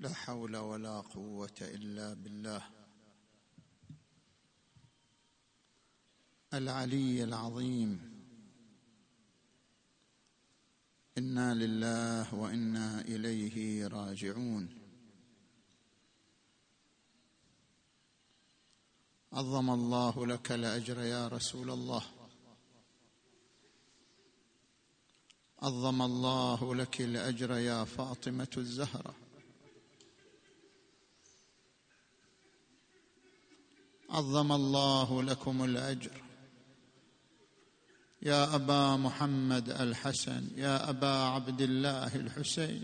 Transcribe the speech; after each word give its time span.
لا 0.00 0.14
حول 0.14 0.56
ولا 0.56 1.00
قوة 1.00 1.58
إلا 1.60 2.14
بالله. 2.14 2.62
العلي 6.54 7.24
العظيم. 7.24 8.18
إنا 11.18 11.54
لله 11.54 12.34
وإنا 12.34 13.00
إليه 13.00 13.86
راجعون. 13.86 14.68
عظم 19.32 19.70
الله 19.70 20.26
لك 20.26 20.52
الاجر 20.52 20.98
يا 20.98 21.28
رسول 21.28 21.70
الله. 21.70 22.02
عظم 25.62 26.02
الله 26.02 26.74
لك 26.74 27.00
الاجر 27.00 27.50
يا 27.50 27.84
فاطمة 27.84 28.54
الزهرة. 28.56 29.27
عظم 34.10 34.52
الله 34.52 35.22
لكم 35.22 35.64
الأجر. 35.64 36.22
يا 38.22 38.54
أبا 38.54 38.96
محمد 38.96 39.70
الحسن 39.70 40.48
يا 40.56 40.90
أبا 40.90 41.08
عبد 41.08 41.60
الله 41.60 42.16
الحسين. 42.16 42.82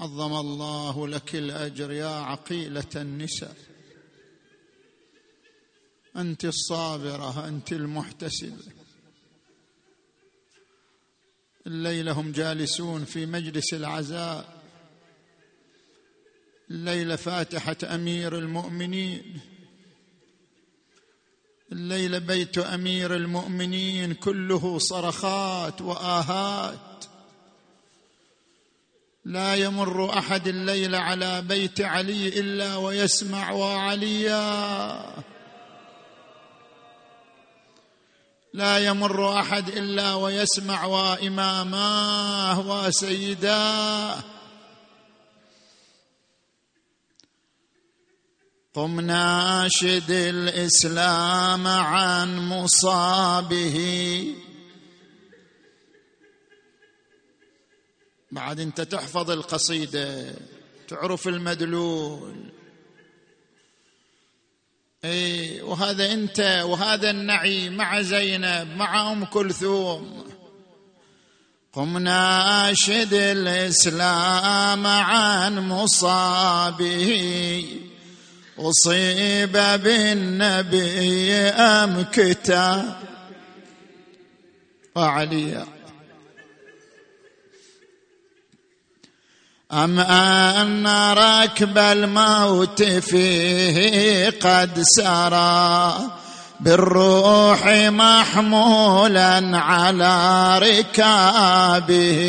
عظم 0.00 0.32
الله 0.36 1.08
لك 1.08 1.36
الأجر 1.36 1.92
يا 1.92 2.06
عقيلة 2.06 2.90
النساء. 2.96 3.56
أنت 6.16 6.44
الصابرة 6.44 7.48
أنت 7.48 7.72
المحتسبه 7.72 8.72
الليلة 11.66 12.12
هم 12.12 12.32
جالسون 12.32 13.04
في 13.04 13.26
مجلس 13.26 13.74
العزاء. 13.74 14.55
الليلة 16.70 17.16
فاتحة 17.16 17.76
أمير 17.84 18.38
المؤمنين. 18.38 19.40
الليلة 21.72 22.18
بيت 22.18 22.58
أمير 22.58 23.14
المؤمنين 23.14 24.14
كله 24.14 24.78
صرخات 24.78 25.80
وآهات. 25.80 27.04
لا 29.24 29.54
يمر 29.54 30.18
أحد 30.18 30.48
الليل 30.48 30.94
على 30.94 31.42
بيت 31.42 31.80
علي 31.80 32.28
إلا 32.28 32.76
ويسمع 32.76 33.50
وعليا. 33.50 35.14
لا 38.54 38.78
يمر 38.78 39.40
أحد 39.40 39.68
إلا 39.68 40.14
ويسمع 40.14 40.84
وإماماه 40.84 42.60
وسيداه. 42.68 44.35
قم 48.76 49.00
ناشد 49.00 50.10
الإسلام 50.10 51.66
عن 51.66 52.38
مصابه. 52.38 53.78
بعد 58.32 58.60
انت 58.60 58.80
تحفظ 58.80 59.30
القصيدة 59.30 60.34
تعرف 60.88 61.28
المدلول. 61.28 62.34
اي 65.04 65.62
وهذا 65.62 66.12
انت 66.12 66.62
وهذا 66.64 67.10
النعي 67.10 67.70
مع 67.70 68.00
زينب 68.00 68.76
مع 68.76 69.12
أم 69.12 69.24
كلثوم. 69.24 70.24
قم 71.72 71.98
ناشد 71.98 73.12
الإسلام 73.12 74.86
عن 74.86 75.68
مصابه. 75.68 77.06
أصيب 78.58 79.52
بالنبي 79.52 81.32
أم 81.34 82.04
كتاب 82.12 82.94
وعليا 84.94 85.66
أم 89.72 90.00
أن 90.00 90.86
ركب 91.12 91.78
الموت 91.78 92.82
فيه 92.82 94.30
قد 94.30 94.82
سرى 94.82 95.96
بالروح 96.60 97.66
محمولا 97.88 99.58
على 99.58 100.58
ركابه. 100.58 102.20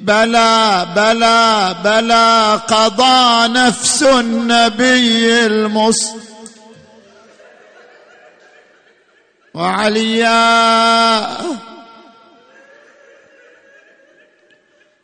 بلى 0.00 0.86
بلى 0.96 1.76
بلى 1.84 2.60
قضى 2.68 3.48
نفس 3.48 4.02
النبي 4.02 5.46
المص 5.46 6.10
وعليا 9.54 10.40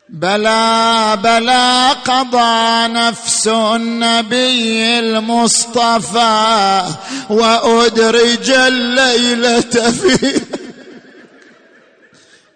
بلى 0.09 1.19
بلى 1.23 1.91
قضى 2.05 2.89
نفس 2.89 3.49
النبي 3.49 4.99
المصطفى 4.99 6.84
وأدرج 7.31 8.51
الليلة 8.51 9.61
فيه 9.91 10.41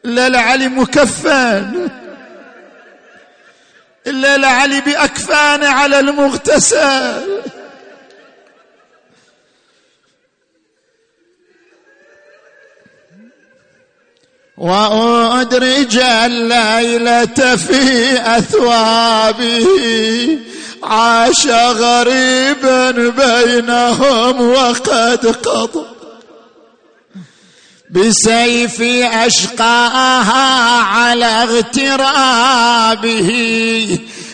الليلة 0.05 0.39
علي 0.49 0.69
مكفن 0.69 2.00
الليلة 4.07 4.49
علي 4.49 4.81
بأكفان 4.81 5.65
على 5.65 6.01
المغتسل. 6.01 7.41
وأدرج 14.57 15.97
الليلة 15.99 17.57
في 17.57 18.13
أثوابه 18.39 19.67
عاش 20.83 21.47
غريبا 21.47 22.91
بينهم 22.91 24.51
وقد 24.51 25.27
قضى. 25.27 26.00
بسيف 27.91 28.83
أشقاها 29.15 30.83
على 30.83 31.27
اغترابه. 31.27 33.31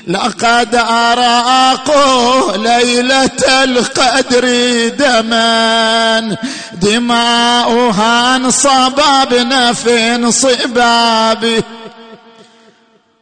لقد 0.09 0.75
أراقوا 0.75 2.56
ليلة 2.56 3.62
القدر 3.62 4.44
دما. 4.89 6.37
دماؤها 6.72 8.37
انصببن 8.37 9.73
في 9.73 10.15
انصبابه 10.15 11.62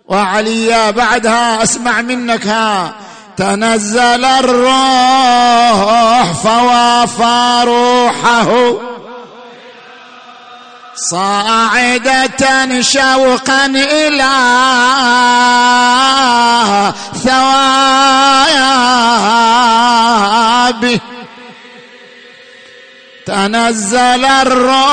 وعليا 0.08 0.90
بعدها 0.90 1.62
أسمع 1.62 2.00
منك. 2.00 2.46
ها 2.46 2.92
تنزل 3.36 4.24
الروح 4.24 6.32
فوافى 6.42 7.62
روحه. 7.64 8.93
صاعدة 10.96 12.80
شوقا 12.80 13.66
إلى 13.66 14.34
ثوابه 17.24 18.54
تنزل 23.26 24.24
الروح 24.24 24.84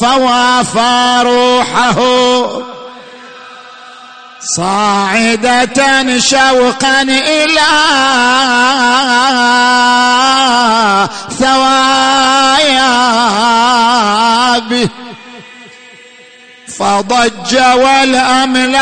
فوافى 0.00 1.22
روحه. 1.22 1.98
صاعدة 4.56 6.18
شوقا 6.18 7.02
إلى 7.02 7.68
ثوابه 11.38 12.78
فضج 16.78 17.56
والأملاك 17.56 18.78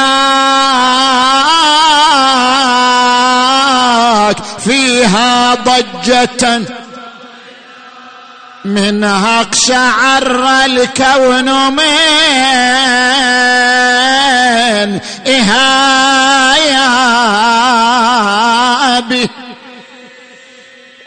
فيها 4.64 5.54
ضجة 5.54 6.62
منها 8.66 9.40
اقشعر 9.40 10.64
الكون 10.64 11.72
من 11.72 11.86
إهابه 15.26 15.66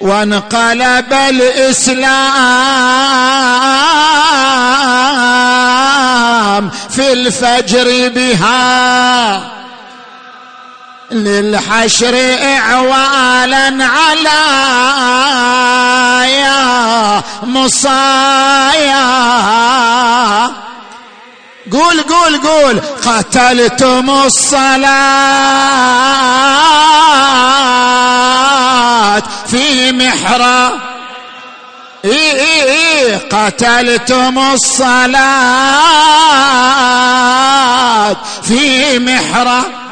وانقلب 0.02 1.14
الإسلام 1.14 2.10
في 6.90 7.14
الفجر 7.14 8.10
بها. 8.16 9.59
للحشر 11.12 12.38
إعوالا 12.44 13.86
على 13.86 14.40
يا 16.32 17.22
مصايا. 17.44 19.00
قول 21.72 22.02
قول 22.02 22.38
قول. 22.38 22.82
قتلتم 23.06 24.10
الصلاة 24.10 25.00
في 29.48 29.92
محراب. 29.92 30.80
إيه 32.06 32.34
إيه 32.34 32.64
إيه. 32.64 33.30
قتلتم 33.30 34.40
الصلاة 34.40 35.10
في 38.44 39.00
محراب. 39.00 39.89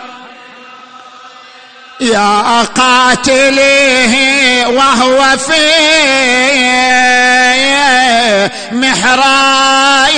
يا 2.00 2.64
قاتليه 2.64 4.28
وهو 4.68 5.38
في 5.38 5.72
محراياب 8.72 10.18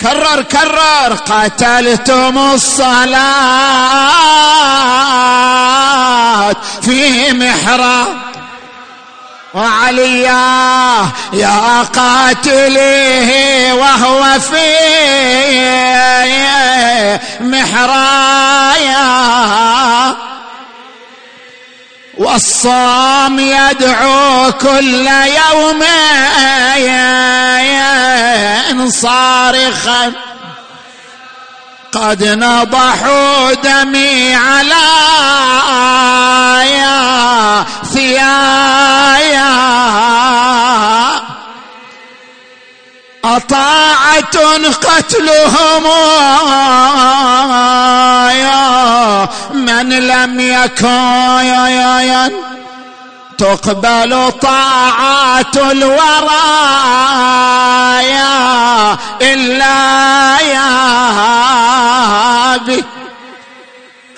كرر 0.00 0.42
كرر 0.42 1.14
قتلتم 1.14 2.38
الصلاة 2.38 3.32
في 6.82 7.32
محراب. 7.32 8.31
وعليا 9.54 11.08
يا 11.32 11.82
قاتليه 11.82 13.72
وهو 13.72 14.40
في 14.40 14.72
محرايا. 17.40 19.02
والصام 22.18 23.38
يدعو 23.38 24.52
كل 24.52 25.06
يوم 25.06 25.82
صارخا. 28.88 30.12
قد 31.92 32.24
نضحوا 32.24 33.52
دمي 33.54 34.34
على 34.34 34.74
يا 36.70 37.64
ثيايا 37.84 39.52
أطاعة 43.24 44.36
قتلهم 44.82 45.84
من 49.54 49.88
لم 49.88 50.40
يكن 50.40 51.12
تقبل 53.42 54.32
طاعات 54.42 55.56
الورايا 55.56 56.12
إلا 59.22 60.38
يا 60.40 60.66
بي 62.56 62.84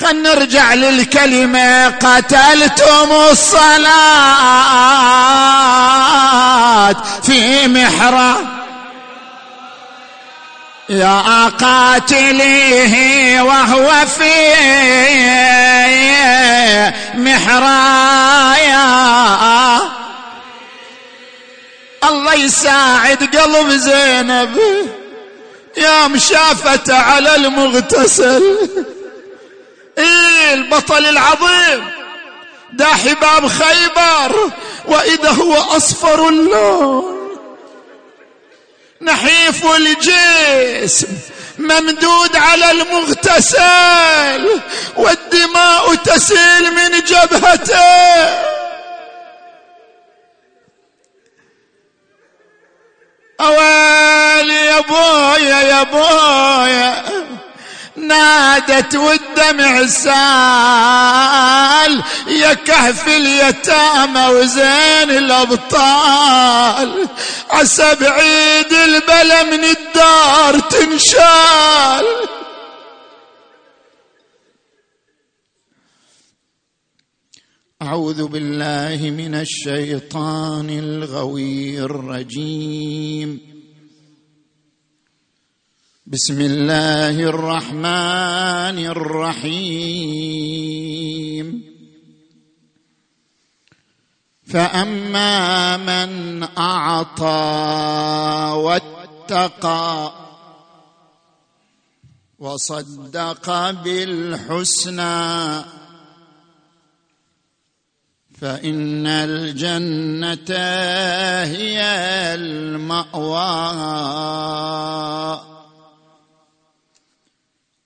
خلنا 0.01 0.35
نرجع 0.35 0.75
للكلمة 0.75 1.89
قتلتم 1.89 3.13
الصلاة 3.31 3.75
في 7.23 7.69
محراب. 7.69 8.55
يا 10.89 11.49
قاتليه 11.61 13.43
وهو 13.43 14.07
في 14.07 14.55
محرايا. 17.19 18.85
الله 22.05 22.35
يساعد 22.35 23.37
قلب 23.37 23.69
زينب. 23.69 24.59
يا 25.77 26.07
مشافة 26.07 26.95
على 26.95 27.35
المغتسل. 27.35 28.59
إيه 29.99 30.55
البطل 30.55 31.07
العظيم. 31.07 31.91
داحي 32.73 33.15
باب 33.15 33.49
خيبر. 33.49 34.51
وإذا 34.87 35.31
هو 35.31 35.55
أصفر 35.55 36.29
اللون. 36.29 37.24
نحيف 39.05 39.67
الجسم 39.67 41.09
ممدود 41.59 42.37
على 42.37 42.71
المغتسل 42.71 44.61
والدماء 44.97 45.95
تسيل 45.95 46.75
من 46.75 47.01
جبهته 47.05 48.55
اويلي 53.41 54.67
يا 54.67 54.81
بويا 54.81 55.63
يا 55.63 55.83
بويا 55.83 57.03
نادت 58.69 58.97
والدمع 58.97 59.87
سال 59.87 60.05
يا 62.27 62.55
كهف 62.55 63.09
اليتامى 63.09 64.27
وزين 64.27 65.11
الأبطال. 65.11 67.09
عسى 67.51 67.95
بعيد 68.01 68.73
البلا 68.73 69.43
من 69.43 69.65
الدار 69.65 70.61
تنشال. 70.61 72.07
أعوذ 77.83 78.27
بالله 78.27 79.11
من 79.11 79.35
الشيطان 79.35 80.71
الغوي 80.71 81.81
الرجيم. 81.81 83.54
بسم 86.07 86.41
الله 86.41 87.11
الرحمن 87.11 88.79
الرحيم. 88.93 90.45
فأما 94.53 95.77
من 95.77 96.43
أعطى 96.59 97.25
واتقى 98.57 100.13
وصدق 102.39 103.71
بالحسنى 103.71 105.65
فإن 108.41 109.07
الجنة 109.07 110.51
هي 111.45 111.81
المأوى. 112.35 113.55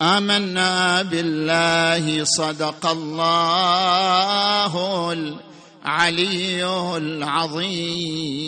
آمنا 0.00 1.02
بالله 1.02 2.25
صدق 2.25 2.87
الله 2.87 4.73
العلي 5.12 6.97
العظيم. 6.97 8.38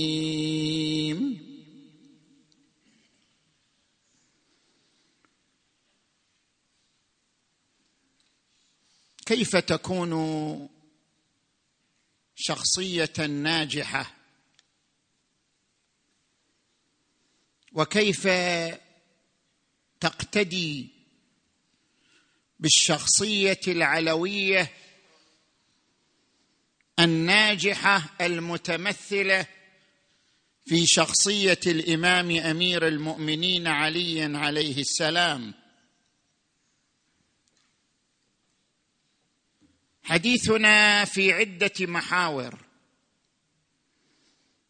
كيف 9.26 9.56
تكون 9.56 10.68
شخصية 12.34 13.26
ناجحة؟ 13.26 14.16
وكيف 17.72 18.28
تقتدي 20.00 20.99
بالشخصية 22.60 23.60
العلوية 23.68 24.70
الناجحة 26.98 28.02
المتمثلة 28.20 29.46
في 30.66 30.86
شخصية 30.86 31.60
الإمام 31.66 32.30
أمير 32.30 32.88
المؤمنين 32.88 33.66
علي 33.66 34.36
عليه 34.38 34.80
السلام. 34.80 35.54
حديثنا 40.02 41.04
في 41.04 41.32
عدة 41.32 41.72
محاور. 41.80 42.58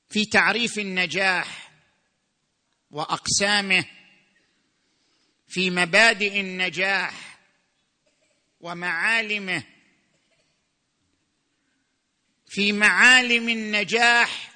في 0.08 0.24
تعريف 0.24 0.78
النجاح 0.78 1.72
وأقسامه 2.90 3.84
في 5.48 5.70
مبادئ 5.70 6.40
النجاح 6.40 7.29
ومعالمه. 8.60 9.64
في 12.46 12.72
معالم 12.72 13.48
النجاح 13.48 14.52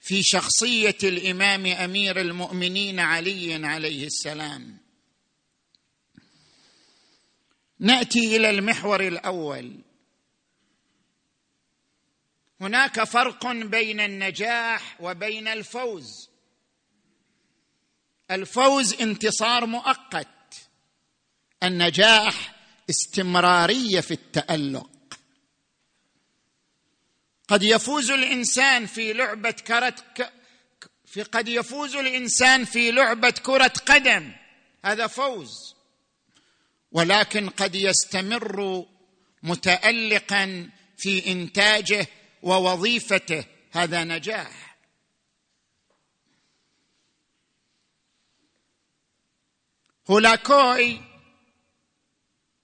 في 0.00 0.22
شخصية 0.22 0.98
الإمام 1.02 1.66
أمير 1.66 2.20
المؤمنين 2.20 3.00
علي 3.00 3.66
عليه 3.66 4.06
السلام. 4.06 4.78
نأتي 7.78 8.36
إلى 8.36 8.50
المحور 8.50 9.06
الأول. 9.06 9.80
هناك 12.60 13.04
فرق 13.04 13.46
بين 13.46 14.00
النجاح 14.00 14.96
وبين 15.00 15.48
الفوز. 15.48 16.30
الفوز 18.30 19.00
انتصار 19.00 19.66
مؤقت. 19.66 20.28
النجاح 21.62 22.59
استمرارية 22.90 24.00
في 24.00 24.10
التألق. 24.10 24.90
قد 27.48 27.62
يفوز 27.62 28.10
الإنسان 28.10 28.86
في 28.86 29.12
لعبة 29.12 29.50
كرة 29.50 29.94
في 31.06 31.22
قد 31.22 31.48
يفوز 31.48 31.96
الإنسان 31.96 32.64
في 32.64 32.90
لعبة 32.90 33.30
كرة 33.30 33.72
قدم. 33.86 34.32
هذا 34.84 35.06
فوز. 35.06 35.74
ولكن 36.92 37.48
قد 37.48 37.74
يستمر 37.74 38.86
متالقا 39.42 40.70
في 40.96 41.32
إنتاجه 41.32 42.06
ووظيفته. 42.42 43.44
هذا 43.72 44.04
نجاح. 44.04 44.76
هولاكوي 50.10 51.09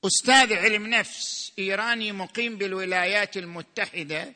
أستاذ 0.06 0.52
علم 0.52 0.86
نفس 0.86 1.52
إيراني 1.58 2.12
مقيم 2.12 2.56
بالولايات 2.58 3.36
المتحدة 3.36 4.34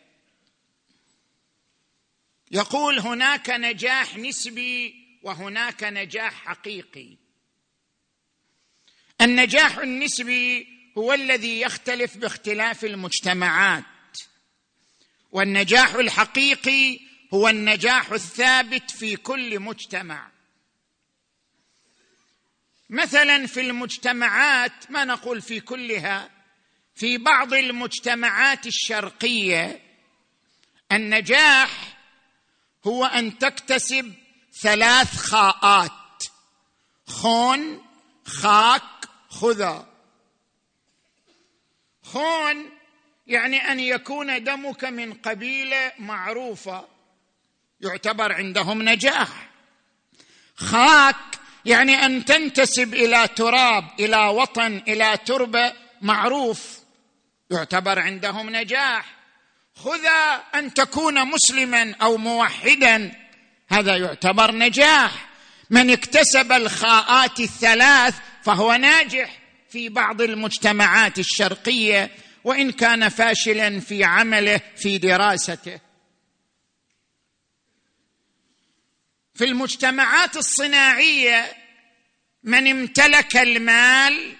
يقول 2.51 2.99
هناك 2.99 3.51
نجاح 3.51 4.17
نسبي 4.17 4.95
وهناك 5.23 5.85
نجاح 5.85 6.33
حقيقي. 6.45 7.17
النجاح 9.21 9.79
النسبي 9.79 10.69
هو 10.99 11.13
الذي 11.13 11.61
يختلف 11.61 12.17
باختلاف 12.17 12.85
المجتمعات 12.85 13.85
والنجاح 15.33 15.95
الحقيقي 15.95 17.01
هو 17.35 17.49
النجاح 17.49 18.13
الثابت 18.13 18.91
في 18.91 19.17
كل 19.17 19.61
مجتمع. 19.61 20.31
مثلا 22.91 23.47
في 23.47 23.61
المجتمعات 23.61 24.91
ما 24.91 25.05
نقول 25.05 25.43
في 25.43 25.61
كلها 25.61 26.31
في 26.95 27.19
بعض 27.19 27.55
المجتمعات 27.55 28.67
الشرقية 28.67 29.81
النجاح 30.93 31.97
هو 32.87 33.05
أن 33.05 33.39
تكتسب 33.39 34.15
ثلاث 34.61 35.17
خاءات. 35.17 35.91
خون 37.07 37.83
خاك 38.27 38.83
خذا. 39.29 39.89
خون 42.03 42.71
يعني 43.27 43.57
أن 43.57 43.81
يكون 43.81 44.45
دمك 44.45 44.85
من 44.85 45.13
قبيلة 45.13 45.93
معروفة 45.99 46.89
يعتبر 47.81 48.33
عندهم 48.33 48.83
نجاح. 48.83 49.51
خاك 50.57 51.40
يعني 51.65 52.07
أن 52.07 52.25
تنتسب 52.25 52.95
إلى 52.95 53.29
تراب 53.37 53.85
إلى 54.01 54.17
وطن 54.17 54.83
إلى 54.89 55.17
تربة 55.25 55.73
معروف 56.03 56.79
يعتبر 57.51 57.99
عندهم 57.99 58.57
نجاح. 58.57 59.05
خذا 59.75 60.43
أن 60.55 60.75
تكون 60.75 61.29
مسلما 61.29 61.95
أو 62.03 62.17
موحدا 62.17 63.13
هذا 63.69 63.97
يعتبر 63.97 64.55
نجاح. 64.55 65.29
من 65.71 65.91
اكتسب 65.91 66.53
الخاءات 66.53 67.41
الثلاث 67.41 68.15
فهو 68.43 68.75
ناجح 68.75 69.39
في 69.71 69.89
بعض 69.89 70.21
المجتمعات 70.21 71.19
الشرقية 71.19 72.11
وإن 72.45 72.73
كان 72.73 73.09
فاشلا 73.09 73.81
في 73.81 74.05
عمله 74.05 74.61
في 74.77 74.99
دراسته. 74.99 75.90
في 79.41 79.47
المجتمعات 79.47 80.37
الصناعية 80.37 81.53
من 82.43 82.67
امتلك 82.67 83.37
المال 83.37 84.37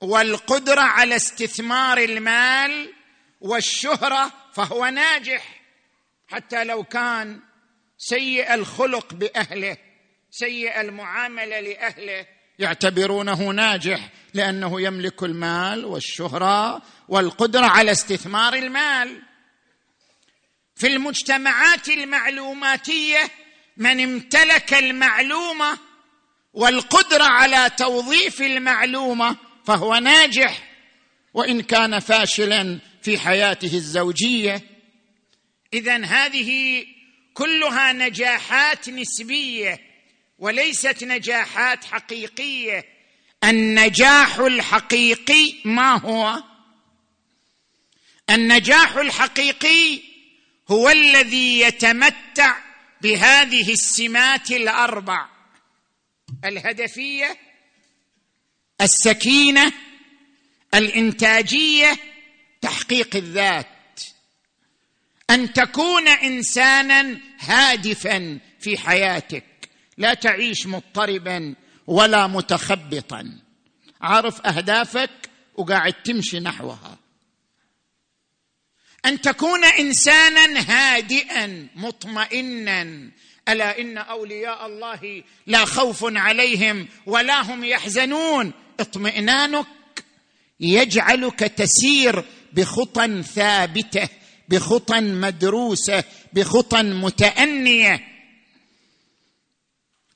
والقدرة 0.00 0.80
على 0.80 1.16
استثمار 1.16 1.98
المال 1.98 2.92
والشهرة 3.40 4.32
فهو 4.52 4.86
ناجح 4.86 5.60
حتى 6.28 6.64
لو 6.64 6.84
كان 6.84 7.40
سيء 7.98 8.54
الخلق 8.54 9.14
بأهله 9.14 9.76
سيء 10.30 10.80
المعاملة 10.80 11.60
لأهله 11.60 12.26
يعتبرونه 12.58 13.42
ناجح 13.42 14.10
لأنه 14.34 14.80
يملك 14.80 15.22
المال 15.22 15.84
والشهرة 15.84 16.82
والقدرة 17.08 17.66
على 17.66 17.90
استثمار 17.90 18.54
المال. 18.54 19.22
في 20.74 20.86
المجتمعات 20.86 21.88
المعلوماتية 21.88 23.30
من 23.76 24.00
امتلك 24.00 24.74
المعلومة 24.74 25.78
والقدرة 26.52 27.24
على 27.24 27.70
توظيف 27.76 28.42
المعلومة 28.42 29.36
فهو 29.66 29.94
ناجح 29.94 30.62
وإن 31.34 31.60
كان 31.60 31.98
فاشلا 31.98 32.78
في 33.02 33.18
حياته 33.18 33.74
الزوجية. 33.76 34.62
اذا 35.72 36.04
هذه 36.04 36.84
كلها 37.34 37.92
نجاحات 37.92 38.88
نسبية 38.88 39.80
وليست 40.38 41.04
نجاحات 41.04 41.84
حقيقية. 41.84 42.84
النجاح 43.44 44.38
الحقيقي 44.38 45.54
ما 45.64 46.00
هو؟ 46.00 46.42
النجاح 48.30 48.96
الحقيقي 48.96 50.00
هو 50.70 50.88
الذي 50.88 51.60
يتمتع 51.60 52.65
بهذه 53.06 53.72
السمات 53.72 54.50
الأربع. 54.50 55.28
الهدفية 56.44 57.38
السكينة 58.80 59.72
الإنتاجية 60.74 61.96
تحقيق 62.60 63.16
الذات. 63.16 64.00
أن 65.30 65.52
تكون 65.52 66.08
إنسانا 66.08 67.20
هادفا 67.38 68.38
في 68.60 68.78
حياتك 68.78 69.44
لا 69.98 70.14
تعيش 70.14 70.66
مضطربا 70.66 71.54
ولا 71.86 72.26
متخبطا. 72.26 73.38
عارف 74.00 74.46
أهدافك 74.46 75.30
وقاعد 75.54 75.92
تمشي 75.92 76.40
نحوها. 76.40 76.95
أن 79.06 79.20
تكون 79.20 79.64
إنسانا 79.64 80.60
هادئا 80.60 81.68
مطمئنا. 81.74 83.10
ألا 83.48 83.80
إن 83.80 83.98
أولياء 83.98 84.66
الله 84.66 85.22
لا 85.46 85.64
خوف 85.64 86.04
عليهم 86.16 86.88
ولا 87.06 87.40
هم 87.42 87.64
يحزنون. 87.64 88.52
اطمئنانك 88.80 89.66
يجعلك 90.60 91.38
تسير 91.38 92.24
بخطى 92.52 93.22
ثابتة 93.22 94.08
بخطى 94.48 95.00
مدروسة 95.00 96.04
بخطى 96.32 96.82
متأنية. 96.82 98.00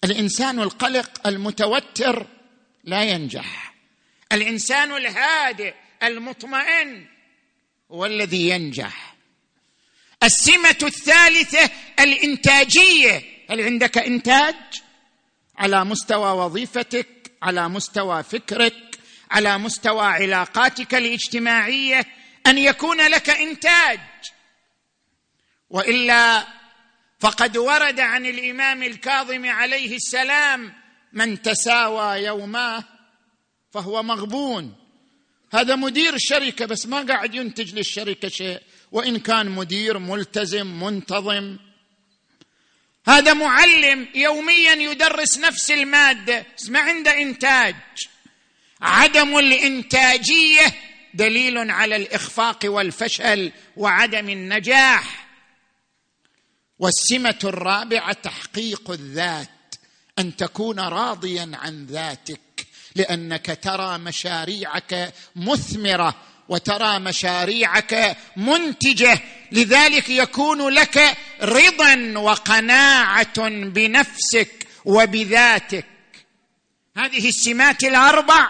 الإنسان 0.05 0.61
القلق 0.61 1.27
المتوتر 1.27 2.27
لا 2.85 3.03
ينجح. 3.03 3.75
الإنسان 4.33 4.97
الهادئ 4.97 5.75
المطمئن 6.03 7.07
هو 7.91 8.07
الذي 8.07 8.49
ينجح. 8.49 9.15
السمة 10.23 10.79
الثالثة 10.83 11.71
الإنتاجية. 12.01 13.23
هل 13.51 13.61
عندك 13.61 13.99
إنتاج؟ 13.99 14.55
على 15.59 15.85
مستوى 15.85 16.31
وظيفتك 16.45 17.33
على 17.43 17.69
مستوى 17.69 18.23
فكرك 18.23 18.99
على 19.31 19.59
مستوى 19.59 20.07
علاقاتك 20.07 20.95
الاجتماعية. 20.95 22.07
أن 22.47 22.59
يكون 22.59 23.01
لك 23.01 23.31
إنتاج. 23.31 24.01
وإلا 25.71 26.47
فقد 27.21 27.57
ورد 27.57 28.01
عن 28.01 28.27
الإمام 28.27 28.83
الكاظم 28.83 29.47
عليه 29.47 29.97
السلام 29.97 30.73
من 31.13 31.43
تساوى 31.43 32.19
يوماه 32.19 32.85
فهو 33.71 34.03
مغبون. 34.03 34.80
هذا 35.53 35.77
مدير 35.77 36.15
شركه 36.19 36.67
بس 36.67 36.87
ما 36.87 37.03
قاعد 37.03 37.35
ينتج 37.35 37.75
للشركة 37.75 38.29
شيء. 38.29 38.61
وإن 38.93 39.19
كان 39.19 39.49
مدير 39.49 39.99
ملتزم 39.99 40.83
منتظم. 40.83 41.59
هذا 43.07 43.33
معلم 43.33 44.09
يوميا 44.15 44.73
يدرس 44.73 45.39
نفس 45.39 45.71
المادة 45.71 46.47
بس 46.59 46.71
ما 46.71 46.81
عنده 46.81 47.23
إنتاج. 47.23 47.75
عدم 48.81 49.39
الإنتاجية 49.39 50.75
دليل 51.15 51.71
على 51.71 51.97
الإخفاق 51.97 52.59
والفشل 52.65 53.53
وعدم 53.77 54.29
النجاح. 54.29 55.29
والسمة 56.79 57.39
الرابعة 57.45 58.13
تحقيق 58.13 58.91
الذات 58.91 59.75
أن 60.19 60.37
تكون 60.37 60.81
راضيا 60.81 61.51
عن 61.55 61.87
ذاتك. 61.87 62.41
لأنك 62.97 63.59
ترى 63.63 63.99
مشاريعك 63.99 65.15
مثمرة 65.37 66.17
وترى 66.49 66.99
مشاريعك 66.99 68.17
منتجة. 68.37 69.21
لذلك 69.53 70.11
يكون 70.11 70.69
لك 70.69 71.17
رضا 71.43 72.19
وقناعة 72.19 73.49
بنفسك 73.49 74.67
وبذاتك. 74.85 75.87
هذه 76.97 77.29
السمات 77.29 77.85
الأربع 77.85 78.49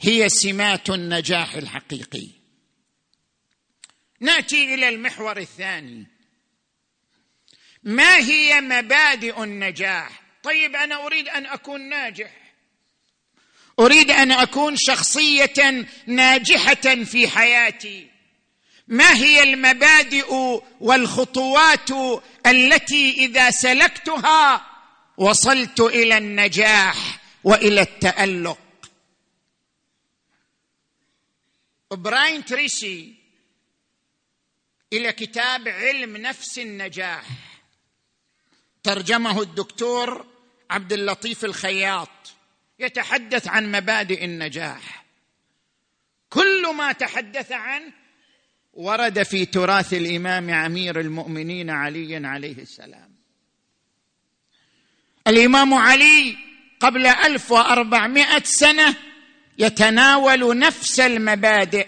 هي 0.00 0.28
سمات 0.28 0.90
النجاح 0.90 1.54
الحقيقي. 1.54 2.28
نأتي 4.20 4.74
إلى 4.74 4.88
المحور 4.88 5.38
الثاني. 5.38 6.06
ما 7.82 8.16
هي 8.16 8.60
مبادئ 8.60 9.42
النجاح؟ 9.42 10.22
طيب 10.42 10.76
أنا 10.76 11.06
أريد 11.06 11.28
أن 11.28 11.46
أكون 11.46 11.88
ناجح. 11.88 12.43
أريد 13.80 14.10
أن 14.10 14.32
أكون 14.32 14.76
شخصية 14.76 15.86
ناجحة 16.06 17.04
في 17.04 17.28
حياتي. 17.28 18.10
ما 18.88 19.14
هي 19.14 19.42
المبادئ 19.42 20.60
والخطوات 20.80 21.90
التي 22.46 23.10
إذا 23.10 23.50
سلكتها 23.50 24.66
وصلت 25.16 25.80
إلى 25.80 26.18
النجاح 26.18 27.20
وإلى 27.44 27.80
التألق؟ 27.80 28.58
براين 31.90 32.44
تريسي 32.44 33.14
إلى 34.92 35.12
كتاب 35.12 35.68
علم 35.68 36.16
نفس 36.16 36.58
النجاح. 36.58 37.24
ترجمه 38.82 39.42
الدكتور 39.42 40.26
عبد 40.70 40.92
اللطيف 40.92 41.44
الخياط. 41.44 42.33
يتحدث 42.78 43.48
عن 43.48 43.72
مبادئ 43.72 44.24
النجاح. 44.24 45.04
كل 46.30 46.74
ما 46.76 46.92
تحدث 46.92 47.52
عنه 47.52 47.92
ورد 48.72 49.22
في 49.22 49.44
تراث 49.44 49.92
الإمام 49.92 50.50
أمير 50.50 51.00
المؤمنين 51.00 51.70
علي 51.70 52.26
عليه 52.26 52.58
السلام. 52.58 53.14
الإمام 55.26 55.74
علي 55.74 56.36
قبل 56.80 57.06
ألف 57.06 57.50
وأربعمائة 57.50 58.42
سنة 58.44 58.94
يتناول 59.58 60.58
نفس 60.58 61.00
المبادئ 61.00 61.86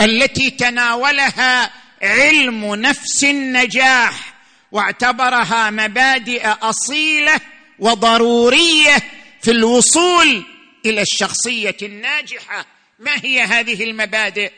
التي 0.00 0.50
تناولها 0.50 1.70
علم 2.02 2.74
نفس 2.74 3.24
النجاح 3.24 4.34
واعتبرها 4.72 5.70
مبادئ 5.70 6.46
أصيلة 6.46 7.40
وضرورية 7.78 9.02
في 9.42 9.50
الوصول 9.50 10.44
إلى 10.86 11.02
الشخصية 11.02 11.76
الناجحة. 11.82 12.66
ما 12.98 13.24
هي 13.24 13.40
هذه 13.40 13.84
المبادئ؟ 13.84 14.52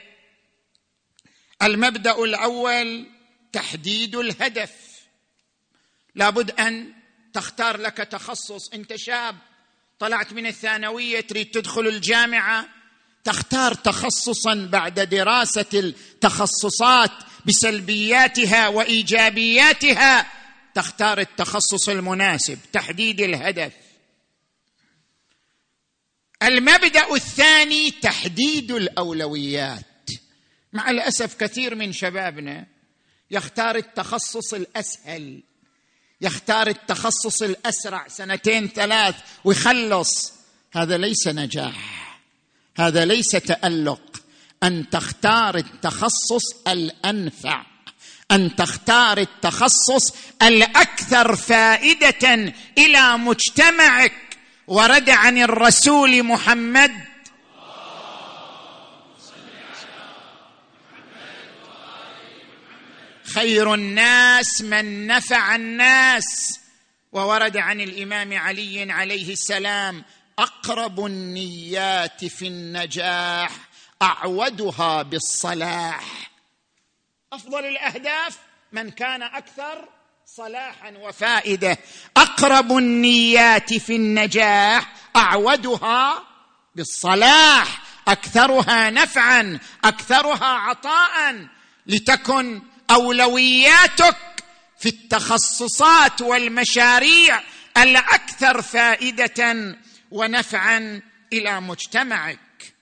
المبدأ 1.63 2.25
الأول 2.25 3.07
تحديد 3.53 4.17
الهدف. 4.17 4.71
لابد 6.15 6.51
أن 6.51 6.93
تختار 7.33 7.77
لك 7.77 7.97
تخصص. 7.97 8.73
انت 8.75 8.97
شاب 8.97 9.37
طلعت 9.99 10.33
من 10.33 10.47
الثانوية 10.47 11.21
تريد 11.21 11.51
تدخل 11.51 11.87
الجامعة. 11.87 12.69
تختار 13.25 13.75
تخصصا 13.75 14.55
بعد 14.55 15.01
دراسة 15.01 15.67
التخصصات 15.75 17.13
بسلبياتها 17.47 18.69
وإيجابياتها. 18.69 20.33
تختار 20.75 21.19
التخصص 21.19 21.89
المناسب 21.89 22.59
تحديد 22.73 23.21
الهدف. 23.21 23.73
المبدأ 26.43 27.15
الثاني 27.15 27.91
تحديد 27.91 28.71
الأولويات. 28.71 30.11
مع 30.73 30.91
الأسف 30.91 31.35
كثير 31.35 31.75
من 31.75 31.93
شبابنا 31.93 32.67
يختار 33.31 33.77
التخصص 33.77 34.55
الأسهل 34.55 35.43
يختار 36.21 36.67
التخصص 36.67 37.43
الأسرع 37.43 38.09
سنتين 38.09 38.69
ثلاث 38.69 39.15
ويخلص. 39.45 40.33
هذا 40.73 40.97
ليس 40.97 41.29
نجاح 41.29 42.21
هذا 42.77 43.05
ليس 43.05 43.31
تألق. 43.31 44.23
أن 44.63 44.91
تختار 44.91 45.57
التخصص 45.57 46.69
الأنفع 46.69 47.67
أن 48.31 48.57
تختار 48.57 49.19
التخصص 49.19 50.15
الأكثر 50.43 51.37
فائدة 51.37 52.53
إلى 52.79 53.19
مجتمعك. 53.19 54.30
ورد 54.71 55.11
عن 55.11 55.39
الرسول 55.39 56.23
محمد. 56.23 56.93
خير 63.35 63.75
الناس 63.75 64.63
من 64.63 65.07
نفع 65.07 65.55
الناس. 65.55 66.61
وورد 67.13 67.57
عن 67.57 67.81
الإمام 67.81 68.39
علي 68.39 68.93
عليه 68.93 69.33
السلام. 69.33 70.05
أقرب 70.39 71.07
النيات 71.07 72.25
في 72.25 72.47
النجاح 72.47 73.51
أعودها 74.03 75.03
بالصلاح. 75.03 76.31
أفضل 77.33 77.65
الأهداف 77.65 78.39
من 78.73 78.91
كان 78.91 79.23
أكثر 79.23 79.89
صلاحا 80.37 80.91
وفائدة. 80.91 81.79
أقرب 82.17 82.77
النيات 82.77 83.75
في 83.75 83.97
النجاح 83.97 84.93
أعودها 85.17 86.25
بالصلاح 86.75 87.83
أكثرها 88.09 88.91
نفعا 88.91 89.59
أكثرها 89.85 90.45
عطاء. 90.47 91.47
لتكن 91.87 92.63
أولوياتك 92.91 94.17
في 94.79 94.89
التخصصات 94.89 96.21
والمشاريع 96.21 97.43
الأكثر 97.77 98.63
فائدة 98.63 99.77
ونفعا 100.11 101.03
إلى 101.33 101.61
مجتمعك. 101.61 102.75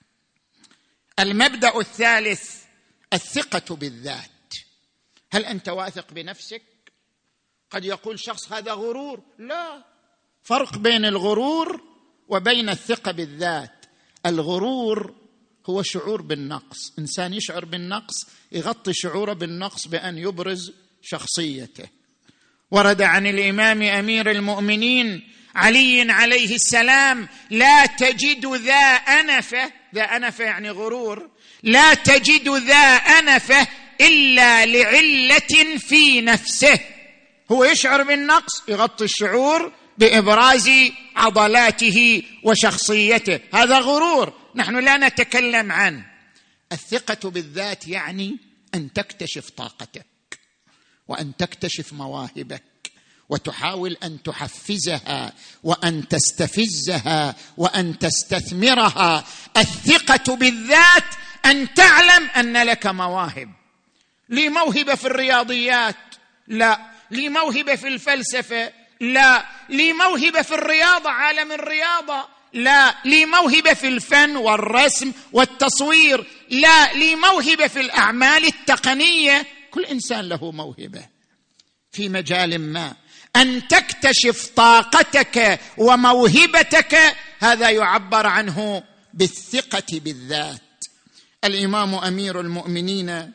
المبدأ 1.19 1.81
الثالث 1.81 2.55
الثقة 3.13 3.77
بالذات. 3.77 4.55
هل 5.33 5.45
أنت 5.45 5.69
واثق 5.69 6.13
بنفسك؟ 6.13 6.63
قد 7.71 7.85
يقول 7.85 8.21
شخص 8.21 8.53
هذا 8.53 8.73
غرور. 8.73 9.21
لا. 9.39 9.85
فرق 10.43 10.79
بين 10.79 11.05
الغرور 11.05 11.81
وبين 12.29 12.69
الثقة 12.69 13.13
بالذات. 13.13 13.87
الغرور 14.27 15.15
هو 15.67 15.83
شعور 15.83 16.23
بالنقص. 16.23 16.93
إنسان 16.99 17.35
يشعر 17.35 17.65
بالنقص 17.65 18.27
يغطي 18.53 18.93
شعوره 18.95 19.33
بالنقص 19.33 19.87
بأن 19.87 20.19
يبرز 20.19 20.73
شخصيته. 21.03 21.89
ورد 22.71 23.03
عن 23.03 23.27
الإمام 23.27 23.83
أمير 23.83 24.31
المؤمنين 24.31 25.29
علي 25.55 26.13
عليه 26.13 26.55
السلام 26.55 27.29
لا 27.51 27.87
تجد 27.87 28.47
ذا 28.47 28.95
أنفة 28.95 29.73
ذا 29.95 30.03
أنفة 30.03 30.45
يعني 30.45 30.71
غرور 30.71 31.31
لا 31.63 31.95
تجد 31.95 32.49
ذا 32.49 32.97
أنفة 32.97 33.69
إلا 34.01 34.67
لعلة 34.67 35.79
في 35.79 36.21
نفسه. 36.21 36.81
هو 37.53 37.65
يشعر 37.65 38.03
بالنقص 38.03 38.63
يغطي 38.69 39.05
الشعور 39.05 39.73
بإبراز 39.99 40.71
عضلاته 41.17 42.23
وشخصيته. 42.45 43.41
هذا 43.55 43.79
غرور 43.79 44.33
نحن 44.55 44.79
لا 44.79 44.97
نتكلم 44.97 45.73
عنه 45.73 46.07
الثقة 46.73 47.31
بالذات 47.31 47.89
يعني 47.89 48.37
أن 48.75 48.93
تكتشف 48.93 49.51
طاقتك 49.51 50.07
وأن 51.09 51.37
تكتشف 51.37 51.93
مواهبك 51.93 52.63
وتحاول 53.29 53.97
أن 54.03 54.23
تحفزها 54.23 55.33
وأن 55.63 56.09
تستفزها 56.09 57.35
وأن 57.57 57.99
تستثمرها. 57.99 59.25
الثقة 59.57 60.37
بالذات 60.37 61.05
أن 61.45 61.75
تعلم 61.75 62.25
أن 62.37 62.63
لك 62.63 62.87
مواهب. 62.87 63.53
لي 64.29 64.49
موهبه 64.49 64.95
في 64.95 65.05
الرياضيات 65.07 65.97
لا. 66.49 66.98
لي 67.11 67.29
موهبه 67.29 67.77
في 67.77 67.89
الفلسفة 67.89 68.73
لا. 69.01 69.47
لي 69.69 69.93
موهبه 69.93 70.43
في 70.43 70.55
الرياضة 70.55 71.11
عالم 71.11 71.53
الرياضة 71.53 72.29
لا. 72.53 72.95
لي 73.05 73.27
موهبه 73.27 73.75
في 73.75 73.89
الفن 73.89 74.37
والرسم 74.37 75.13
والتصوير 75.33 76.27
لا. 76.51 76.93
لي 76.93 77.15
موهبه 77.15 77.67
في 77.67 77.81
الأعمال 77.81 78.45
التقنية. 78.45 79.47
كل 79.71 79.85
إنسان 79.85 80.29
له 80.29 80.51
موهبة 80.51 81.07
في 81.93 82.09
مجال 82.09 82.59
ما. 82.61 82.95
أن 83.37 83.69
تكتشف 83.69 84.51
طاقتك 84.57 85.61
وموهبتك 85.77 87.17
هذا 87.39 87.71
يعبر 87.71 88.27
عنه 88.27 88.83
بالثقة 89.15 90.01
بالذات. 90.01 90.61
الإمام 91.45 91.95
أمير 91.95 92.41
المؤمنين 92.41 93.33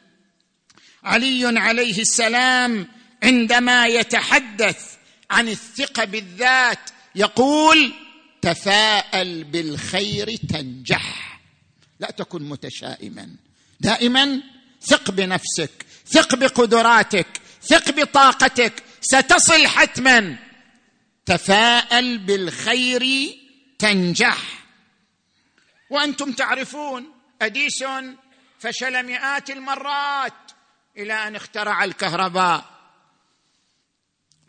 علي 1.03 1.59
عليه 1.59 2.01
السلام 2.01 2.88
عندما 3.23 3.86
يتحدث 3.86 4.97
عن 5.31 5.47
الثقة 5.47 6.03
بالذات 6.03 6.89
يقول 7.15 7.93
تفاءل 8.41 9.43
بالخير 9.43 10.36
تنجح. 10.49 11.39
لا 11.99 12.12
تكن 12.12 12.43
متشائما. 12.43 13.29
دائما 13.79 14.41
ثق 14.81 15.12
بنفسك 15.12 15.86
ثق 16.07 16.36
بقدراتك 16.36 17.27
ثق 17.62 17.91
بطاقتك 17.91 18.83
ستصل 19.01 19.67
حتما. 19.67 20.38
تفاءل 21.25 22.17
بالخير 22.17 23.03
تنجح. 23.79 24.38
وأنتم 25.89 26.31
تعرفون 26.31 27.12
أديسون 27.41 28.17
فشل 28.59 29.05
مئات 29.05 29.49
المرات 29.49 30.33
إلى 30.97 31.13
أن 31.13 31.36
اخترع 31.36 31.83
الكهرباء. 31.83 32.72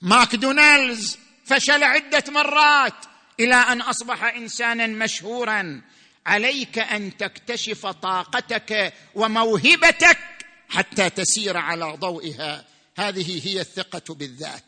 ماكدونالدز 0.05 1.19
فشل 1.45 1.83
عدة 1.83 2.25
مرات 2.29 2.95
إلى 3.41 3.55
أن 3.55 3.81
أصبح 3.81 4.25
إنسانا 4.25 4.87
مشهورا. 4.87 5.83
عليك 6.27 6.79
أن 6.79 7.17
تكتشف 7.17 7.87
طاقتك 7.87 8.95
وموهبتك 9.15 10.19
حتى 10.69 11.11
تسير 11.11 11.57
على 11.57 11.97
ضوئها. 11.97 12.65
هذه 12.97 13.49
هي 13.49 13.61
الثقة 13.61 14.15
بالذات. 14.15 14.65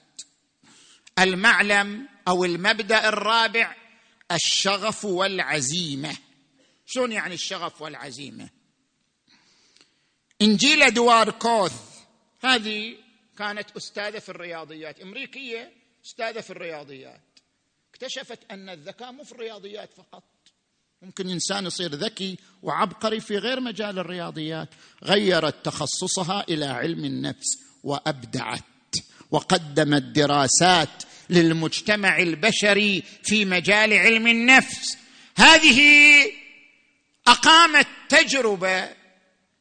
المعلم 1.19 2.09
أو 2.29 2.45
المبدأ 2.45 3.09
الرابع 3.09 3.75
الشغف 4.33 5.05
والعزيمة. 5.05 6.17
شلون 6.87 7.13
يعني 7.13 7.35
الشغف 7.35 7.83
والعزيمة؟ 7.83 8.49
إنجيل 10.43 10.95
دواركوث 10.95 11.73
هذه 12.45 13.06
كانت 13.39 13.71
أستاذة 13.77 14.19
في 14.19 14.29
الرياضيات 14.29 15.01
أمريكية 15.01 15.73
أستاذة 16.05 16.41
في 16.41 16.51
الرياضيات. 16.51 17.21
اكتشفت 17.91 18.39
أن 18.51 18.69
الذكاء 18.69 19.13
مو 19.13 19.25
في 19.25 19.33
الرياضيات 19.33 19.93
فقط. 19.93 20.25
ممكن 21.03 21.29
إنسان 21.29 21.67
يصير 21.67 21.95
ذكي 21.95 22.39
وعبقري 22.63 23.21
في 23.21 23.39
غير 23.39 23.61
مجال 23.61 23.99
الرياضيات. 23.99 24.69
غيرت 25.05 25.65
تخصصها 25.65 26.45
إلى 26.49 26.67
علم 26.67 27.05
النفس 27.05 27.59
وأبدعت 27.85 28.63
وقدمت 29.31 30.03
دراسات 30.03 31.03
للمجتمع 31.31 32.19
البشري 32.19 33.03
في 33.23 33.45
مجال 33.45 33.93
علم 33.93 34.27
النفس. 34.27 34.99
هذه 35.37 35.81
أقامت 37.27 37.87
تجربة 38.09 38.89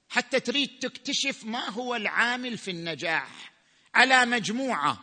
حتى 0.10 0.40
تريد 0.40 0.70
تكتشف 0.80 1.44
ما 1.44 1.70
هو 1.70 1.96
العامل 1.96 2.58
في 2.58 2.72
النجاح. 2.72 3.55
على 3.96 4.26
مجموعة. 4.26 4.98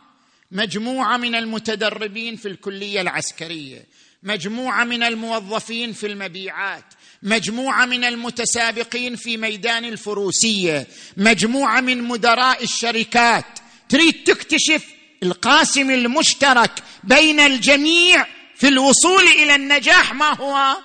مجموعة 0.51 1.17
من 1.17 1.35
المتدربين 1.35 2.35
في 2.35 2.47
الكلية 2.47 3.01
العسكرية. 3.01 3.85
مجموعة 4.23 4.83
من 4.83 5.03
الموظفين 5.03 5.93
في 5.93 6.07
المبيعات. 6.07 6.85
مجموعة 7.23 7.85
من 7.85 8.03
المتسابقين 8.03 9.15
في 9.15 9.37
ميدان 9.37 9.85
الفروسية. 9.85 10.87
مجموعة 11.17 11.81
من 11.81 12.03
مدراء 12.03 12.63
الشركات. 12.63 13.45
تريد 13.89 14.23
تكتشف 14.23 14.83
القاسم 15.23 15.91
المشترك 15.91 16.71
بين 17.03 17.39
الجميع 17.39 18.25
في 18.55 18.67
الوصول 18.67 19.23
إلى 19.23 19.55
النجاح 19.55 20.13
ما 20.13 20.37
هو؟ 20.37 20.77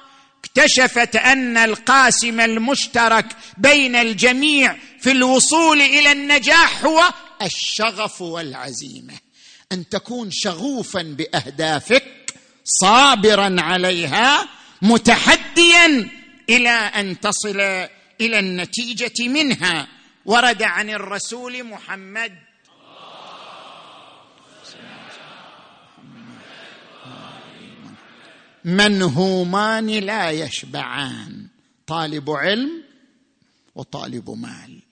اكتشفت 0.45 1.17
أن 1.17 1.57
القاسم 1.57 2.41
المشترك 2.41 3.27
بين 3.59 3.97
الجميع 3.97 4.77
في 5.01 5.11
الوصول 5.11 5.81
إلى 5.81 6.13
النجاح 6.13 6.85
هو 6.85 7.13
الشغف 7.43 8.23
والعزيمة. 8.23 9.15
أن 9.73 9.89
تكون 9.89 10.31
شغوفا 10.31 11.03
بأهدافك 11.03 12.35
صابرا 12.65 13.57
عليها 13.59 14.49
متحديا 14.83 16.11
إلى 16.51 16.71
أن 16.71 17.21
تصل 17.21 17.61
إلى 18.21 18.39
النتيجة 18.39 19.29
منها. 19.29 19.89
ورد 20.25 20.63
عن 20.63 20.91
الرسول 20.91 21.65
محمد 21.65 22.33
منهومان 28.65 29.87
لا 29.87 30.31
يشبعان 30.31 31.47
طالب 31.87 32.31
علم 32.31 32.83
وطالب 33.75 34.31
مال. 34.31 34.88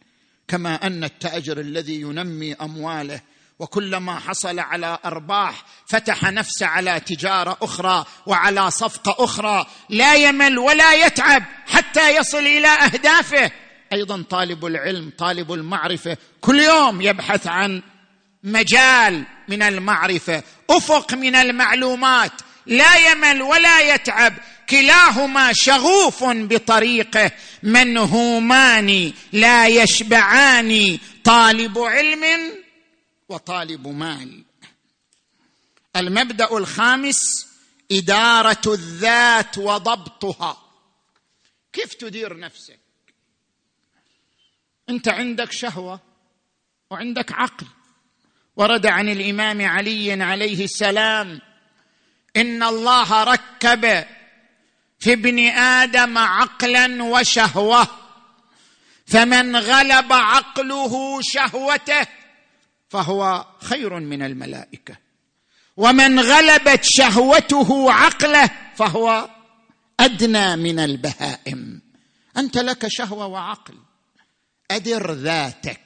كما 0.49 0.87
أن 0.87 1.05
التاجر 1.05 1.61
الذي 1.61 2.01
ينمي 2.01 2.55
أمواله 2.55 3.21
وكلما 3.59 4.19
حصل 4.19 4.59
على 4.59 4.99
أرباح 5.05 5.65
فتح 5.87 6.25
نفسه 6.25 6.67
على 6.67 7.01
تجارة 7.01 7.59
أخرى 7.63 8.05
وعلى 8.27 8.71
صفقة 8.71 9.25
أخرى 9.25 9.67
لا 9.89 10.15
يمل 10.15 10.59
ولا 10.59 11.07
يتعب 11.07 11.43
حتى 11.67 12.17
يصل 12.17 12.39
إلى 12.39 12.69
أهدافه. 12.69 13.51
أيضا 13.93 14.23
طالب 14.31 14.67
العلم 14.67 15.13
طالب 15.19 15.53
المعرفة 15.53 16.17
كل 16.41 16.61
يوم 16.61 17.01
يبحث 17.01 17.47
عن 17.47 17.83
مجال 18.45 19.25
من 19.49 19.63
المعرفة 19.63 20.43
أفق 20.71 21.15
من 21.15 21.35
المعلومات 21.35 22.33
لا 22.67 23.11
يمل 23.11 23.43
ولا 23.43 23.95
يتعب 23.95 24.35
كلاهما 24.71 25.53
شغوف 25.53 26.25
بطريقه 26.25 27.31
منهومان 27.63 29.13
لا 29.33 29.67
يشبعان 29.67 30.99
طالب 31.25 31.79
علم 31.79 32.25
وطالب 33.29 33.89
مال. 33.89 34.45
المبدأ 35.97 36.57
الخامس 36.57 37.47
إدارة 37.93 38.63
الذات 38.67 39.59
وضبطها. 39.59 40.63
كيف 41.73 41.95
تدير 41.95 42.39
نفسك؟ 42.39 42.79
أنت 44.89 45.09
عندك 45.09 45.53
شهوة 45.53 46.01
وعندك 46.91 47.33
عقل. 47.33 47.67
ورد 48.57 48.87
عن 48.87 49.09
الإمام 49.09 49.67
علي 49.67 50.23
عليه 50.23 50.65
السلام 50.65 51.41
إن 52.37 52.63
الله 52.63 53.25
ركب 53.25 54.05
في 54.99 55.13
ابن 55.13 55.39
آدم 55.49 56.19
عقلا 56.19 57.03
وشهوة. 57.03 57.89
فمن 59.07 59.57
غلب 59.57 60.13
عقله 60.13 61.21
شهوته 61.23 62.07
فهو 62.89 63.47
خير 63.63 64.01
من 64.01 64.23
الملائكة. 64.23 64.97
ومن 65.77 66.21
غلبت 66.21 66.81
شهوته 66.83 67.93
عقله 67.93 68.51
فهو 68.77 69.31
أدنى 70.01 70.57
من 70.57 70.79
البهائم. 70.79 71.83
أنت 72.37 72.59
لك 72.59 72.87
شهوة 72.89 73.27
وعقل. 73.27 73.79
أدر 74.71 75.13
ذاتك. 75.13 75.81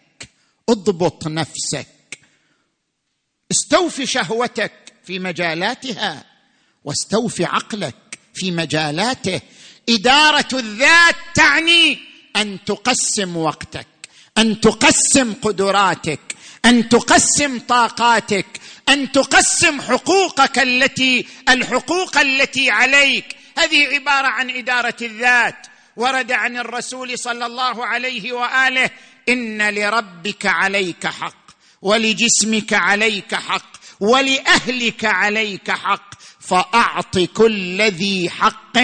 اضبط 0.69 1.27
نفسك. 1.27 2.19
استوفي 3.51 4.07
شهوتك 4.07 4.73
في 5.05 5.19
مجالاتها 5.19 6.25
واستوفي 6.85 7.45
عقلك. 7.45 8.10
في 8.35 8.51
مجالاته. 8.51 9.41
إدارة 9.89 10.49
الذات 10.53 11.17
تعني 11.35 11.99
أن 12.37 12.59
تقسم 12.67 13.37
وقتك 13.37 13.87
أن 14.39 14.61
تقسم 14.61 15.35
قدراتك 15.43 16.21
أن 16.65 16.89
تقسم 16.89 17.59
طاقاتك 17.59 18.47
أن 18.89 19.13
تقسم 19.13 19.81
حقوقك 19.81 20.59
التي 20.59 21.27
الحقوق 21.49 22.19
التي 22.19 22.71
عليك. 22.71 23.37
هذه 23.59 23.87
عبارة 23.87 24.27
عن 24.27 24.51
إدارة 24.51 24.97
الذات. 25.03 25.67
ورد 25.97 26.33
عن 26.33 26.57
الرسول 26.57 27.19
صلى 27.19 27.47
الله 27.47 27.87
عليه 27.87 28.33
وآله 28.33 28.91
إن 29.29 29.75
لربك 29.75 30.47
عليك 30.47 31.07
حق 31.07 31.51
ولجسمك 31.83 32.73
عليك 32.73 33.35
حق 33.35 33.73
ولأهلك 34.01 35.05
عليك 35.05 35.71
حق 35.71 36.11
فأعط 36.51 37.19
كل 37.19 37.83
ذي 37.83 38.31
حق 38.31 38.79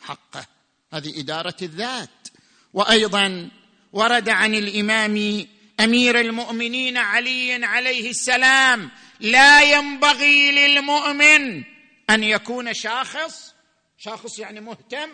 حقه. 0.00 0.46
هذه 0.92 1.20
إدارة 1.20 1.56
الذات. 1.62 2.28
وأيضا 2.72 3.50
ورد 3.92 4.28
عن 4.28 4.54
الإمام 4.54 5.46
أمير 5.80 6.20
المؤمنين 6.20 6.96
علي 6.96 7.64
عليه 7.64 8.10
السلام 8.10 8.90
لا 9.20 9.62
ينبغي 9.62 10.50
للمؤمن 10.50 11.64
أن 12.10 12.24
يكون 12.24 12.74
شاخص. 12.74 13.54
شاخص 13.98 14.38
يعني 14.38 14.60
مهتم 14.60 15.08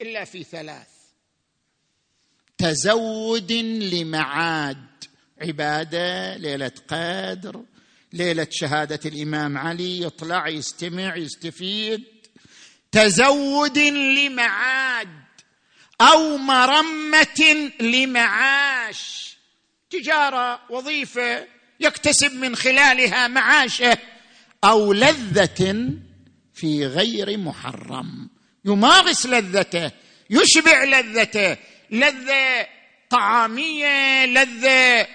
إلا 0.00 0.24
في 0.24 0.44
ثلاث. 0.44 0.88
تزود 2.58 3.52
لمعاد. 3.52 4.86
عبادة 5.42 6.36
ليلة 6.36 6.72
قدر. 6.88 7.64
ليلة 8.12 8.46
شهادة 8.50 9.00
الإمام 9.06 9.58
علي 9.58 10.02
يطلع 10.02 10.48
يستمع 10.48 11.16
يستفيد. 11.16 12.04
تزود 12.92 13.78
لمعاد 13.78 15.08
أو 16.00 16.36
مرمة 16.36 17.70
لمعاش. 17.80 19.36
تجارة 19.90 20.60
وظيفة 20.70 21.46
يكتسب 21.80 22.32
من 22.32 22.56
خلالها 22.56 23.28
معاشه 23.28 23.98
أو 24.64 24.92
لذة 24.92 25.90
في 26.54 26.86
غير 26.86 27.38
محرم. 27.38 28.30
يمارس 28.64 29.26
لذته 29.26 29.90
يشبع 30.30 30.84
لذته 30.84 31.56
لذة 31.90 32.66
طعامية 33.10 34.26
لذة 34.26 35.06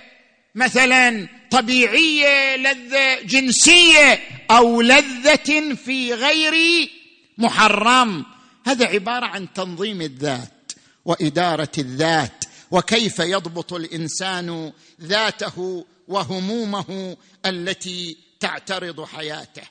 مثلا 0.56 1.28
طبيعية 1.56 2.56
لذة 2.56 3.22
جنسية 3.22 4.22
أو 4.52 4.82
لذة 4.82 5.76
في 5.76 6.14
غير 6.14 6.90
محرم. 7.38 8.26
هذا 8.66 8.86
عبارة 8.86 9.26
عن 9.26 9.54
تنظيم 9.54 10.02
الذات 10.02 10.72
وإدارة 11.06 11.72
الذات. 11.78 12.44
وكيف 12.72 13.20
يضبط 13.20 13.74
الإنسان 13.74 14.74
ذاته 15.02 15.86
وهمومه 16.08 17.18
التي 17.46 18.18
تعترض 18.40 19.04
حياته. 19.04 19.64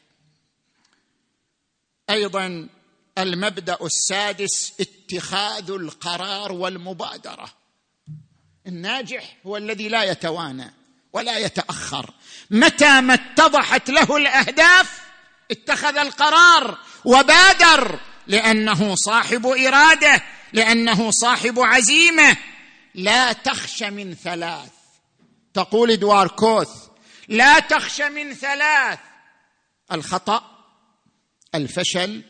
أيضا 2.11 2.69
المبدأ 3.19 3.79
السادس 3.83 4.73
اتخاذ 4.81 5.71
القرار 5.71 6.53
والمبادرة. 6.53 7.53
الناجح 8.67 9.37
هو 9.47 9.57
الذي 9.57 9.89
لا 9.89 10.05
يتوانى. 10.05 10.84
ولا 11.15 11.39
يتأخر. 11.39 12.11
متى 12.51 13.01
ما 13.01 13.15
اتضحت 13.15 13.91
له 13.91 14.17
الأهداف 14.17 15.01
اتخذ 15.51 15.97
القرار 15.97 16.79
وبادر 17.05 18.01
لأنه 18.27 18.95
صاحب 18.95 19.47
إرادة 19.47 20.23
لأنه 20.53 21.11
صاحب 21.11 21.61
عزيمة. 21.61 22.37
لا 22.95 23.33
تخش 23.33 23.83
من 23.83 24.15
ثلاث. 24.15 24.71
تقول 25.55 25.97
دواركوث 25.97 26.71
لا 27.29 27.59
تخش 27.59 28.01
من 28.01 28.35
ثلاث. 28.35 28.99
الخطأ 29.93 30.65
الفشل 31.55 32.23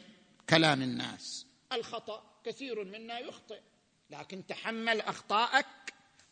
كلام 0.50 0.82
الناس. 0.82 1.46
الخطأ 1.72 2.22
كثير 2.46 2.84
منا 2.84 3.18
يخطئ 3.18 3.60
لكن 4.10 4.46
تحمل 4.46 5.00
اخطائك 5.00 5.66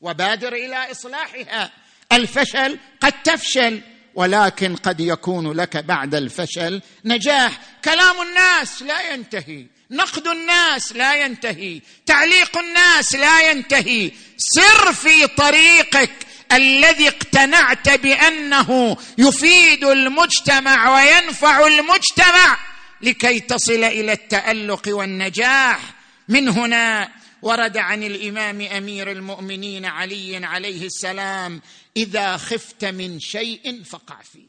وبادر 0.00 0.52
إلى 0.52 0.90
إصلاحها. 0.90 1.72
الفشل 2.12 2.78
قد 3.00 3.22
تفشل 3.22 3.80
ولكن 4.14 4.76
قد 4.76 5.00
يكون 5.00 5.52
لك 5.52 5.76
بعد 5.76 6.14
الفشل 6.14 6.82
نجاح. 7.04 7.60
كلام 7.84 8.22
الناس 8.22 8.82
لا 8.82 9.12
ينتهي 9.12 9.66
نقد 9.90 10.26
الناس 10.26 10.92
لا 10.92 11.24
ينتهي 11.24 11.80
تعليق 12.06 12.58
الناس 12.58 13.14
لا 13.14 13.50
ينتهي. 13.50 14.10
سر 14.36 14.92
في 14.92 15.26
طريقك 15.26 16.12
الذي 16.52 17.08
اقتنعت 17.08 17.88
بأنه 17.88 18.96
يفيد 19.18 19.84
المجتمع 19.84 20.94
وينفع 20.94 21.66
المجتمع 21.66 22.58
لكي 23.02 23.40
تصل 23.40 23.84
إلى 23.84 24.12
التألق 24.12 24.82
والنجاح. 24.88 25.80
من 26.28 26.48
هنا 26.48 27.08
ورد 27.42 27.76
عن 27.76 28.02
الإمام 28.02 28.60
أمير 28.60 29.10
المؤمنين 29.10 29.84
علي 29.84 30.46
عليه 30.46 30.86
السلام 30.86 31.60
إذا 31.96 32.36
خفت 32.36 32.84
من 32.84 33.20
شيء 33.20 33.82
فقع 33.82 34.22
فيه 34.22 34.48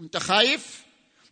انت 0.00 0.16
خايف؟ 0.16 0.80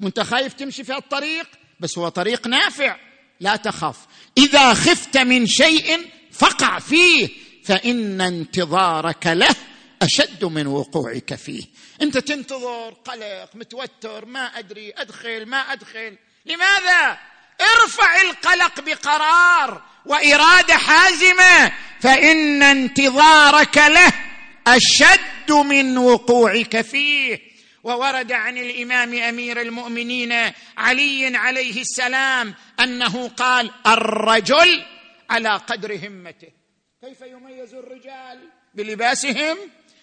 انت 0.02 0.20
خايف 0.20 0.52
تمشي 0.52 0.84
في 0.84 0.96
الطريق 0.96 1.48
بس 1.80 1.98
هو 1.98 2.08
طريق 2.08 2.46
نافع 2.46 2.96
لا 3.40 3.56
تخف 3.56 3.96
إذا 4.38 4.74
خفت 4.74 5.16
من 5.16 5.46
شيء 5.46 6.10
فقع 6.32 6.78
فيه 6.78 7.28
فإن 7.64 8.20
انتظارك 8.20 9.26
له 9.26 9.56
أشد 10.02 10.44
من 10.44 10.66
وقوعك 10.66 11.34
فيه. 11.34 11.64
أنت 12.02 12.18
تنتظر 12.18 12.90
قلق 12.90 13.50
متوتر 13.54 14.24
ما 14.24 14.40
أدري 14.40 14.92
أدخل 14.96 15.46
ما 15.46 15.56
أدخل. 15.56 16.18
لماذا؟ 16.46 17.18
ارفع 17.60 18.20
القلق 18.20 18.80
بقرار 18.80 19.82
وإرادة 20.06 20.76
حازمة 20.76 21.72
فإن 22.00 22.62
انتظارك 22.62 23.76
له 23.76 24.12
أشد 24.66 25.52
من 25.52 25.98
وقوعك 25.98 26.80
فيه. 26.80 27.54
وورد 27.84 28.32
عن 28.32 28.58
الإمام 28.58 29.14
أمير 29.14 29.60
المؤمنين 29.60 30.32
علي 30.76 31.36
عليه 31.36 31.80
السلام 31.80 32.54
أنه 32.80 33.28
قال 33.28 33.70
الرجل 33.86 34.82
على 35.30 35.48
قدر 35.48 35.94
همته. 35.94 36.48
كيف 37.04 37.20
يميز 37.20 37.74
الرجال؟ 37.74 38.38
بلباسهم 38.74 39.56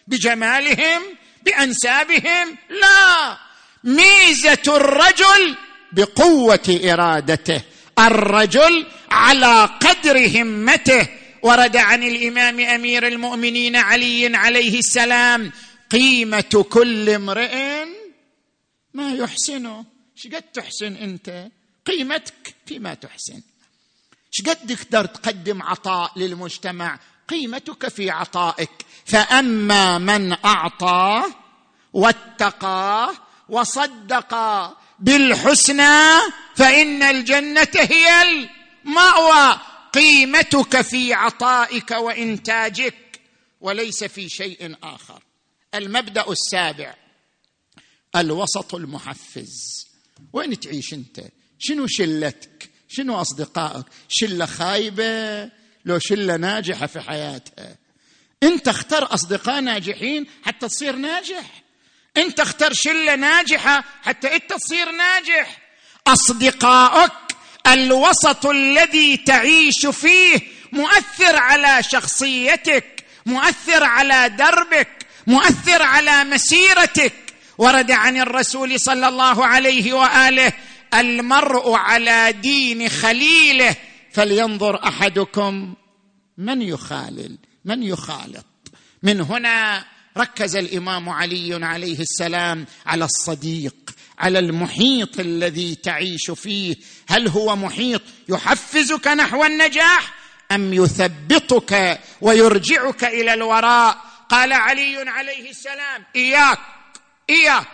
بجمالهم 0.08 1.02
بأنسابهم؟ 1.44 2.58
لا. 2.70 3.38
ميزة 3.84 4.64
الرجل 4.68 5.56
بقوة 5.92 6.80
إرادته. 6.84 7.62
الرجل 8.00 8.86
على 9.12 9.70
قدر 9.82 10.42
همته. 10.42 11.21
ورد 11.44 11.78
عن 11.78 12.04
الإمام 12.04 12.60
أمير 12.60 13.08
المؤمنين 13.08 13.76
علي 13.76 14.38
عليه 14.38 14.80
السلام 14.80 15.52
قيمة 15.92 16.66
كل 16.70 17.10
امرئ 17.10 17.86
ما 18.94 19.14
يحسنه 19.14 19.86
شقد 20.16 20.42
تحسن 20.42 20.96
أنت؟ 20.96 21.48
قيمتك 21.86 22.56
فيما 22.66 22.94
تحسن. 22.94 23.42
شقد 24.32 24.56
تقدر 24.56 25.06
تقدم 25.06 25.62
عطاء 25.62 26.12
للمجتمع؟ 26.16 27.00
قيمتك 27.28 27.88
في 27.88 28.10
عطائك. 28.10 28.86
فأما 29.06 29.98
من 29.98 30.46
أعطى 30.46 31.24
واتقى 31.94 33.14
وصدق 33.50 34.36
بالحسنى 35.00 36.20
فإن 36.56 37.04
الجنة 37.04 37.68
هي 37.76 38.22
الماوى 38.22 39.11
قيمتك 39.94 40.82
في 40.82 41.14
عطائك 41.14 41.92
وإنتاجك 41.92 43.22
وليس 43.62 44.04
في 44.04 44.30
شيء 44.30 44.76
آخر. 44.84 45.24
المبدأ 45.76 46.26
السابع 46.32 46.96
الوسط 48.16 48.76
المحفز. 48.76 49.88
وين 50.34 50.60
تعيش 50.60 50.94
أنت؟ 50.94 51.22
شنو 51.60 51.88
شلتك؟ 51.88 52.70
شنو 52.88 53.22
أصدقائك؟ 53.22 53.86
شلة 54.10 54.46
خايبة؟ 54.46 55.44
لو 55.86 56.00
شلة 56.00 56.38
ناجحة 56.38 56.88
في 56.88 57.02
حياتها. 57.02 57.78
أنت 58.44 58.68
اختر 58.68 59.14
أصدقاء 59.14 59.62
ناجحين 59.62 60.28
حتى 60.44 60.68
تصير 60.68 60.96
ناجح. 60.96 61.64
أنت 62.18 62.40
اختر 62.40 62.74
شلة 62.74 63.16
ناجحة 63.16 63.84
حتى 64.02 64.36
أنت 64.36 64.54
تصير 64.54 64.92
ناجح. 64.92 65.62
اصدقائك 66.08 67.12
الوسط 67.68 68.46
الذي 68.46 69.18
تعيش 69.18 69.86
فيه 69.86 70.40
مؤثر 70.72 71.36
على 71.36 71.84
شخصيتك 71.84 73.04
مؤثر 73.26 73.84
على 73.84 74.30
دربك 74.30 74.88
مؤثر 75.28 75.82
على 75.82 76.24
مسيرتك. 76.24 77.14
ورد 77.58 77.92
عن 77.92 78.18
الرسول 78.18 78.80
صلى 78.80 79.08
الله 79.08 79.46
عليه 79.46 79.94
وآله 79.94 80.54
المرء 80.94 81.74
على 81.74 82.34
دين 82.42 82.90
خليله 82.90 83.76
فلينظر 84.12 84.84
أحدكم 84.88 85.74
من 86.38 86.62
يخالل 86.62 87.38
من 87.66 87.84
يخالط. 87.84 88.46
من 89.04 89.22
هنا 89.22 89.86
ركز 90.18 90.56
الإمام 90.56 91.10
علي 91.10 91.66
عليه 91.66 92.00
السلام 92.00 92.66
على 92.86 93.06
الصديق. 93.06 93.76
على 94.22 94.40
المحيط 94.40 95.20
الذي 95.20 95.76
تعيش 95.76 96.32
فيه. 96.32 96.76
هل 97.08 97.28
هو 97.28 97.56
محيط 97.56 98.02
يحفزك 98.30 99.08
نحو 99.08 99.46
النجاح 99.46 100.14
أم 100.52 100.74
يثبطك 100.74 102.00
ويرجعك 102.22 103.04
إلى 103.04 103.34
الوراء؟ 103.34 103.98
قال 104.30 104.54
علي 104.54 105.10
عليه 105.10 105.50
السلام 105.50 106.06
إياك 106.16 106.60
إياك 107.30 107.68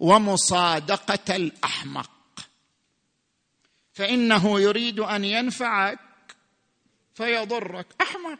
ومصادقة 0.00 1.36
الأحمق. 1.36 2.10
فإنه 3.92 4.60
يريد 4.60 5.00
أن 5.00 5.24
ينفعك 5.24 5.98
فيضرك. 7.14 7.86
أحمق 8.00 8.38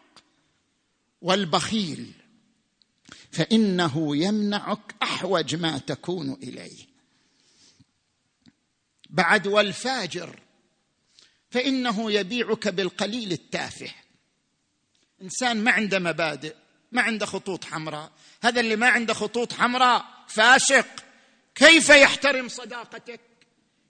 والبخيل. 1.22 2.12
فإنه 3.32 4.16
يمنعك 4.16 4.94
أحوج 5.02 5.54
ما 5.54 5.78
تكون 5.78 6.32
إليه. 6.32 6.91
بعد 9.12 9.46
والفاجر 9.46 10.36
فإنه 11.50 12.12
يبيعك 12.12 12.68
بالقليل 12.68 13.32
التافه. 13.32 13.90
إنسان 15.22 15.64
ما 15.64 15.70
عنده 15.70 15.98
مبادئ 15.98 16.54
ما 16.92 17.02
عنده 17.02 17.26
خطوط 17.26 17.64
حمراء. 17.64 18.10
هذا 18.42 18.60
اللي 18.60 18.76
ما 18.76 18.88
عنده 18.88 19.14
خطوط 19.14 19.52
حمراء 19.52 20.04
فاسق 20.28 20.86
كيف 21.54 21.88
يحترم 21.88 22.48
صداقتك؟ 22.48 23.20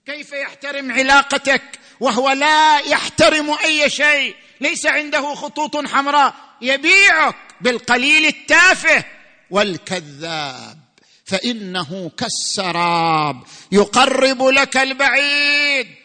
كيف 0.05 0.31
يحترم 0.31 0.91
علاقتك؟ 0.91 1.79
وهو 1.99 2.31
لا 2.31 2.79
يحترم 2.79 3.51
أي 3.51 3.89
شيء. 3.89 4.35
ليس 4.61 4.85
عنده 4.85 5.35
خطوط 5.35 5.87
حمراء. 5.87 6.35
يبيعك 6.61 7.35
بالقليل 7.61 8.25
التافه 8.25 9.05
والكذاب. 9.49 10.82
فإنه 11.25 12.09
كالسراب 12.09 13.43
يقرب 13.71 14.41
لك 14.43 14.77
البعيد 14.77 15.95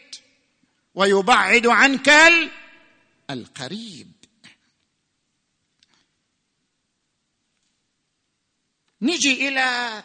ويبعد 0.95 1.67
عنك 1.67 2.11
القريب. 3.31 4.13
نجي 9.03 9.49
إلى 9.49 10.03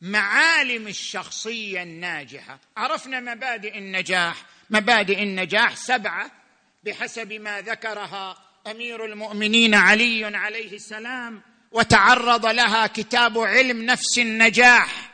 معالم 0.00 0.88
الشخصية 0.88 1.82
الناجحة. 1.82 2.58
عرفنا 2.76 3.20
مبادئ 3.20 3.78
النجاح. 3.78 4.44
مبادئ 4.70 5.22
النجاح 5.22 5.76
سبعة 5.76 6.30
بحسب 6.84 7.32
ما 7.32 7.60
ذكرها 7.60 8.38
أمير 8.66 9.04
المؤمنين 9.04 9.74
علي 9.74 10.24
عليه 10.24 10.72
السلام. 10.72 11.42
وتعرض 11.70 12.46
لها 12.46 12.86
كتاب 12.86 13.38
علم 13.38 13.82
نفس 13.82 14.18
النجاح. 14.18 15.10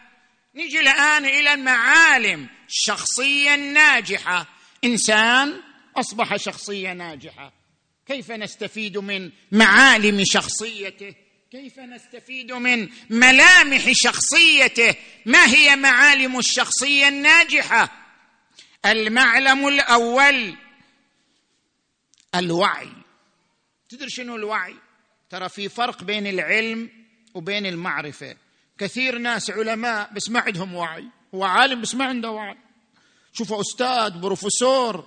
نجي 0.55 0.81
الآن 0.81 1.25
إلى 1.25 1.55
المعالم 1.55 2.49
الشخصيه 2.69 3.55
الناجحه 3.55 4.47
إنسان 4.85 5.62
أصبح 5.97 6.37
شخصية 6.37 6.92
ناجحة. 6.92 7.53
كيف 8.07 8.31
نستفيد 8.31 8.99
من 8.99 9.31
معالم 9.53 10.23
شخصيته؟ 10.25 11.14
كيف 11.51 11.79
نستفيد 11.79 12.53
من 12.53 12.88
ملامح 13.11 13.92
شخصيته؟ 13.92 14.95
ما 15.27 15.47
هي 15.47 15.77
معالم 15.77 16.38
الشخصية 16.38 17.09
الناجحة؟ 17.09 18.07
المعلم 18.87 19.69
الأول 19.69 20.57
الوعي. 22.35 22.92
تدري 23.88 24.11
شنو 24.11 24.37
الوعي؟ 24.37 24.75
ترى 25.31 25.49
في 25.49 25.69
فرق 25.69 26.05
بين 26.05 26.27
العلم 26.27 26.91
وبين 27.35 27.67
المعرفة. 27.67 28.37
كثير 28.79 29.19
ناس 29.19 29.51
علماء 29.51 30.12
بس 30.12 30.31
ما 30.31 30.41
عندهم 30.41 30.75
وعي. 30.75 31.05
هو 31.35 31.45
عالم 31.45 31.81
بس 31.81 31.95
ما 31.95 32.05
عنده 32.05 32.31
وعي. 32.31 32.57
شوفوا 33.33 33.61
أستاذ 33.61 34.11
بروفيسور 34.11 35.07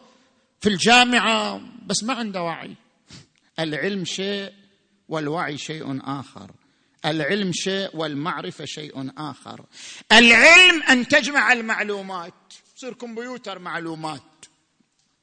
في 0.62 0.70
الجامعة 0.70 1.62
بس 1.86 2.04
ما 2.04 2.14
عنده 2.14 2.42
وعي. 2.42 2.76
العلم 3.60 4.06
شيء 4.06 4.54
والوعي 5.10 5.58
شيء 5.58 6.00
آخر. 6.04 6.52
العلم 7.06 7.52
شيء 7.54 7.90
والمعرفة 7.94 8.66
شيء 8.66 9.12
آخر. 9.18 9.66
العلم 10.12 10.84
أن 10.84 11.08
تجمع 11.08 11.54
المعلومات. 11.54 12.34
تصير 12.76 12.94
كمبيوتر 12.94 13.60
معلومات. 13.60 14.22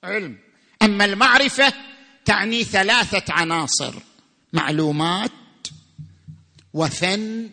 علم. 0.04 0.38
أما 0.82 1.04
المعرفة 1.04 1.72
تعني 2.24 2.64
ثلاثة 2.64 3.32
عناصر. 3.32 3.94
معلومات 4.56 5.30
وفن 6.74 7.50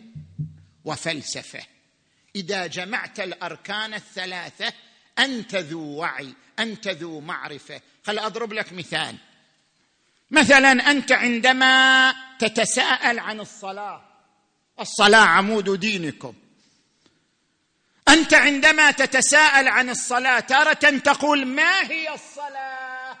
وفلسفة. 0.84 1.60
إذا 2.36 2.66
جمعت 2.66 3.20
الأركان 3.20 3.94
الثلاثة 3.94 4.72
أنت 5.18 5.54
ذو 5.54 5.80
وعي 5.80 6.34
أنت 6.58 6.88
ذو 6.88 7.20
معرفة. 7.20 7.80
خل 8.06 8.18
أضرب 8.18 8.52
لك 8.52 8.72
مثال. 8.72 9.16
مثلا 10.30 10.70
أنت 10.90 11.12
عندما 11.12 12.14
تتساءل 12.38 13.18
عن 13.18 13.40
الصلاة 13.40 14.04
الصلاة 14.80 15.24
عمود 15.26 15.80
دينكم. 15.80 16.34
أنت 18.08 18.34
عندما 18.34 18.90
تتساءل 18.90 19.68
عن 19.68 19.90
الصلاة 19.90 20.40
تارة 20.40 20.98
تقول 20.98 21.46
ما 21.46 21.82
هي 21.82 22.14
الصلاة؟ 22.14 23.16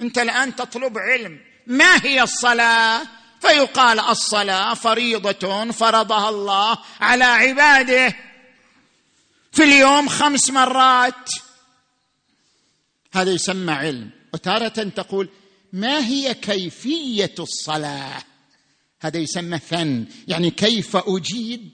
أنت 0.00 0.18
الآن 0.18 0.56
تطلب 0.56 0.98
علم. 0.98 1.53
ما 1.66 2.04
هي 2.04 2.22
الصلاة؟ 2.22 3.02
فيقال 3.40 4.00
الصلاة 4.00 4.74
فريضة 4.74 5.70
فرضها 5.70 6.28
الله 6.28 6.78
على 7.00 7.24
عباده. 7.24 8.16
في 9.52 9.64
اليوم 9.64 10.08
خمس 10.08 10.50
مرات. 10.50 11.30
هذا 13.12 13.32
يسمى 13.32 13.72
علم. 13.72 14.10
وتارة 14.34 14.68
تقول 14.68 15.28
ما 15.72 16.06
هي 16.06 16.34
كيفية 16.34 17.34
الصلاة؟ 17.38 18.22
هذا 19.00 19.18
يسمى 19.18 19.58
فن. 19.58 20.06
يعني 20.28 20.50
كيف 20.50 20.96
أجيد 20.96 21.70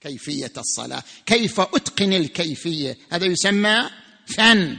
كيفية 0.00 0.52
الصلاة؟ 0.58 1.02
كيف 1.26 1.60
أتقن 1.60 2.12
الكيفية؟ 2.12 2.98
هذا 3.12 3.24
يسمى 3.24 3.90
فن. 4.26 4.78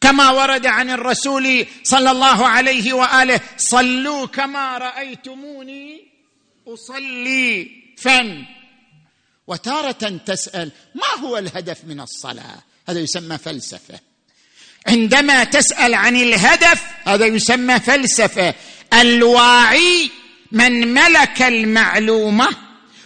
كما 0.00 0.30
ورد 0.30 0.66
عن 0.66 0.90
الرسول 0.90 1.66
صلى 1.82 2.10
الله 2.10 2.46
عليه 2.46 2.92
وآله 2.92 3.40
صلوا 3.56 4.26
كما 4.26 4.78
رأيتموني 4.78 6.08
أصلي 6.68 7.70
فن. 7.98 8.44
وتارة 9.46 10.20
تسأل 10.26 10.72
ما 10.94 11.24
هو 11.24 11.38
الهدف 11.38 11.84
من 11.84 12.00
الصلاة؟ 12.00 12.62
هذا 12.88 13.00
يسمى 13.00 13.38
فلسفة. 13.38 14.00
عندما 14.86 15.44
تسأل 15.44 15.94
عن 15.94 16.16
الهدف 16.16 16.82
هذا 17.04 17.26
يسمى 17.26 17.80
فلسفة. 17.80 18.54
الواعي 18.92 20.10
من 20.52 20.94
ملك 20.94 21.42
المعلومة 21.42 22.48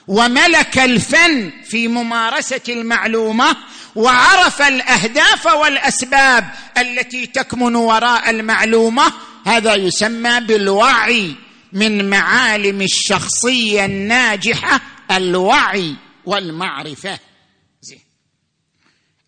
وملك 0.09 0.79
الفن 0.79 1.53
في 1.65 1.89
ممارسة 1.89 2.61
المعلومة 2.69 3.57
وعرف 3.95 4.63
الأهداف 4.63 5.47
والأسباب 5.47 6.51
التي 6.79 7.27
تكمن 7.27 7.77
وراء 7.77 8.31
المعلومة 8.31 9.13
هذا 9.47 9.75
يسمى 9.75 10.41
بالوعي 10.41 11.35
من 11.73 12.11
معالم 12.11 12.83
الشخصية 12.83 13.85
الناجحة 13.85 14.81
الوعي 15.11 15.97
والمعرفة. 16.25 17.19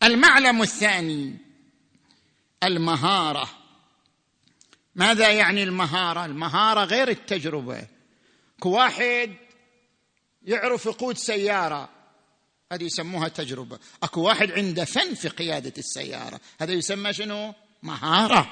المعلم 0.02 0.62
الثاني 0.62 1.38
المهارة. 2.62 3.48
ماذا 4.94 5.28
يعني 5.28 5.62
المهارة؟ 5.62 6.24
المهارة 6.24 6.84
غير 6.84 7.08
التجربة. 7.08 7.86
كواحد 8.60 9.30
يعرف 10.42 10.86
يقود 10.86 11.16
سيارة. 11.16 11.88
هذه 12.72 12.84
يسموها 12.84 13.28
تجربة. 13.28 13.78
أكو 14.02 14.20
واحد 14.20 14.52
عنده 14.52 14.84
فن 14.84 15.14
في 15.14 15.28
قيادة 15.28 15.72
السيارة. 15.78 16.40
هذا 16.60 16.72
يسمى 16.72 17.12
شنو؟ 17.12 17.54
مهارة. 17.82 18.50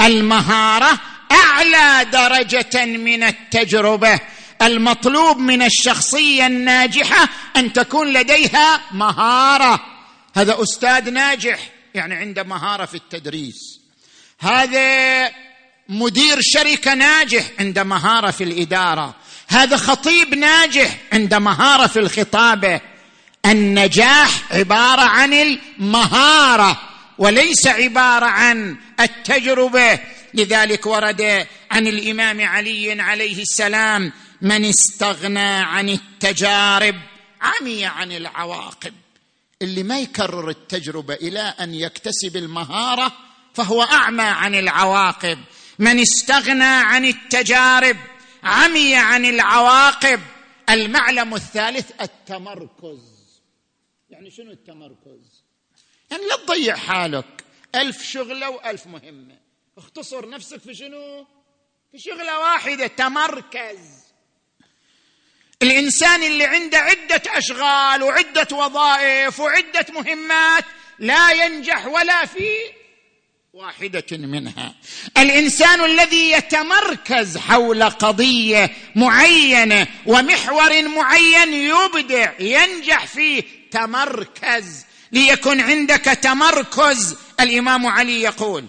المهارة 0.00 1.00
أعلى 1.32 2.10
درجة 2.10 2.84
من 2.84 3.22
التجربة. 3.22 4.20
المطلوب 4.62 5.38
من 5.38 5.62
الشخصية 5.62 6.46
الناجحة 6.46 7.28
أن 7.56 7.72
تكون 7.72 8.12
لديها 8.12 8.80
مهارة. 8.92 9.80
هذا 10.36 10.62
أستاذ 10.62 11.10
ناجح 11.10 11.70
يعني 11.94 12.14
عنده 12.14 12.42
مهارة 12.42 12.84
في 12.84 12.94
التدريس. 12.94 13.80
هذا 14.40 15.30
مدير 15.88 16.38
شركة 16.40 16.94
ناجح 16.94 17.50
عنده 17.60 17.84
مهارة 17.84 18.30
في 18.30 18.44
الإدارة. 18.44 19.14
هذا 19.48 19.76
خطيب 19.76 20.34
ناجح 20.34 20.98
عنده 21.12 21.38
مهارة 21.38 21.86
في 21.86 21.98
الخطابة. 21.98 22.80
النجاح 23.46 24.52
عبارة 24.52 25.02
عن 25.02 25.32
المهارة 25.32 26.80
وليس 27.18 27.66
عبارة 27.66 28.26
عن 28.26 28.76
التجربة. 29.00 29.98
لذلك 30.34 30.86
ورد 30.86 31.46
عن 31.70 31.86
الإمام 31.86 32.40
علي 32.40 33.02
عليه 33.02 33.42
السلام 33.42 34.12
من 34.42 34.64
استغنى 34.64 35.48
عن 35.48 35.88
التجارب 35.88 36.94
عمي 37.40 37.84
عن 37.84 38.12
العواقب. 38.12 38.94
اللي 39.62 39.82
ما 39.82 39.98
يكرر 39.98 40.50
التجربة 40.50 41.14
إلى 41.14 41.40
أن 41.40 41.74
يكتسب 41.74 42.36
المهارة 42.36 43.12
فهو 43.54 43.82
أعمى 43.82 44.22
عن 44.22 44.54
العواقب. 44.54 45.38
من 45.78 46.00
استغنى 46.00 46.64
عن 46.64 47.04
التجارب 47.04 47.96
عمي 48.44 48.94
عن 48.94 49.24
العواقب. 49.24 50.20
المعلم 50.70 51.34
الثالث 51.34 51.90
التمركز. 52.00 53.15
يعني 54.26 54.36
شنو 54.36 54.50
التمركز؟ 54.50 55.44
يعني 56.10 56.26
لا 56.26 56.36
تضيع 56.36 56.76
حالك. 56.76 57.44
ألف 57.74 58.02
شغلة 58.02 58.50
وألف 58.50 58.86
مهمة. 58.86 59.38
اختصر 59.78 60.28
نفسك 60.28 60.60
في 60.60 60.74
شنو؟ 60.74 61.26
في 61.92 61.98
شغلة 61.98 62.38
واحدة 62.38 62.86
تمركز. 62.86 63.78
الإنسان 65.62 66.22
اللي 66.22 66.44
عنده 66.44 66.78
عدة 66.78 67.22
أشغال 67.26 68.02
وعدة 68.02 68.56
وظائف 68.56 69.40
وعدة 69.40 69.86
مهمات 69.90 70.64
لا 70.98 71.32
ينجح 71.32 71.86
ولا 71.86 72.26
في 72.26 72.50
واحدة 73.52 74.06
منها. 74.12 74.74
الإنسان 75.18 75.84
الذي 75.84 76.30
يتمركز 76.30 77.38
حول 77.38 77.82
قضية 77.82 78.70
معينة 78.96 79.86
ومحور 80.06 80.88
معين 80.88 81.54
يبدع 81.54 82.40
ينجح 82.40 83.06
فيه 83.06 83.55
تمركز 83.76 84.84
ليكن 85.12 85.60
عندك 85.60 86.04
تمركز 86.04 87.16
الإمام 87.40 87.86
علي 87.86 88.22
يقول. 88.22 88.66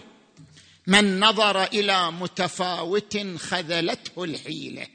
من 0.88 1.20
نظر 1.20 1.64
إلى 1.64 2.12
متفاوت 2.12 3.18
خذلته 3.38 4.24
الحيلة. 4.24 4.88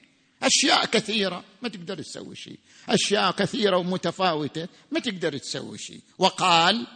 أشياء 0.42 0.86
كثيرة 0.86 1.44
ما 1.62 1.68
تقدر 1.68 2.02
تسوي 2.02 2.36
شيء. 2.36 2.58
أشياء 2.88 3.30
كثيرة 3.30 3.76
ومتفاوتة 3.76 4.68
ما 4.90 5.00
تقدر 5.00 5.38
تسوي 5.38 5.78
شيء. 5.78 6.00
وقال 6.18 6.86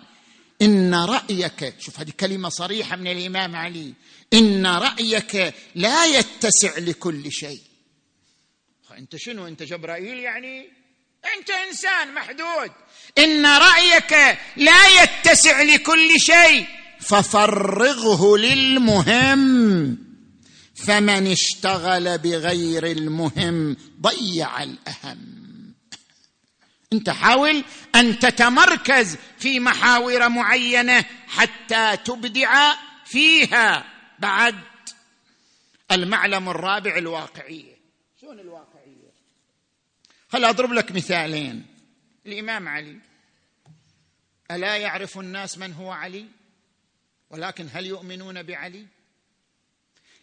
إن 0.62 0.94
رأيك 0.94 1.74
شوف 1.78 2.00
هذه 2.00 2.12
كلمة 2.20 2.48
صريحة 2.48 2.96
من 2.96 3.06
الإمام 3.06 3.56
علي. 3.56 3.92
إن 4.32 4.66
رأيك 4.66 5.54
لا 5.74 6.06
يتسع 6.06 6.78
لكل 6.78 7.32
شيء. 7.32 7.60
أنت 8.98 9.16
شنو؟ 9.16 9.46
أنت 9.46 9.62
جبرائيل 9.62 10.18
يعني؟ 10.18 10.68
أنت 11.38 11.50
إنسان 11.50 12.14
محدود. 12.14 12.70
إن 13.18 13.46
رأيك 13.46 14.38
لا 14.56 15.02
يتسع 15.02 15.62
لكل 15.62 16.20
شيء 16.20 16.66
ففرغه 17.00 18.36
للمهم. 18.38 19.98
فمن 20.74 21.26
اشتغل 21.26 22.18
بغير 22.18 22.86
المهم 22.86 23.76
ضيع 24.00 24.62
الأهم. 24.62 25.46
أنت 26.92 27.10
حاول 27.10 27.64
أن 27.94 28.18
تتمركز 28.18 29.16
في 29.38 29.60
محاور 29.60 30.28
معينة 30.28 31.04
حتى 31.28 31.96
تبدع 32.04 32.74
فيها. 33.04 33.84
بعد 34.18 34.54
المعلم 35.90 36.48
الرابع 36.48 36.96
الواقعية. 36.96 37.76
شلون 38.20 38.40
الواقعية؟ 38.40 39.12
خل 40.32 40.44
أضرب 40.44 40.72
لك 40.72 40.92
مثالين. 40.92 41.75
الإمام 42.26 42.68
علي. 42.68 42.98
ألا 44.50 44.76
يعرف 44.76 45.18
الناس 45.18 45.58
من 45.58 45.72
هو 45.72 45.90
علي؟ 45.90 46.26
ولكن 47.30 47.68
هل 47.72 47.86
يؤمنون 47.86 48.42
بعلي؟ 48.42 48.86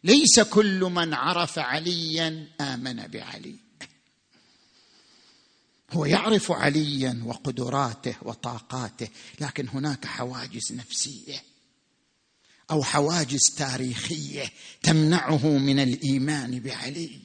ليس 0.04 0.40
كل 0.40 0.80
من 0.80 1.14
عرف 1.14 1.60
عليا 1.60 2.48
آمن 2.62 3.08
بعلي. 3.08 3.56
هو 5.92 6.06
يعرف 6.06 6.52
عليا 6.52 7.22
وقدراته 7.26 8.16
وطاقاته 8.22 9.08
لكن 9.42 9.68
هناك 9.68 10.06
حواجز 10.06 10.74
نفسية 10.74 11.44
أو 12.72 12.84
حواجز 12.84 13.42
تاريخية 13.58 14.52
تمنعه 14.84 15.48
من 15.48 15.80
الإيمان 15.80 16.60
بعلي. 16.60 17.20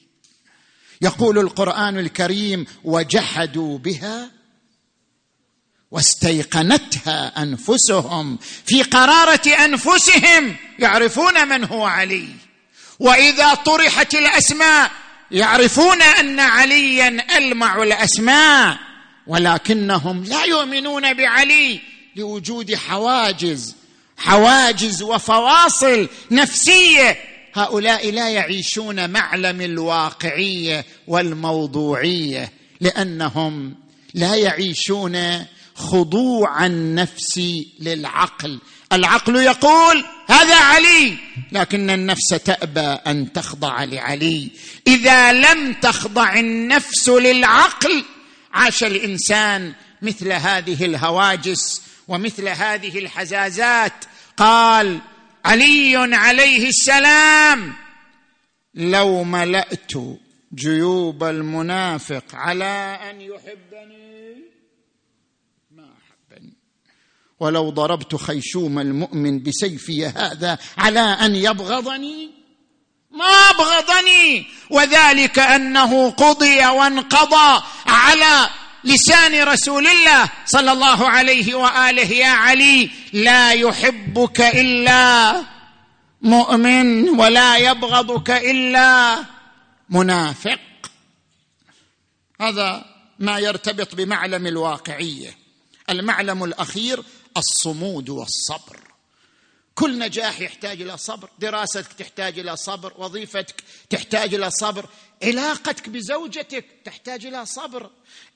يقول 1.01 1.39
القرآن 1.39 1.99
الكريم 1.99 2.65
وجحدوا 2.83 3.77
بها 3.77 4.38
واستيقنتها 5.91 7.43
أنفسهم 7.43 8.39
في 8.65 8.83
قرارة 8.83 9.49
أنفسهم 9.65 10.55
يعرفون 10.79 11.47
من 11.47 11.63
هو 11.63 11.85
علي. 11.85 12.27
وإذا 12.99 13.53
طرحت 13.53 14.13
الأسماء 14.13 14.91
يعرفون 15.31 16.01
أن 16.01 16.39
عليا 16.39 17.37
ألمع 17.37 17.83
الأسماء 17.83 18.77
ولكنهم 19.27 20.23
لا 20.23 20.43
يؤمنون 20.43 21.13
بعلي 21.13 21.79
لوجود 22.15 22.75
حواجز 22.75 23.75
حواجز 24.17 25.01
وفواصل 25.01 26.09
نفسية. 26.31 27.17
هؤلاء 27.53 28.11
لا 28.11 28.29
يعيشون 28.29 29.09
معلم 29.09 29.61
الواقعية 29.61 30.85
والموضوعية 31.07 32.51
لأنهم 32.81 33.75
لا 34.13 34.35
يعيشون 34.35 35.45
خضوع 35.79 36.65
النفس 36.65 37.41
للعقل. 37.79 38.59
العقل 38.93 39.35
يقول 39.35 40.03
هذا 40.27 40.55
علي 40.55 41.17
لكن 41.51 41.89
النفس 41.89 42.29
تأبى 42.29 42.79
أن 42.79 43.33
تخضع 43.33 43.83
لعلي. 43.83 44.51
إذا 44.87 45.33
لم 45.33 45.73
تخضع 45.73 46.39
النفس 46.39 47.09
للعقل 47.09 48.03
عاش 48.53 48.83
الإنسان 48.83 49.73
مثل 50.01 50.31
هذه 50.31 50.85
الهواجس 50.85 51.81
ومثل 52.07 52.47
هذه 52.47 52.99
الحزازات. 52.99 54.05
قال 54.37 54.99
علي 55.45 56.15
عليه 56.15 56.69
السلام 56.69 57.73
لو 58.75 59.23
ملأت 59.23 59.91
جيوب 60.55 61.23
المنافق 61.23 62.23
على 62.33 62.99
أن 63.09 63.21
يحبني. 63.21 64.08
ولو 67.39 67.69
ضربت 67.69 68.15
خيشوم 68.15 68.79
المؤمن 68.79 69.43
بسيفي 69.43 70.05
هذا 70.05 70.57
على 70.77 70.99
أن 70.99 71.35
يبغضني؟ 71.35 72.29
ما 73.11 73.25
أبغضني! 73.25 74.45
وذلك 74.69 75.39
أنه 75.39 76.09
قضي 76.09 76.65
وانقضى 76.65 77.63
على 77.87 78.49
لسان 78.83 79.43
رسول 79.43 79.87
الله 79.87 80.29
صلى 80.45 80.71
الله 80.71 81.09
عليه 81.09 81.55
وآله 81.55 82.11
يا 82.11 82.27
علي 82.27 82.89
لا 83.13 83.51
يحبك 83.51 84.41
إلا 84.41 85.43
مؤمن 86.21 87.09
ولا 87.09 87.57
يبغضك 87.57 88.29
إلا 88.31 89.17
منافق. 89.89 90.59
هذا 92.41 92.85
ما 93.19 93.39
يرتبط 93.39 93.95
بمعلم 93.95 94.47
الواقعية. 94.47 95.37
المعلم 95.89 96.43
الأخير 96.43 97.03
الصمود 97.39 98.09
والصبر. 98.09 98.79
كل 99.75 99.99
نجاح 99.99 100.41
يحتاج 100.41 100.81
إلى 100.81 100.97
صبر 100.97 101.29
دراستك 101.39 101.93
تحتاج 101.93 102.39
إلى 102.39 102.55
صبر 102.55 102.93
وظيفتك 102.97 103.63
تحتاج 103.89 104.33
إلى 104.33 104.51
صبر 104.51 104.85
علاقتك 105.23 105.89
بزوجتك 105.89 106.65
تحتاج 106.85 107.25
إلى 107.25 107.45
صبر 107.45 107.89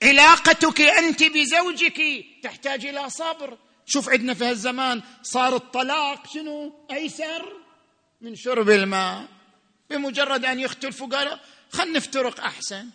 علاقتك 0.04 0.82
أنت 0.82 1.24
بزوجك 1.24 2.02
تحتاج 2.44 2.86
إلى 2.86 3.10
صبر. 3.10 3.58
شوف 3.86 4.10
عندنا 4.10 4.34
في 4.34 4.46
هالزمان 4.46 5.02
صار 5.24 5.56
الطلاق 5.56 6.34
شنو؟ 6.34 6.86
أيسر 6.92 7.54
من 8.22 8.36
شرب 8.36 8.70
الماء 8.70 9.28
بمجرد 9.90 10.46
أن 10.46 10.60
يختلفوا 10.60 11.08
قالوا 11.08 11.38
خلينا 11.72 11.98
نفترق 11.98 12.40
أحسن. 12.40 12.90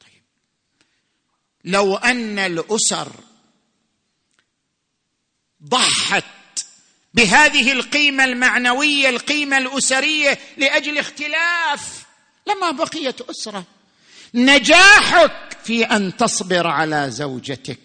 طيب. 0.00 0.22
لو 1.64 1.96
أن 1.96 2.38
الأسر 2.38 3.12
ضحت 5.68 6.24
بهذه 7.14 7.72
القيمة 7.72 8.24
المعنوية 8.24 9.08
القيمة 9.08 9.58
الأسرية 9.58 10.38
لأجل 10.56 10.98
اختلاف. 10.98 12.04
لما 12.48 12.70
بقيت 12.70 13.20
أسرة 13.20 13.64
نجاحك 14.34 15.56
في 15.64 15.84
أن 15.84 16.16
تصبر 16.16 16.66
على 16.66 17.10
زوجتك 17.10 17.78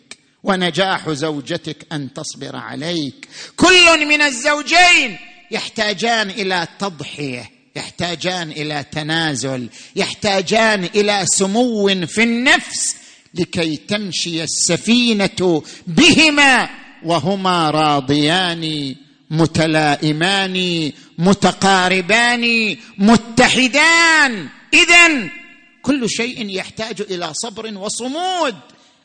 ونجاح 0.43 1.09
زوجتك 1.09 1.87
أن 1.91 2.13
تصبر 2.13 2.55
عليك. 2.55 3.27
كل 3.55 4.05
من 4.05 4.21
الزوجين 4.21 5.17
يحتاجان 5.51 6.29
إلى 6.29 6.67
تضحية 6.79 7.51
يحتاجان 7.75 8.51
إلى 8.51 8.85
تنازل 8.91 9.69
يحتاجان 9.95 10.83
إلى 10.83 11.25
سمو 11.25 12.05
في 12.05 12.23
النفس 12.23 12.95
لكي 13.33 13.77
تمشي 13.77 14.43
السفينة 14.43 15.63
بهما. 15.87 16.69
وهما 17.03 17.69
راضيان 17.69 18.95
متلائمان 19.29 20.91
متقاربان 21.17 22.77
متحدان. 22.97 24.49
اذا 24.73 25.29
كل 25.81 26.09
شيء 26.09 26.49
يحتاج 26.49 27.01
إلى 27.01 27.33
صبر 27.33 27.77
وصمود. 27.77 28.55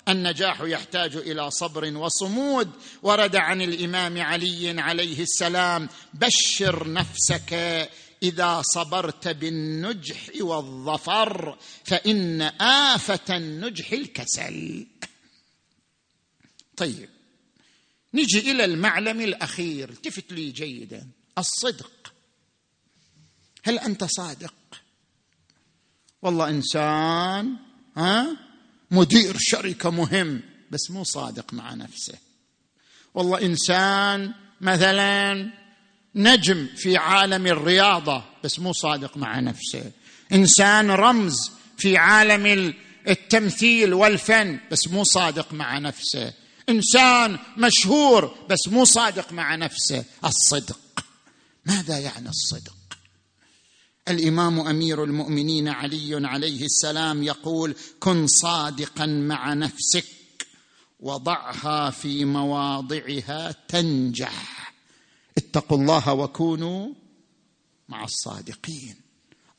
النجاح 0.08 0.60
يحتاج 0.60 1.16
إلى 1.16 1.50
صبر 1.50 1.96
وصمود. 1.96 2.70
ورد 3.02 3.36
عن 3.36 3.62
الإمام 3.62 4.22
علي 4.22 4.80
عليه 4.80 5.22
السلام 5.22 5.88
بشر 6.14 6.92
نفسك 6.92 7.52
إذا 8.22 8.62
صبرت 8.74 9.28
بالنجح 9.28 10.20
والظفر 10.40 11.58
فإن 11.84 12.42
آفة 12.60 13.36
النجح 13.36 13.92
الكسل. 13.92 14.86
طيب. 16.76 17.13
نجي 18.14 18.50
إلى 18.50 18.64
المعلم 18.64 19.20
الأخير. 19.20 19.90
التفت 19.90 20.32
لي 20.32 20.50
جيدا. 20.50 21.06
الصدق. 21.38 22.12
هل 23.62 23.78
أنت 23.78 24.04
صادق؟ 24.04 24.54
والله 26.22 26.48
إنسان 26.48 27.56
ها 27.96 28.36
مدير 28.90 29.36
شركة 29.38 29.90
مهم 29.90 30.42
بس 30.70 30.90
مو 30.90 31.04
صادق 31.04 31.54
مع 31.54 31.74
نفسه. 31.74 32.14
والله 33.14 33.42
إنسان 33.42 34.34
مثلا 34.60 35.50
نجم 36.14 36.66
في 36.76 36.96
عالم 36.96 37.46
الرياضة 37.46 38.24
بس 38.44 38.58
مو 38.58 38.72
صادق 38.72 39.16
مع 39.16 39.40
نفسه. 39.40 39.92
إنسان 40.32 40.90
رمز 40.90 41.50
في 41.78 41.96
عالم 41.96 42.74
التمثيل 43.08 43.94
والفن 43.94 44.60
بس 44.70 44.88
مو 44.88 45.04
صادق 45.04 45.52
مع 45.52 45.78
نفسه. 45.78 46.43
إنسان 46.68 47.38
مشهور 47.56 48.34
بس 48.50 48.68
مو 48.68 48.84
صادق 48.84 49.32
مع 49.32 49.54
نفسه. 49.54 50.04
الصدق. 50.24 51.04
ماذا 51.66 51.98
يعني 51.98 52.28
الصدق؟ 52.28 52.76
الإمام 54.08 54.60
أمير 54.60 55.04
المؤمنين 55.04 55.68
علي 55.68 56.26
عليه 56.26 56.64
السلام 56.64 57.22
يقول 57.22 57.74
كن 58.00 58.26
صادقا 58.26 59.06
مع 59.06 59.54
نفسك 59.54 60.06
وضعها 61.00 61.90
في 61.90 62.24
مواضعها 62.24 63.54
تنجح. 63.68 64.74
اتقوا 65.38 65.78
الله 65.78 66.12
وكونوا 66.12 66.94
مع 67.88 68.04
الصادقين. 68.04 68.96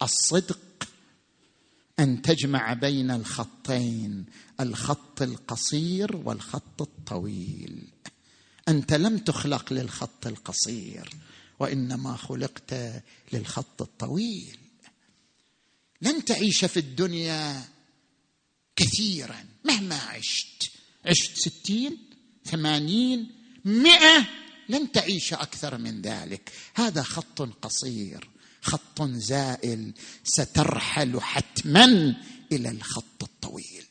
الصدق 0.02 0.60
أن 2.00 2.22
تجمع 2.22 2.74
بين 2.74 3.12
الخطين. 3.12 4.26
الخط 4.60 5.22
القصير 5.22 6.16
والخط 6.16 6.82
الطويل. 6.82 7.88
أنت 8.68 8.94
لم 8.94 9.18
تخلق 9.18 9.74
للخط 9.74 10.28
القصير 10.28 11.10
وإنما 11.60 12.18
خلقت 12.18 13.02
للخط 13.34 13.82
الطويل. 13.82 14.58
لن 16.02 16.26
تعيش 16.26 16.66
في 16.66 16.78
الدنيا 16.78 17.64
كثيرا 18.76 19.46
مهما 19.66 19.96
عشت. 19.96 20.72
عشت 21.06 21.38
ستين 21.38 21.98
ثمانين 22.46 23.32
مئة 23.66 24.28
لن 24.70 24.92
تعيش 24.92 25.34
أكثر 25.34 25.78
من 25.78 26.02
ذلك. 26.02 26.52
هذا 26.74 27.04
خط 27.04 27.42
قصير 27.42 28.30
خط 28.62 29.02
زائل 29.02 29.94
سترحل 30.24 31.22
حتما 31.22 32.16
إلى 32.52 32.70
الخط 32.70 33.24
الطويل. 33.24 33.85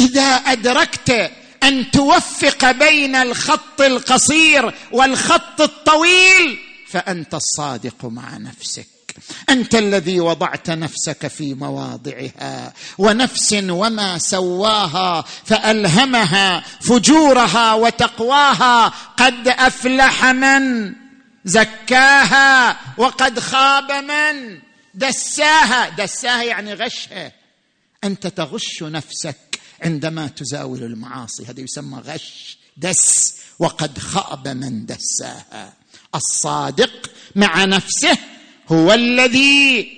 إذا 0.00 0.22
أدركت 0.22 1.30
أن 1.62 1.90
توفق 1.90 2.70
بين 2.70 3.16
الخط 3.16 3.80
القصير 3.80 4.74
والخط 4.92 5.60
الطويل 5.60 6.58
فأنت 6.88 7.34
الصادق 7.34 8.04
مع 8.04 8.36
نفسك. 8.36 8.86
أنت 9.48 9.74
الذي 9.74 10.20
وضعت 10.20 10.70
نفسك 10.70 11.26
في 11.26 11.54
مواضعها 11.54 12.72
ونفس 12.98 13.56
وما 13.68 14.18
سواها 14.18 15.24
فألهمها 15.44 16.60
فجورها 16.80 17.74
وتقواها. 17.74 18.86
قد 19.16 19.48
أفلح 19.48 20.24
من؟ 20.24 20.94
زكاها. 21.44 22.76
وقد 22.98 23.40
خاب 23.40 23.92
من؟ 23.92 24.58
دساها. 24.94 25.88
دساها 25.88 26.42
يعني 26.42 26.74
غشها. 26.74 27.32
أنت 28.04 28.26
تغش 28.26 28.82
نفسك. 28.82 29.45
عندما 29.82 30.26
تزاول 30.28 30.82
المعاصي 30.82 31.44
هذا 31.44 31.60
يسمى 31.60 31.98
غش 31.98 32.58
دس 32.76 33.36
وقد 33.58 33.98
خاب 33.98 34.48
من 34.48 34.86
دساها. 34.86 35.72
الصادق 36.14 37.10
مع 37.36 37.64
نفسه 37.64 38.18
هو 38.68 38.92
الذي 38.92 39.92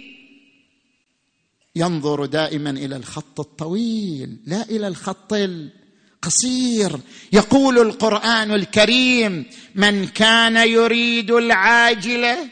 ينظر 1.76 2.24
دائما 2.26 2.70
إلى 2.70 2.96
الخط 2.96 3.40
الطويل 3.40 4.36
لا 4.46 4.62
إلى 4.62 4.88
الخط 4.88 5.32
القصير. 5.32 7.00
يقول 7.32 7.78
القرآن 7.78 8.54
الكريم 8.54 9.46
من 9.74 10.06
كان 10.06 10.56
يريد 10.56 11.30
العاجله 11.30 12.48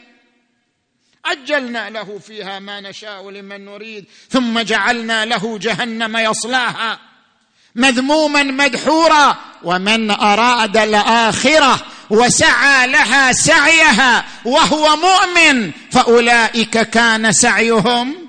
عجلنا 1.25 1.89
له 1.89 2.19
فيها 2.19 2.59
ما 2.59 2.81
نشاء 2.81 3.29
لمن 3.29 3.65
نريد 3.65 4.05
ثم 4.29 4.59
جعلنا 4.59 5.25
له 5.25 5.57
جهنم 5.57 6.17
يصلاها. 6.17 6.99
مذموما 7.77 8.43
مدحورا 8.43 9.37
ومن 9.63 10.11
أراد 10.11 10.77
الآخرة 10.77 11.85
وسعى 12.09 12.87
لها 12.87 13.31
سعيها 13.31 14.25
وهو 14.45 14.95
مؤمن 14.95 15.71
فأولئك 15.91 16.77
كان 16.89 17.31
سعيهم 17.31 18.27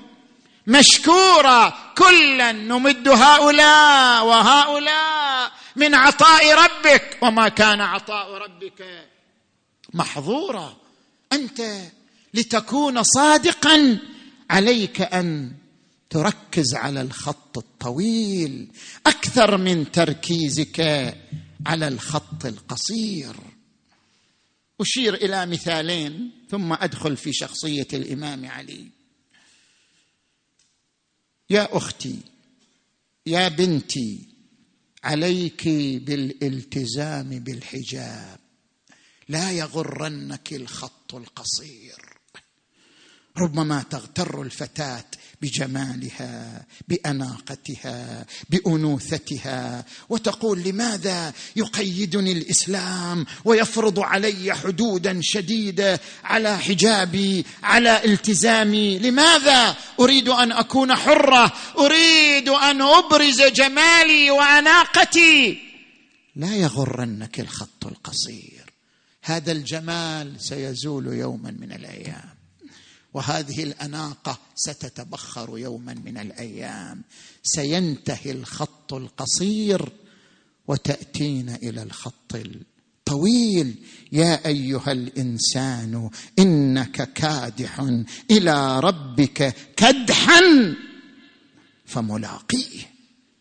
مشكورا. 0.67 1.73
كلا 1.97 2.51
نمد 2.51 3.07
هؤلاء 3.07 4.25
وهؤلاء 4.25 5.51
من 5.75 5.95
عطاء 5.95 6.53
ربك. 6.53 7.17
وما 7.21 7.49
كان 7.49 7.81
عطاء 7.81 8.33
ربك 8.33 8.85
محظورا. 9.93 10.77
أنت 11.33 11.61
لتكون 12.33 13.03
صادقا 13.03 13.97
عليك 14.49 15.01
أن 15.01 15.51
تركز 16.09 16.75
على 16.75 17.01
الخط 17.01 17.57
الطويل 17.57 18.71
أكثر 19.05 19.57
من 19.57 19.91
تركيزك 19.91 20.79
على 21.65 21.87
الخط 21.87 22.45
القصير. 22.45 23.35
أشير 24.81 25.13
إلى 25.13 25.45
مثالين 25.45 26.31
ثم 26.49 26.73
أدخل 26.73 27.17
في 27.17 27.33
شخصية 27.33 27.87
الإمام 27.93 28.45
علي. 28.45 28.85
يا 31.49 31.77
أختي 31.77 32.19
يا 33.25 33.47
بنتي 33.47 34.27
عليك 35.03 35.67
بالالتزام 36.03 37.29
بالحجاب. 37.29 38.39
لا 39.29 39.51
يغرنك 39.51 40.53
الخط 40.53 41.15
القصير. 41.15 42.19
ربما 43.37 43.83
تغتر 43.83 44.41
الفتاة 44.41 45.05
بجمالها 45.41 46.65
بأناقتها 46.87 48.25
بأنوثتها. 48.49 49.85
وتقول 50.09 50.63
لماذا 50.63 51.33
يقيدني 51.55 52.31
الإسلام 52.31 53.25
ويفرض 53.45 53.99
علي 53.99 54.55
حدودا 54.55 55.19
شديدة 55.21 55.99
على 56.23 56.57
حجابي 56.57 57.45
على 57.63 58.05
التزامي؟ 58.05 58.99
لماذا 58.99 59.75
أريد 59.99 60.29
أن 60.29 60.51
أكون 60.51 60.95
حرة؟ 60.95 61.53
أريد 61.77 62.49
أن 62.49 62.81
أبرز 62.81 63.41
جمالي 63.41 64.31
وأناقتي. 64.31 65.57
لا 66.35 66.55
يغرنك 66.55 67.39
الخط 67.39 67.85
القصير. 67.85 68.73
هذا 69.23 69.51
الجمال 69.51 70.35
سيزول 70.39 71.07
يوما 71.07 71.51
من 71.51 71.71
الأيام. 71.71 72.38
وهذه 73.13 73.63
الأناقة 73.63 74.39
ستتبخر 74.55 75.57
يوما 75.57 75.93
من 75.93 76.17
الأيام. 76.17 77.03
سينتهي 77.43 78.31
الخط 78.31 78.93
القصير 78.93 79.91
وتاتين 80.67 81.49
إلى 81.49 81.83
الخط 81.83 82.35
الطويل. 82.35 83.75
يا 84.11 84.45
أيها 84.45 84.91
الإنسان 84.91 86.09
إنك 86.39 87.13
كادح 87.13 87.79
إلى 88.31 88.79
ربك 88.79 89.55
كدحا 89.77 90.75
فملاقيه. 91.85 92.93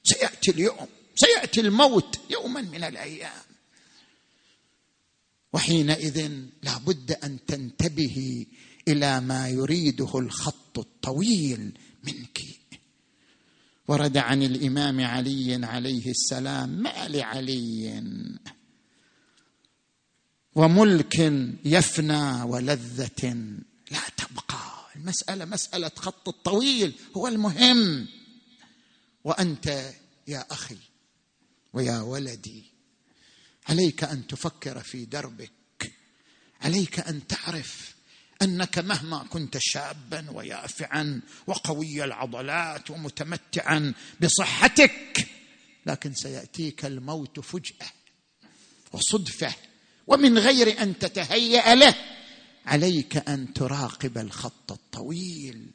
سيأتي 0.04 0.50
اليوم 0.50 0.86
سيأتي 1.14 1.60
الموت 1.60 2.18
يوما 2.30 2.60
من 2.60 2.84
الأيام. 2.84 3.42
وحينئذ 5.52 6.30
لابد 6.62 7.12
أن 7.12 7.38
تنتبهي 7.46 8.46
إلى 8.88 9.20
ما 9.20 9.48
يريده 9.48 10.18
الخط 10.18 10.78
الطويل 10.78 11.78
منك. 12.04 12.38
ورد 13.88 14.16
عن 14.16 14.42
الإمام 14.42 15.00
علي 15.00 15.66
عليه 15.66 16.10
السلام 16.10 16.68
ما 16.68 17.08
لعلي؟ 17.08 18.02
وملك 20.54 21.18
يفنى 21.64 22.42
ولذة 22.42 23.34
لا 23.90 24.00
تبقى. 24.16 24.68
المسألة 24.96 25.44
مسألة 25.44 25.90
خط 25.96 26.28
الطويل 26.28 26.92
هو 27.16 27.28
المهم. 27.28 28.08
وأنت 29.24 29.92
يا 30.28 30.46
أخي 30.50 30.76
ويا 31.72 32.00
ولدي 32.00 32.64
عليك 33.68 34.04
أن 34.04 34.26
تفكر 34.26 34.82
في 34.82 35.04
دربك 35.04 35.92
عليك 36.60 37.00
أن 37.00 37.26
تعرف 37.26 37.94
أنك 38.42 38.78
مهما 38.78 39.26
كنت 39.30 39.58
شابا 39.60 40.30
ويافعا 40.30 41.20
وقوي 41.46 42.04
العضلات 42.04 42.90
ومتمتعا 42.90 43.94
بصحتك 44.20 45.26
لكن 45.86 46.14
سيأتيك 46.14 46.84
الموت 46.84 47.40
فجأة 47.40 47.86
وصدفة 48.92 49.54
ومن 50.06 50.38
غير 50.38 50.82
أن 50.82 50.98
تتهيأ 50.98 51.74
له 51.74 51.94
عليك 52.66 53.28
أن 53.28 53.52
تراقب 53.54 54.18
الخط 54.18 54.72
الطويل. 54.72 55.70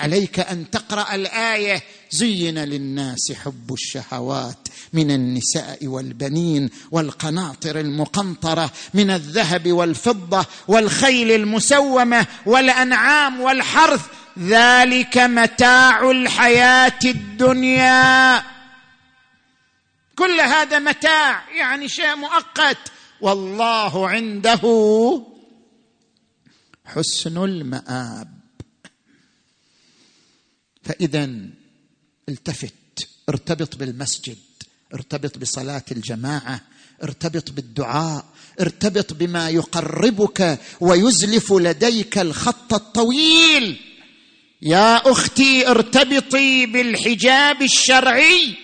عليك 0.00 0.40
أن 0.40 0.70
تقرأ 0.70 1.14
الآية. 1.14 1.82
زين 2.10 2.58
للناس 2.58 3.32
حب 3.32 3.72
الشهوات 3.72 4.68
من 4.92 5.10
النساء 5.10 5.86
والبنين 5.86 6.70
والقناطر 6.90 7.80
المقنطرة 7.80 8.70
من 8.94 9.10
الذهب 9.10 9.72
والفضة 9.72 10.46
والخيل 10.68 11.30
المسومة 11.30 12.26
والأنعام 12.46 13.40
والحرث. 13.40 14.06
ذلك 14.38 15.18
متاع 15.18 16.10
الحياة 16.10 16.98
الدنيا. 17.04 18.42
كل 20.16 20.40
هذا 20.40 20.78
متاع 20.78 21.50
يعني 21.58 21.88
شيء 21.88 22.16
مؤقت. 22.16 22.78
والله 23.20 24.08
عنده 24.08 24.62
حسن 26.84 27.44
المآب. 27.44 28.39
فإذا 30.82 31.30
التفت 32.28 32.74
ارتبط 33.28 33.76
بالمسجد 33.76 34.36
ارتبط 34.94 35.38
بصلاة 35.38 35.84
الجماعة 35.92 36.60
ارتبط 37.02 37.50
بالدعاء 37.50 38.24
ارتبط 38.60 39.12
بما 39.12 39.50
يقربك 39.50 40.58
ويزلف 40.80 41.52
لديك 41.52 42.18
الخط 42.18 42.74
الطويل. 42.74 43.80
يا 44.62 45.10
أختي 45.10 45.68
ارتبطي 45.68 46.66
بالحجاب 46.66 47.62
الشرعي 47.62 48.54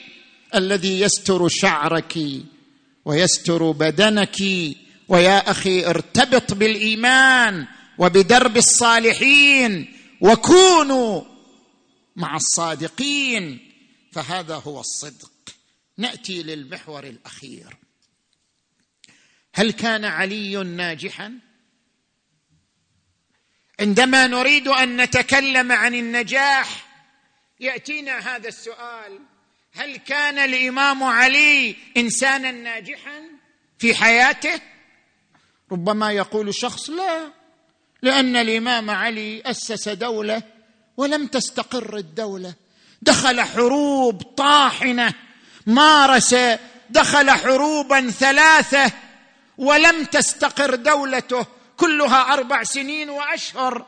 الذي 0.54 1.00
يستر 1.00 1.48
شعرك 1.48 2.18
ويستر 3.04 3.70
بدنك. 3.70 4.36
ويا 5.08 5.50
أخي 5.50 5.86
ارتبط 5.86 6.54
بالإيمان 6.54 7.66
وبدرب 7.98 8.56
الصالحين. 8.56 9.86
وكونوا 10.20 11.35
مع 12.16 12.36
الصادقين. 12.36 13.72
فهذا 14.12 14.54
هو 14.54 14.80
الصدق. 14.80 15.32
نأتي 15.96 16.42
للمحور 16.42 17.04
الأخير. 17.04 17.76
هل 19.54 19.72
كان 19.72 20.04
علي 20.04 20.56
ناجحا؟ 20.56 21.38
عندما 23.80 24.26
نريد 24.26 24.68
أن 24.68 25.00
نتكلم 25.00 25.72
عن 25.72 25.94
النجاح 25.94 26.86
يأتينا 27.60 28.18
هذا 28.18 28.48
السؤال. 28.48 29.18
هل 29.72 29.96
كان 29.96 30.38
الإمام 30.38 31.02
علي 31.02 31.76
انسانا 31.96 32.50
ناجحا 32.50 33.22
في 33.78 33.94
حياته؟ 33.94 34.60
ربما 35.72 36.12
يقول 36.12 36.54
شخص 36.54 36.90
لا 36.90 37.32
لأن 38.02 38.36
الإمام 38.36 38.90
علي 38.90 39.42
أسس 39.46 39.88
دولة 39.88 40.42
ولم 40.96 41.26
تستقر 41.26 41.96
الدولة. 41.96 42.54
دخل 43.02 43.40
حروب 43.40 44.22
طاحنة. 44.22 45.14
مارس 45.66 46.34
دخل 46.90 47.30
حروبا 47.30 48.10
ثلاثة. 48.10 48.92
ولم 49.58 50.04
تستقر 50.04 50.74
دولته. 50.74 51.46
كلها 51.76 52.32
أربع 52.32 52.62
سنين 52.62 53.10
وأشهر. 53.10 53.86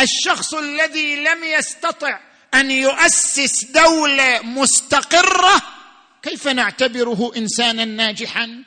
الشخص 0.00 0.54
الذي 0.54 1.16
لم 1.16 1.44
يستطع 1.44 2.20
أن 2.54 2.70
يؤسس 2.70 3.64
دولة 3.64 4.42
مستقرة 4.42 5.62
كيف 6.22 6.48
نعتبره 6.48 7.32
انسانا 7.36 7.84
ناجحا؟ 7.84 8.64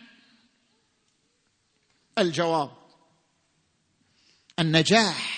الجواب 2.18 2.72
النجاح. 4.60 5.37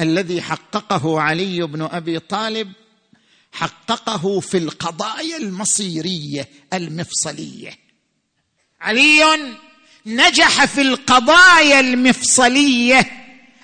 الذي 0.00 0.42
حققه 0.42 1.20
علي 1.20 1.66
بن 1.66 1.82
أبي 1.82 2.18
طالب 2.18 2.72
حققه 3.52 4.40
في 4.40 4.58
القضايا 4.58 5.36
المصيرية 5.36 6.48
المفصلية. 6.72 7.78
علي 8.80 9.54
نجح 10.06 10.64
في 10.64 10.80
القضايا 10.80 11.80
المفصلية 11.80 13.10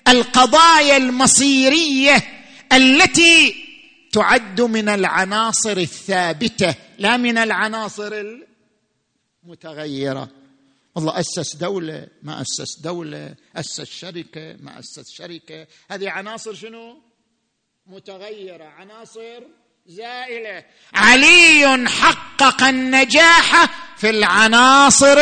القضايا 0.08 0.96
المصيرية 0.96 2.22
التي 2.72 3.54
تعد 4.12 4.60
من 4.60 4.88
العناصر 4.88 5.76
الثابتة 5.76 6.74
لا 6.98 7.16
من 7.16 7.38
العناصر 7.38 8.12
المتغيرة. 9.44 10.28
والله 10.94 11.20
أسس 11.20 11.56
دولة 11.56 12.06
ما 12.22 12.40
أسس 12.40 12.80
دولة 12.80 13.34
أسس 13.56 13.82
شركة 13.82 14.56
ما 14.60 14.78
أسس 14.78 15.10
شركة. 15.10 15.66
هذه 15.90 16.10
عناصر 16.10 16.54
شنو؟ 16.54 17.02
متغيرة 17.86 18.64
عناصر 18.64 19.42
زائلة. 19.86 20.64
علي 20.94 21.88
حقق 21.88 22.62
النجاح 22.62 23.64
في 23.96 24.10
العناصر 24.10 25.18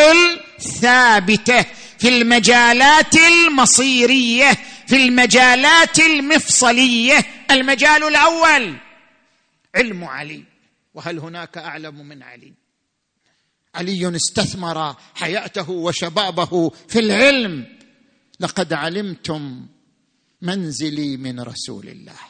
الثابتة 0.59 1.63
في 1.99 2.09
المجالات 2.09 3.15
المصيرية 3.15 4.53
في 4.87 4.97
المجالات 4.97 5.99
المفصلية. 5.99 7.25
المجال 7.51 8.05
الأول 8.05 8.77
علم 9.75 10.05
علي 10.05 10.45
وهل 10.95 11.19
هناك 11.19 11.59
أعلم 11.59 12.09
من 12.09 12.23
علي؟ 12.23 12.62
علي 13.75 14.17
استثمر 14.17 14.97
حياته 15.15 15.71
وشبابه 15.71 16.71
في 16.89 16.99
العلم. 16.99 17.67
لقد 18.41 18.73
علمتم 18.73 19.67
منزلي 20.43 21.17
من 21.17 21.41
رسول 21.41 21.89
الله. 21.89 22.21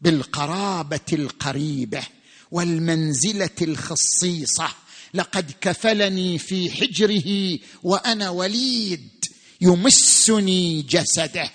بالقرابة 0.00 1.00
القريبة 1.12 2.02
والمنزلة 2.50 3.56
الخصيصة. 3.62 4.68
لقد 5.14 5.52
كفلني 5.60 6.38
في 6.38 6.70
حجره 6.70 7.58
وأنا 7.82 8.30
وليد 8.30 9.24
يمسني 9.60 10.82
جسده 10.82 11.50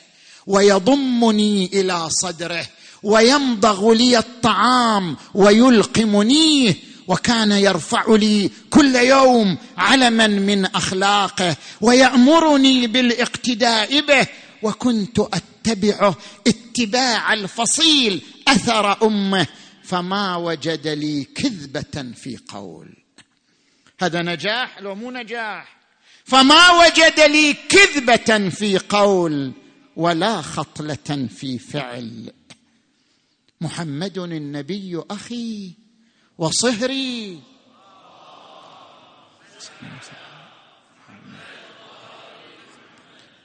ويضمني 0.48 1.66
إلى 1.66 2.10
صدره 2.10 2.68
ويمضغ 3.04 3.92
لي 3.94 4.18
الطعام 4.18 5.18
ويلقمنيه 5.34 6.76
وكان 7.10 7.51
يرفع 7.51 8.16
لي 8.16 8.51
كل 8.70 8.95
يوم 8.95 9.57
علما 9.78 10.28
من 10.28 10.66
أخلاقه 10.66 11.55
ويأمرني 11.82 12.88
بالاقتداء 12.88 14.01
به 14.01 14.28
وكنت 14.64 15.20
اتبعه 15.20 16.16
اتباع 16.47 17.34
الفصيل 17.34 18.22
أثر 18.47 19.07
أمه 19.07 19.47
فما 19.84 20.36
وجد 20.36 20.88
لي 20.88 21.24
كذبة 21.24 22.12
في 22.16 22.38
قول. 22.47 22.97
هذا 24.01 24.22
نجاح 24.22 24.80
لو 24.82 24.95
مو 24.95 25.12
نجاح؟ 25.12 25.78
فما 26.26 26.72
وجد 26.72 27.20
لي 27.20 27.53
كذبة 27.53 28.49
في 28.49 28.78
قول 28.78 29.51
ولا 29.95 30.41
خطلة 30.41 31.28
في 31.38 31.60
فعل. 31.60 32.32
محمد 33.62 34.18
النبي 34.18 35.01
أخي 35.12 35.74
وصهري. 36.40 37.40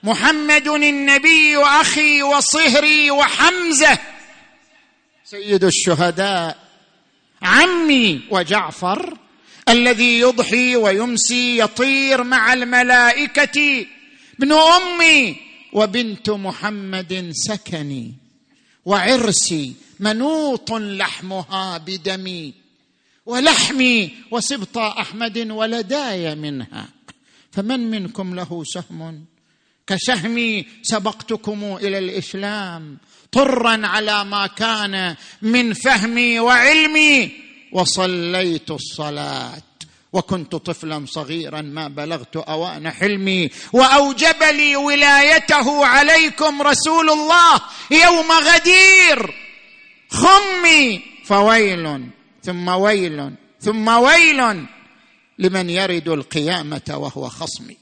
محمد 0.02 0.68
النبي 0.68 1.56
أخي 1.56 2.22
وصهري 2.22 3.10
وحمزة. 3.10 3.98
سيد 5.24 5.64
الشهداء. 5.64 6.58
عمي 7.42 8.20
وجعفر 8.30 9.18
الذي 9.68 10.20
يضحي 10.20 10.76
ويمسي 10.76 11.58
يطير 11.58 12.22
مع 12.22 12.52
الملائكة. 12.52 13.86
ابن 14.38 14.52
أمي 14.52 15.36
وبنت 15.72 16.30
محمد 16.30 17.30
سكني. 17.32 18.14
وعرسي 18.84 19.74
منوط 20.00 20.72
لحمها 20.72 21.78
بدمي. 21.78 22.63
ولحمي 23.26 24.14
وسبط 24.30 24.78
أحمد 24.78 25.50
ولداي 25.50 26.34
منها. 26.34 26.88
فمن 27.52 27.90
منكم 27.90 28.34
له 28.34 28.62
سهم؟ 28.64 29.24
كسهمي 29.86 30.66
سبقتكم 30.82 31.76
إلى 31.82 31.98
الإسلام 31.98 32.98
طرا 33.32 33.86
على 33.86 34.24
ما 34.24 34.46
كان 34.46 35.16
من 35.42 35.72
فهمي 35.72 36.40
وعلمي 36.40 37.32
وصليت 37.72 38.70
الصلاة. 38.70 39.62
وكنت 40.12 40.54
طفلا 40.56 41.06
صغيرا 41.08 41.60
ما 41.60 41.88
بلغت 41.88 42.36
أوان 42.36 42.90
حلمي. 42.90 43.50
وأوجب 43.72 44.42
لي 44.42 44.76
ولايته 44.76 45.86
عليكم 45.86 46.62
رسول 46.62 47.10
الله 47.10 47.60
يوم 47.90 48.32
غدير. 48.32 49.34
خمي 50.10 51.00
فويل 51.24 52.13
ثم 52.44 52.68
ويل 52.68 53.34
ثم 53.60 53.88
ويل 53.88 54.66
لمن 55.38 55.70
يرد 55.70 56.08
القيامة 56.08 56.82
وهو 56.90 57.28
خصمي 57.28 57.76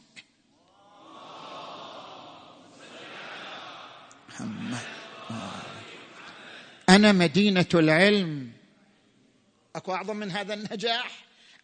أنا 6.88 7.12
مدينة 7.12 7.66
العلم. 7.74 8.50
أكو 9.76 9.94
أعظم 9.94 10.16
من 10.16 10.30
هذا 10.30 10.54
النجاح؟ 10.54 11.10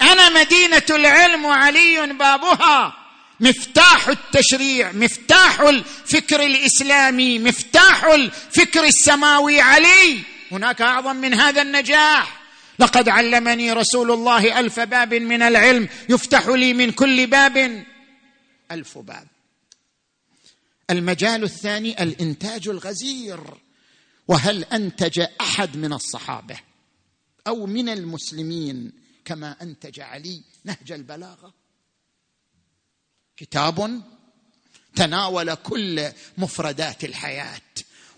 أنا 0.03 0.28
مدينة 0.28 0.82
العلم 0.90 1.44
وعلي 1.44 2.12
بابها. 2.12 2.94
مفتاح 3.40 4.09
التشريع 4.09 4.92
مفتاح 4.92 5.61
الفكر 5.61 6.46
الإسلامي 6.46 7.38
مفتاح 7.38 8.05
الفكر 8.05 8.84
السماوي 8.84 9.61
علي. 9.61 10.20
هناك 10.53 10.82
أعظم 10.82 11.16
من 11.16 11.34
هذا 11.34 11.62
النجاح. 11.62 12.38
لقد 12.79 13.09
علمني 13.09 13.72
رسول 13.72 14.11
الله 14.11 14.61
ألف 14.61 14.81
باب 14.81 15.14
من 15.14 15.43
العلم 15.43 15.89
يفتح 16.09 16.47
لي 16.47 16.72
من 16.72 16.93
كل 16.93 17.26
باب. 17.26 17.85
ألف 18.70 18.99
باب. 18.99 19.26
المجال 20.91 21.45
الثاني 21.45 22.03
الإنتاج 22.03 22.68
الغزير. 22.68 23.41
وهل 24.29 24.64
أنتج 24.64 25.26
أحد 25.41 25.76
من 25.76 25.93
الصحابة 25.93 26.61
أو 27.47 27.66
من 27.66 27.89
المسلمين 27.89 28.93
كما 29.24 29.57
أنتج 29.62 30.01
علي 30.01 30.43
نهج 30.64 30.93
البلاغة؟ 30.93 31.55
كتاب 33.37 34.03
تناول 34.95 35.55
كل 35.55 36.09
مفردات 36.39 37.05
الحياة 37.05 37.61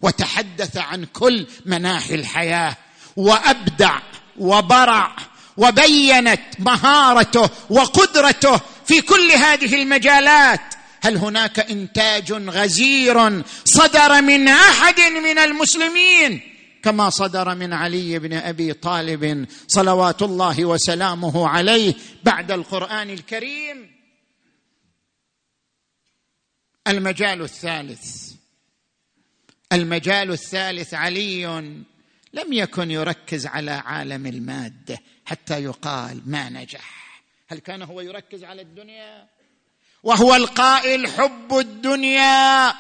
وتحدث 0.02 0.76
عن 0.76 1.04
كل 1.04 1.46
مناحي 1.66 2.14
الحياة 2.14 2.76
وأبدع 3.16 4.00
وبرع 4.40 5.16
وبينت 5.56 6.40
مهارته 6.58 7.50
وقدرته 7.70 8.60
في 8.84 9.00
كل 9.00 9.30
هذه 9.30 9.82
المجالات. 9.82 10.60
هل 11.02 11.16
هناك 11.16 11.70
إنتاج 11.70 12.32
غزير 12.32 13.42
صدر 13.64 14.22
من 14.22 14.48
أحد 14.48 15.00
من 15.00 15.38
المسلمين؟ 15.38 16.40
كما 16.82 17.10
صدر 17.10 17.54
من 17.54 17.72
علي 17.72 18.18
بن 18.18 18.32
أبي 18.32 18.72
طالب 18.72 19.46
صلوات 19.68 20.22
الله 20.22 20.64
وسلامه 20.64 21.48
عليه 21.48 21.94
بعد 22.24 22.52
القرآن 22.52 23.10
الكريم. 23.10 23.90
المجال 26.88 27.42
الثالث. 27.42 28.30
المجال 29.72 30.30
الثالث 30.30 30.94
علي 30.94 31.46
لم 32.32 32.52
يكن 32.52 32.90
يركز 32.90 33.46
على 33.46 33.70
عالم 33.70 34.26
الماده 34.26 34.98
حتى 35.24 35.62
يقال 35.62 36.22
ما 36.26 36.48
نجح. 36.48 37.22
هل 37.48 37.58
كان 37.58 37.82
هو 37.82 38.00
يركز 38.00 38.44
على 38.44 38.62
الدنيا؟ 38.62 39.26
وهو 40.02 40.34
القائل 40.34 41.08
حب 41.08 41.58
الدنيا. 41.58 42.74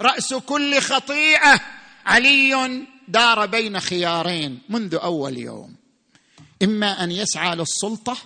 رأس 0.00 0.34
كل 0.34 0.80
خطيئة. 0.80 1.60
علي 2.06 2.86
دار 3.08 3.46
بين 3.46 3.80
خيارين 3.80 4.62
منذ 4.68 4.94
أول 4.94 5.38
يوم. 5.38 5.76
إما 6.62 7.04
أن 7.04 7.12
يسعى 7.12 7.56
للسلطة 7.56 8.16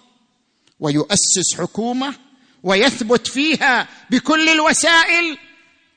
ويؤسس 0.81 1.55
حكومة 1.59 2.15
ويثبت 2.63 3.27
فيها 3.27 3.89
بكل 4.11 4.49
الوسائل 4.49 5.39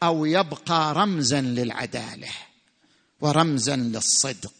أو 0.03 0.25
يبقى 0.25 0.93
رمزا 0.93 1.41
للعدالة. 1.41 2.29
ورمزا 3.21 3.75
للصدق. 3.75 4.53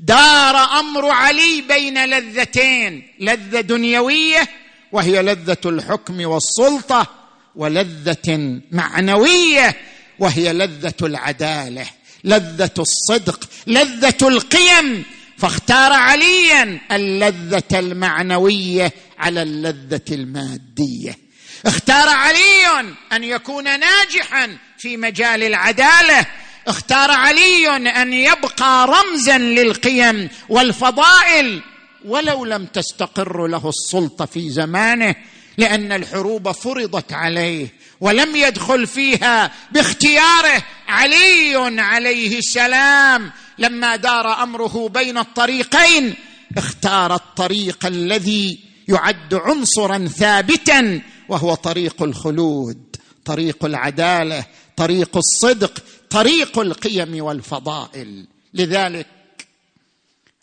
دار 0.00 0.56
أمر 0.56 1.10
علي 1.10 1.60
بين 1.68 2.04
لذتين 2.04 3.08
لذة 3.20 3.60
دنيوية 3.60 4.48
وهي 4.92 5.22
لذة 5.22 5.56
الحكم 5.66 6.26
والسلطة 6.26 7.06
ولذة 7.54 8.60
معنوية 8.70 9.76
وهي 10.18 10.52
لذة 10.52 10.94
العدالة 11.02 11.86
لذة 12.24 12.74
الصدق 12.78 13.48
لذة 13.66 14.28
القيم. 14.28 15.04
فاختار 15.38 15.92
عليا 15.92 16.80
اللذة 16.92 17.78
المعنوية 17.78 18.92
على 19.18 19.42
اللذة 19.42 20.04
المادية. 20.10 21.18
اختار 21.66 22.08
علي 22.08 22.66
أن 23.12 23.24
يكون 23.24 23.64
ناجحا 23.64 24.58
في 24.78 24.96
مجال 24.96 25.42
العدالة 25.42 26.26
اختار 26.66 27.10
علي 27.10 27.68
أن 27.76 28.12
يبقى 28.12 28.86
رمزا 28.86 29.38
للقيم 29.38 30.28
والفضائل 30.48 31.62
ولو 32.04 32.44
لم 32.44 32.66
تستقر 32.66 33.46
له 33.46 33.68
السلطة 33.68 34.24
في 34.24 34.50
زمانه 34.50 35.14
لأن 35.58 35.92
الحروب 35.92 36.52
فرضت 36.52 37.12
عليه 37.12 37.72
ولم 38.00 38.36
يدخل 38.36 38.86
فيها 38.86 39.52
باختياره 39.72 40.62
علي 40.88 41.80
عليه 41.80 42.38
السلام. 42.38 43.32
لما 43.58 43.96
دار 43.96 44.42
أمره 44.42 44.88
بين 44.88 45.18
الطريقين 45.18 46.14
اختار 46.56 47.14
الطريق 47.14 47.86
الذي 47.86 48.58
يعد 48.88 49.34
عنصرا 49.34 50.08
ثابتا 50.18 51.00
وهو 51.28 51.54
طريق 51.54 52.02
الخلود 52.02 52.96
طريق 53.24 53.64
العدالة 53.64 54.44
طريق 54.76 55.16
الصدق 55.16 55.82
طريق 56.10 56.58
القيم 56.58 57.24
والفضائل. 57.24 58.26
لذلك 58.54 59.06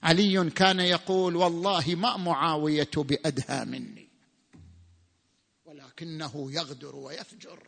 علي 0.04 0.50
كان 0.50 0.80
يقول 0.80 1.36
والله 1.36 1.96
ما 1.96 2.18
معاوية 2.18 2.92
بأدهى 2.96 3.66
مني 3.66 4.08
ولكنه 5.66 6.52
يغدر 6.52 6.96
ويفجر. 6.96 7.60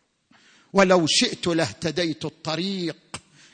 ولو 0.73 1.05
شئت 1.07 1.47
لاهتديت 1.47 2.25
الطريق 2.25 2.95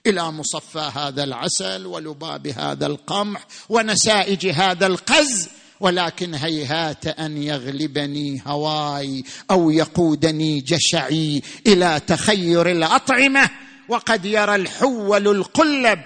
إلى 0.07 0.31
مصفى 0.31 0.91
هذا 0.95 1.23
العسل 1.23 1.85
ولباب 1.85 2.47
هذا 2.47 2.85
القمح 2.85 3.47
ونسائج 3.69 4.47
هذا 4.47 4.87
القز 4.87 5.49
ولكن 5.79 6.33
هيهات 6.33 7.07
أن 7.07 7.37
يغلبني 7.37 8.41
هواي 8.47 9.23
أو 9.51 9.69
يقودني 9.69 10.61
جشعي 10.61 11.41
إلى 11.67 12.01
تخير 12.07 12.71
الأطعمة. 12.71 13.49
وقد 13.89 14.25
يرى 14.25 14.55
الحول 14.55 15.27
القلب. 15.27 16.01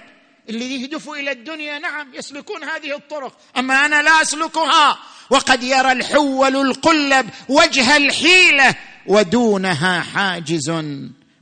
اللي 0.48 0.82
يهدفوا 0.82 1.16
إلى 1.16 1.32
الدنيا 1.32 1.78
نعم 1.78 2.14
يسلكون 2.14 2.64
هذه 2.64 2.96
الطرق. 2.96 3.40
أما 3.58 3.86
أنا 3.86 4.02
لا 4.02 4.22
أسلكها. 4.22 4.98
وقد 5.30 5.62
يرى 5.62 5.92
الحول 5.92 6.56
القلب 6.56 7.30
وجه 7.48 7.96
الحيلة 7.96 8.74
ودونها 9.06 10.00
حاجز 10.00 10.70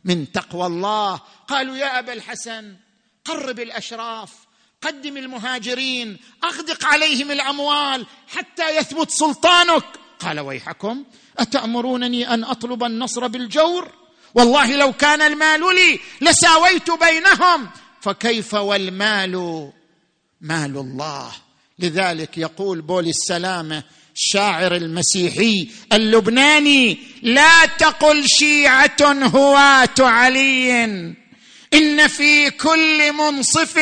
من 0.04 0.32
تقوى 0.32 0.66
الله. 0.66 1.20
قالوا 1.48 1.76
يا 1.76 1.98
أبا 1.98 2.12
الحسن 2.12 2.76
قرب 3.24 3.60
الأشراف 3.60 4.32
قدم 4.82 5.16
المهاجرين 5.16 6.18
أغدق 6.44 6.84
عليهم 6.86 7.30
الأموال 7.30 8.06
حتى 8.28 8.76
يثبت 8.76 9.10
سلطانك. 9.10 9.84
قال 10.20 10.40
ويحكم 10.40 11.04
أتأمرونني 11.38 12.34
أن 12.34 12.44
أطلب 12.44 12.84
النصر 12.84 13.26
بالجور؟ 13.26 13.97
والله 14.34 14.76
لو 14.76 14.92
كان 14.92 15.22
المال 15.22 15.60
لي 15.74 16.00
لساويت 16.20 16.90
بينهم. 16.90 17.68
فكيف 18.00 18.54
والمال؟ 18.54 19.32
مال 20.40 20.76
الله. 20.76 21.32
لذلك 21.78 22.38
يقول 22.38 22.80
بول 22.80 23.08
السلامة 23.08 23.82
الشاعر 24.16 24.76
المسيحي 24.76 25.68
اللبناني 25.92 26.98
لا 27.22 27.66
تقل 27.66 28.24
شيعة 28.28 28.96
هواة 29.02 29.94
علي. 29.98 30.72
إن 31.74 32.08
في 32.08 32.50
كل 32.50 33.12
منصف 33.12 33.78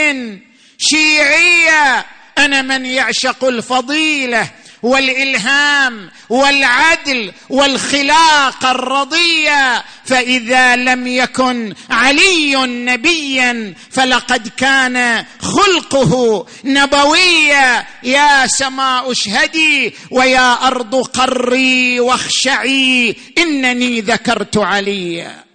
شيعية. 0.78 2.06
أنا 2.38 2.62
من 2.62 2.86
يعشق 2.86 3.44
الفضيلة. 3.44 4.50
والإلهام 4.86 6.10
والعدل 6.28 7.32
والخلاق 7.48 8.66
الرضيه 8.66 9.84
فإذا 10.04 10.76
لم 10.76 11.06
يكن 11.06 11.74
علي 11.90 12.56
نبيا 12.66 13.74
فلقد 13.90 14.48
كان 14.48 15.24
خلقه 15.40 16.46
نبويا. 16.64 17.86
يا 18.02 18.46
سماء 18.46 19.12
اشهدي 19.12 19.94
ويا 20.10 20.66
أرض 20.66 20.94
قري 20.94 22.00
واخشعي 22.00 23.16
إنني 23.38 24.00
ذكرت 24.00 24.56
عليا 24.56 25.45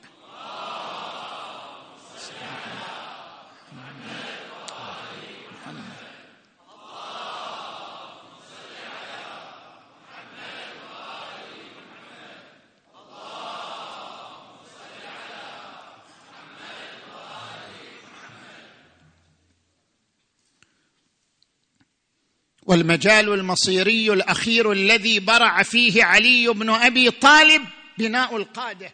والمجال 22.72 23.34
المصيري 23.34 24.14
الأخير 24.14 24.72
الذي 24.72 25.20
برع 25.20 25.64
فيه 25.64 26.04
علي 26.04 26.48
بن 26.48 26.70
أبي 26.70 27.12
طالب 27.12 27.66
بناء 27.98 28.38
القادة. 28.38 28.94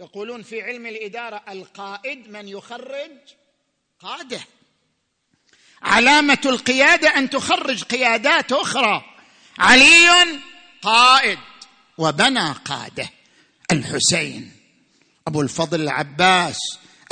يقولون 0.00 0.42
في 0.42 0.62
علم 0.62 0.86
الإدارة 0.86 1.42
القائد 1.48 2.30
من 2.30 2.48
يخرج 2.48 3.10
قادة. 4.00 4.40
علامة 5.82 6.38
القيادة 6.46 7.08
أن 7.08 7.30
تخرج 7.30 7.82
قيادات 7.82 8.52
أخرى. 8.52 9.04
علي 9.58 10.38
قائد 10.82 11.38
وبنى 11.98 12.52
قادة. 12.52 13.10
الحسين 13.72 14.52
أبو 15.26 15.40
الفضل 15.40 15.80
العباس 15.80 16.58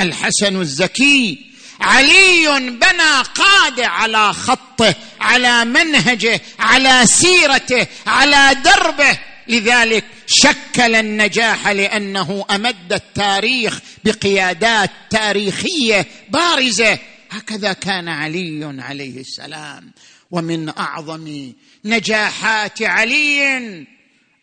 الحسن 0.01 0.61
الزكي 0.61 1.53
علي 1.81 2.61
بنى 2.61 3.23
قادة 3.35 3.87
على 3.87 4.33
خطه 4.33 4.95
على 5.21 5.65
منهجه 5.65 6.41
على 6.59 7.07
سيرته 7.07 7.87
على 8.07 8.55
دربه. 8.65 9.19
لذلك 9.49 10.05
شكل 10.27 10.95
النجاح 10.95 11.69
لأنه 11.69 12.45
أمد 12.51 12.93
التاريخ 12.93 13.81
بقيادات 14.05 14.91
تاريخية 15.11 16.07
بارزة. 16.31 16.99
هكذا 17.31 17.73
كان 17.73 18.09
علي 18.09 18.83
عليه 18.83 19.21
السلام. 19.21 19.93
ومن 20.31 20.69
أعظم 20.69 21.53
نجاحات 21.85 22.83
علي 22.83 23.87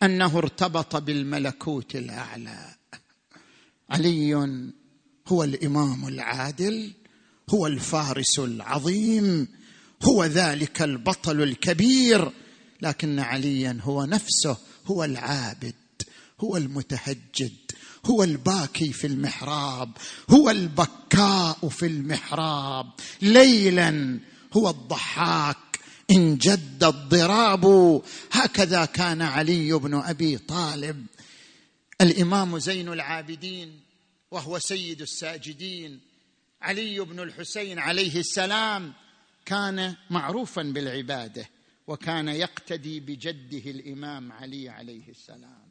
أنه 0.02 0.38
ارتبط 0.38 0.96
بالملكوت 0.96 1.94
الأعلى. 1.94 2.74
علي 3.90 4.34
هو 5.28 5.44
الإمام 5.44 6.08
العادل. 6.08 6.92
هو 7.50 7.66
الفارس 7.66 8.38
العظيم 8.38 9.48
هو 10.02 10.24
ذلك 10.24 10.82
البطل 10.82 11.42
الكبير 11.42 12.32
لكن 12.82 13.18
عليا 13.18 13.78
هو 13.82 14.04
نفسه 14.04 14.56
هو 14.86 15.04
العابد 15.04 15.74
هو 16.40 16.56
المتهجد 16.56 17.52
هو 18.06 18.22
الباكي 18.22 18.92
في 18.92 19.06
المحراب 19.06 19.90
هو 20.30 20.50
البكاء 20.50 21.68
في 21.68 21.86
المحراب. 21.86 22.86
ليلا 23.22 24.20
هو 24.52 24.70
الضحاك 24.70 25.78
إن 26.10 26.36
جد 26.36 26.84
الضراب. 26.84 28.02
هكذا 28.32 28.84
كان 28.84 29.22
علي 29.22 29.72
بن 29.72 29.94
أبي 29.94 30.38
طالب 30.38 31.06
الإمام 32.00 32.58
زين 32.58 32.88
العابدين 32.88 33.80
وهو 34.30 34.58
سيد 34.58 35.00
الساجدين. 35.00 36.00
علي 36.62 37.00
بن 37.00 37.20
الحسين 37.20 37.78
عليه 37.78 38.20
السلام 38.20 38.92
كان 39.44 39.94
معروفا 40.10 40.62
بالعبادة 40.62 41.48
وكان 41.86 42.28
يقتدي 42.28 43.00
بجده 43.00 43.70
الإمام 43.70 44.32
علي 44.32 44.68
عليه 44.68 45.08
السلام. 45.08 45.66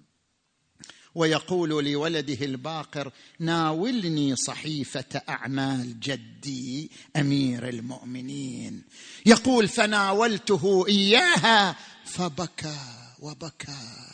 ويقول 1.16 1.86
لولده 1.86 2.46
الباقر 2.46 3.12
ناولني 3.40 4.36
صحيفة 4.36 5.22
أعمال 5.30 6.00
جدي 6.00 6.92
أمير 7.16 7.70
المؤمنين. 7.70 8.84
يقول 9.26 9.68
فناولته 9.68 10.86
إياها 10.88 11.76
فبكى 12.06 12.78
وبكى. 13.20 14.12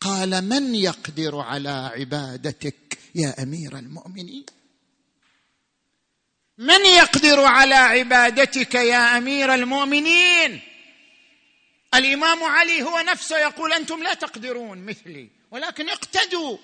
قال 0.00 0.44
من 0.44 0.74
يقدر 0.74 1.36
على 1.36 1.68
عبادتك 1.68 2.98
يا 3.14 3.42
أمير 3.42 3.78
المؤمنين؟ 3.78 4.44
من 6.58 6.86
يقدر 6.86 7.44
على 7.44 7.74
عبادتك 7.74 8.74
يا 8.74 9.18
أمير 9.18 9.54
المؤمنين؟ 9.54 10.60
الإمام 11.94 12.44
علي 12.44 12.82
هو 12.82 13.00
نفسه 13.00 13.38
يقول 13.38 13.72
أنتم 13.72 14.02
لا 14.02 14.14
تقدرون 14.14 14.78
مثلي 14.78 15.28
ولكن 15.50 15.88
اقتدوا. 15.88 16.56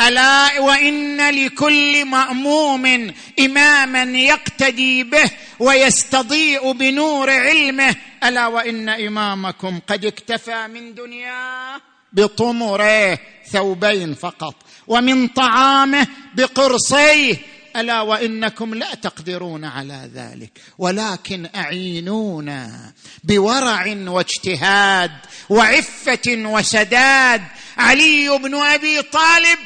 ألا 0.00 0.60
وإن 0.60 1.30
لكل 1.30 2.04
مأموم 2.04 3.14
إماما 3.40 4.02
يقتدي 4.18 5.04
به 5.04 5.30
ويستضيء 5.58 6.72
بنور 6.72 7.30
علمه. 7.30 7.96
ألا 8.24 8.46
وإن 8.46 8.88
إمامكم 8.88 9.80
قد 9.88 10.04
اكتفى 10.04 10.66
من 10.66 10.94
دنياه 10.94 11.80
بطمره 12.12 13.18
ثوبين 13.50 14.14
فقط 14.14 14.54
ومن 14.86 15.28
طعامه 15.28 16.06
بقرصيه 16.34 17.36
ألا 17.76 18.00
وإنكم 18.00 18.74
لا 18.74 18.94
تقدرون 18.94 19.64
على 19.64 20.10
ذلك. 20.14 20.60
ولكن 20.78 21.48
أعينونا 21.54 22.92
بورع 23.24 23.96
واجتهاد 24.06 25.12
وعفة 25.48 26.18
وسداد. 26.28 27.42
علي 27.76 28.38
بن 28.42 28.54
أبي 28.54 29.02
طالب 29.02 29.58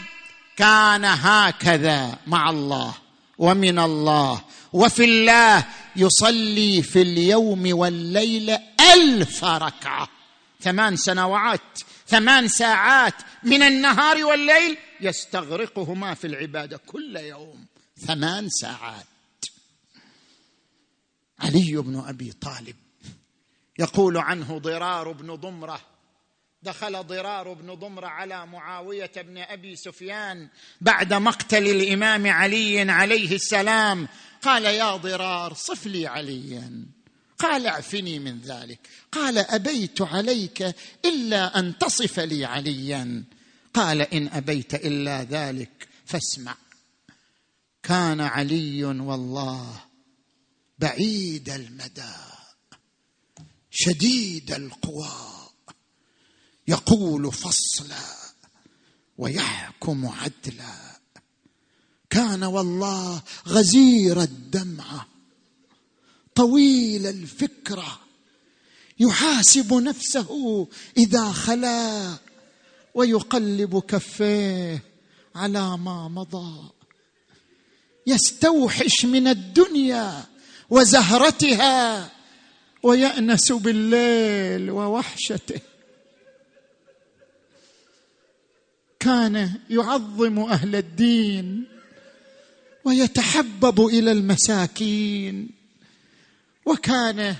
كان 0.56 1.04
هكذا 1.04 2.18
مع 2.26 2.50
الله 2.50 2.94
ومن 3.38 3.78
الله. 3.78 4.42
وفي 4.72 5.04
الله 5.04 5.64
يصلي 5.96 6.82
في 6.82 7.02
اليوم 7.02 7.78
والليله 7.78 8.58
ألف 8.94 9.44
ركعة. 9.44 10.08
ثمان 10.60 10.96
سنوات 10.96 11.60
ثمان 12.08 12.48
ساعات 12.48 13.14
من 13.42 13.62
النهار 13.62 14.24
والليل 14.24 14.76
يستغرقهما 15.00 16.14
في 16.14 16.26
العبادة 16.26 16.80
كل 16.86 17.16
يوم. 17.16 17.61
ثمان 18.06 18.48
ساعات. 18.48 19.06
علي 21.38 21.76
بن 21.76 22.04
أبي 22.06 22.32
طالب 22.32 22.76
يقول 23.78 24.16
عنه 24.18 24.58
ضرار 24.58 25.12
بن 25.12 25.34
ضمرة. 25.34 25.80
دخل 26.62 27.06
ضرار 27.06 27.52
بن 27.52 27.74
ضمرة 27.74 28.06
على 28.06 28.46
معاوية 28.46 29.12
بن 29.16 29.38
أبي 29.38 29.76
سفيان 29.76 30.48
بعد 30.80 31.14
مقتل 31.14 31.66
الإمام 31.66 32.26
علي 32.26 32.90
عليه 32.90 33.34
السلام. 33.34 34.08
قال 34.42 34.64
يا 34.64 34.96
ضرار 34.96 35.54
صف 35.54 35.86
لي 35.86 36.06
عليا. 36.06 36.86
قال 37.38 37.66
اعفني 37.66 38.18
من 38.18 38.40
ذلك. 38.40 38.88
قال 39.12 39.38
أبيت 39.38 40.02
عليك 40.02 40.74
إلا 41.04 41.58
أن 41.58 41.78
تصف 41.78 42.20
لي 42.20 42.44
عليا. 42.44 43.24
قال 43.74 44.02
إن 44.02 44.28
أبيت 44.28 44.74
إلا 44.74 45.22
ذلك 45.22 45.88
فاسمع. 46.06 46.56
كان 47.82 48.20
علي 48.20 48.84
والله 48.84 49.84
بعيد 50.78 51.50
المدى 51.50 52.14
شديد 53.70 54.52
القوى. 54.52 55.12
يقول 56.68 57.32
فصلا 57.32 58.16
ويحكم 59.18 60.06
عدلا. 60.06 61.00
كان 62.10 62.44
والله 62.44 63.22
غزير 63.48 64.22
الدمعه 64.22 65.06
طويل 66.34 67.06
الفكرة 67.06 68.00
يحاسب 69.00 69.74
نفسه 69.74 70.68
إذا 70.96 71.32
خلا 71.32 72.18
ويقلب 72.94 73.78
كفيه 73.78 74.82
على 75.34 75.76
ما 75.76 76.08
مضى. 76.08 76.70
يستوحش 78.06 79.04
من 79.04 79.28
الدنيا 79.28 80.24
وزهرتها 80.70 82.08
ويأنس 82.82 83.52
بالليل 83.52 84.70
ووحشته. 84.70 85.60
كان 89.00 89.52
يعظم 89.70 90.38
أهل 90.38 90.76
الدين 90.76 91.64
ويتحبب 92.84 93.86
إلى 93.86 94.12
المساكين 94.12 95.50
وكان 96.66 97.34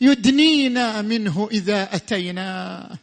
يدنينا 0.00 1.02
منه 1.02 1.48
إذا 1.52 1.88
اتيناه 1.96 2.98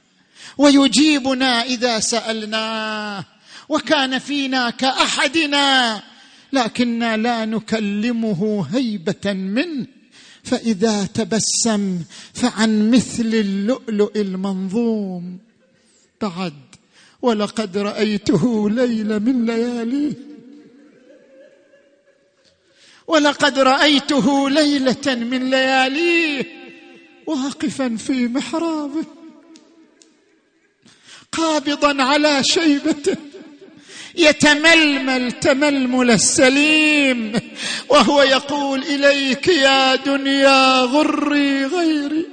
ويجيبنا 0.58 1.62
إذا 1.62 2.00
سالناه 2.00 3.26
وكان 3.70 4.20
فينا 4.20 4.70
كأحدنا 4.70 6.04
لكنا 6.54 7.18
لا 7.18 7.46
نكلمه 7.46 8.68
هيبة 8.72 9.34
منه. 9.34 9.86
فإذا 10.44 11.06
تبسم 11.06 12.02
فعن 12.34 12.92
مثل 12.92 13.26
اللؤلؤ 13.26 14.18
المنظوم. 14.18 15.40
بعد 16.22 16.54
ولقد 17.22 17.78
رأيته 17.78 18.70
ليله 18.70 19.20
من 19.20 19.46
لياليه 19.46 20.14
ولقد 23.08 23.60
رأيته 23.60 24.50
ليلة 24.50 25.16
من 25.16 25.50
لياليه 25.50 26.46
واقفا 27.28 27.96
في 27.96 28.28
محرابه. 28.28 29.06
قابضا 31.32 32.04
على 32.04 32.42
شيبته. 32.44 33.18
يتململ 34.16 35.32
تململ 35.32 36.12
السليم 36.12 37.40
وهو 37.90 38.22
يقول 38.22 38.84
إليك 38.84 39.48
يا 39.48 39.96
دنيا 39.96 40.80
غري 40.80 41.66
غيري. 41.66 42.26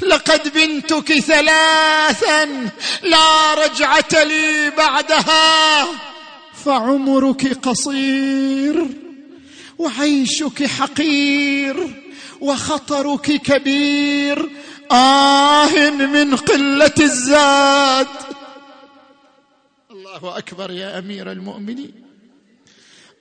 لقد 0.00 0.52
بنتك 0.54 1.12
ثلاثا 1.12 2.44
لا 3.02 3.54
رجعة 3.54 4.24
لي 4.24 4.70
بعدها 4.70 5.86
فعمرك 6.64 7.58
قصير 7.62 8.86
وعيشك 9.78 10.66
حقير 10.66 11.88
وخطرك 12.40 13.42
كبير. 13.42 14.50
آه 14.92 15.90
من 15.90 16.36
قلة 16.36 16.94
الزاد 17.00 18.06
الله 20.14 20.38
أكبر 20.38 20.70
يا 20.70 20.98
أمير 20.98 21.32
المؤمنين. 21.32 21.92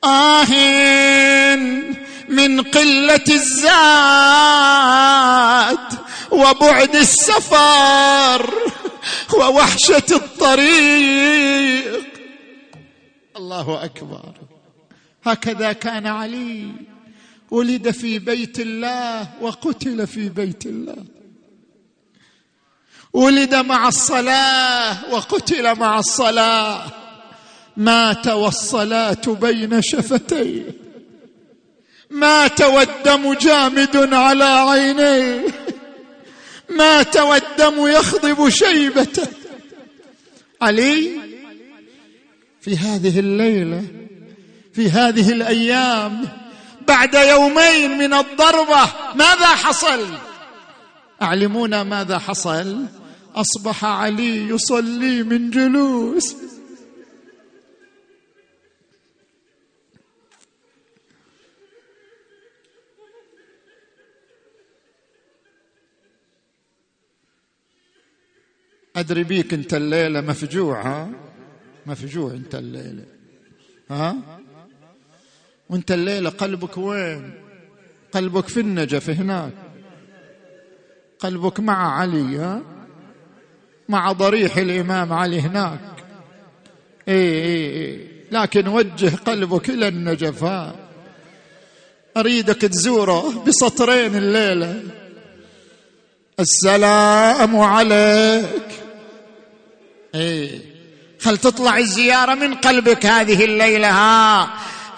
آه 0.03 1.55
من 2.29 2.61
قلة 2.61 3.23
الزاد 3.29 4.39
وبعد 6.31 6.95
السفر 6.95 8.53
ووحشة 9.33 10.05
الطريق. 10.11 12.03
الله 13.37 13.83
أكبر. 13.83 14.33
هكذا 15.23 15.73
كان 15.73 16.07
علي. 16.07 16.71
ولد 17.51 17.91
في 17.91 18.19
بيت 18.19 18.59
الله 18.59 19.27
وقتل 19.41 20.07
في 20.07 20.29
بيت 20.29 20.65
الله. 20.65 21.05
ولد 23.13 23.55
مع 23.55 23.87
الصلاة 23.87 24.97
وقتل 25.11 25.75
مع 25.79 25.99
الصلاة. 25.99 26.85
مات 27.77 28.27
والصلاة 28.27 29.21
بين 29.27 29.81
شفتيه. 29.81 30.63
مات 32.09 32.61
والدم 32.61 33.33
جامد 33.33 34.13
على 34.13 34.43
عينيه. 34.43 35.45
مات 36.69 37.17
والدم 37.17 37.87
يخضب 37.87 38.49
شيبته. 38.49 39.27
علي 40.61 41.11
في 42.61 42.77
هذه 42.77 43.19
الليلة 43.19 43.83
في 44.73 44.89
هذه 44.89 45.31
الأيام 45.31 46.27
بعد 46.87 47.13
يومين 47.13 47.97
من 47.97 48.13
الضربة 48.13 48.87
ماذا 49.15 49.47
حصل؟ 49.47 50.07
أعلمونا 51.21 51.83
ماذا 51.83 52.19
حصل؟ 52.19 52.85
أصبح 53.35 53.85
علي 53.85 54.49
يصلي 54.49 55.23
من 55.23 55.49
جلوس. 55.49 56.35
أدري 68.95 69.23
بيك 69.23 69.53
أنت 69.53 69.73
الليلة 69.73 70.21
مفجوع 70.21 70.81
ها؟ 70.81 71.11
مفجوع 71.85 72.31
أنت 72.31 72.55
الليلة 72.55 73.05
ها؟ 73.89 74.15
وأنت 75.69 75.91
الليلة 75.91 76.29
قلبك 76.29 76.77
وين؟ 76.77 77.33
قلبك 78.11 78.47
في 78.47 78.59
النجف 78.59 79.09
هناك. 79.09 79.53
قلبك 81.19 81.59
مع 81.59 81.99
علي 81.99 82.37
ها؟ 82.37 82.72
مع 83.93 84.11
ضريح 84.11 84.57
الإمام 84.57 85.13
علي 85.13 85.39
هناك. 85.41 85.79
إيه 87.07 87.43
إيه 87.43 87.69
إيه. 87.71 87.97
لكن 88.31 88.67
وجه 88.67 89.11
قلبك 89.25 89.69
إلى 89.69 89.87
النجف 89.87 90.43
ها 90.43 90.75
أريدك 92.17 92.61
تزوره 92.61 93.43
بسطرين 93.47 94.15
الليلة. 94.15 94.83
السلام 96.39 97.59
عليك. 97.59 98.67
إيه. 100.15 100.59
خل 101.21 101.37
تطلع 101.37 101.77
الزيارة 101.77 102.33
من 102.33 102.53
قلبك 102.55 103.05
هذه 103.05 103.45
الليلة 103.45 103.89
ها. 103.89 104.49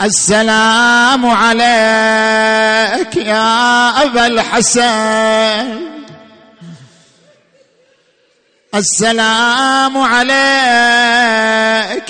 السلام 0.01 1.25
عليك 1.25 3.15
يا 3.15 3.89
أبا 4.03 4.27
الحسن. 4.27 5.94
السلام 8.75 9.97
عليك 9.97 10.35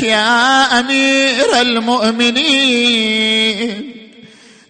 يا 0.01 0.79
أمير 0.79 1.61
المؤمنين. 1.61 3.05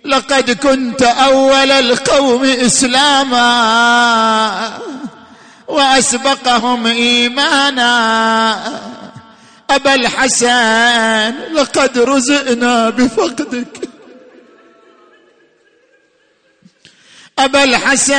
لقد 0.05 0.51
كنت 0.51 1.01
أول 1.01 1.71
القوم 1.71 2.43
إسلاما 2.43 3.47
وأسبقهم 5.67 6.85
إيمانا. 6.85 8.55
أبا 9.69 9.95
الحسن 9.95 11.33
لقد 11.53 11.97
رزقنا 11.97 12.89
بفقدك 12.89 13.89
أبا 17.39 17.63
الحسن 17.63 18.13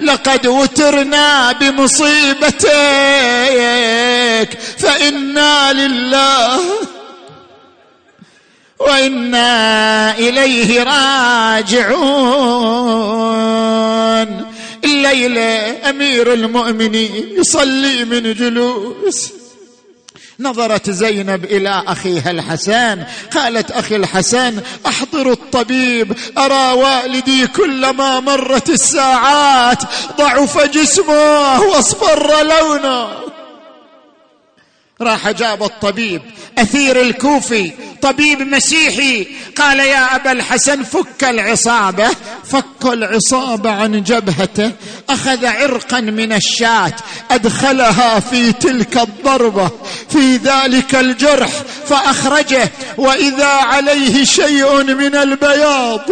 لقد 0.00 0.46
وترنا 0.46 1.52
بمصيبتك 1.52 2.68
فإنا 4.78 5.72
لله 5.72 6.60
وإنا 8.78 10.18
إليه 10.18 10.82
راجعون. 10.82 11.88
الليلة 14.84 15.76
أمير 15.90 16.32
المؤمنين 16.32 17.28
يصلي 17.38 18.04
من 18.04 18.34
جلوس. 18.34 19.32
نظرت 20.40 20.90
زينب 20.90 21.44
إلى 21.44 21.84
أخيها 21.86 22.30
الحسن 22.30 23.04
قالت 23.34 23.70
أخي 23.70 23.96
الحسن 23.96 24.60
أحضر 24.86 25.32
الطبيب 25.32 26.16
أرى 26.38 26.72
والدي 26.72 27.46
كلما 27.46 28.20
مرت 28.20 28.70
الساعات 28.70 29.82
ضعف 30.18 30.58
جسمه 30.58 31.60
وأصفر 31.62 32.42
لونه. 32.42 33.27
راح 35.00 35.30
جاب 35.30 35.62
الطبيب. 35.62 36.22
أثير 36.58 37.00
الكوفي 37.00 37.72
طبيب 38.02 38.40
مسيحي 38.40 39.26
قال 39.56 39.78
يا 39.80 40.16
أبا 40.16 40.32
الحسن 40.32 40.82
فك 40.82 41.24
العصابة 41.24 42.08
فك 42.44 42.84
العصابة 42.84 43.70
عن 43.70 44.02
جبهته 44.02 44.72
أخذ 45.10 45.46
عرقا 45.46 46.00
من 46.00 46.32
الشاة 46.32 46.92
أدخلها 47.30 48.20
في 48.20 48.52
تلك 48.52 48.96
الضربة 48.96 49.70
في 50.10 50.36
ذلك 50.36 50.94
الجرح 50.94 51.50
فأخرجه 51.86 52.70
وإذا 52.96 53.46
عليه 53.46 54.24
شيء 54.24 54.82
من 54.82 55.14
البياض. 55.14 56.10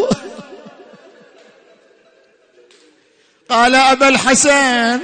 قال 3.51 3.74
أبا 3.74 4.09
الحسن 4.09 5.01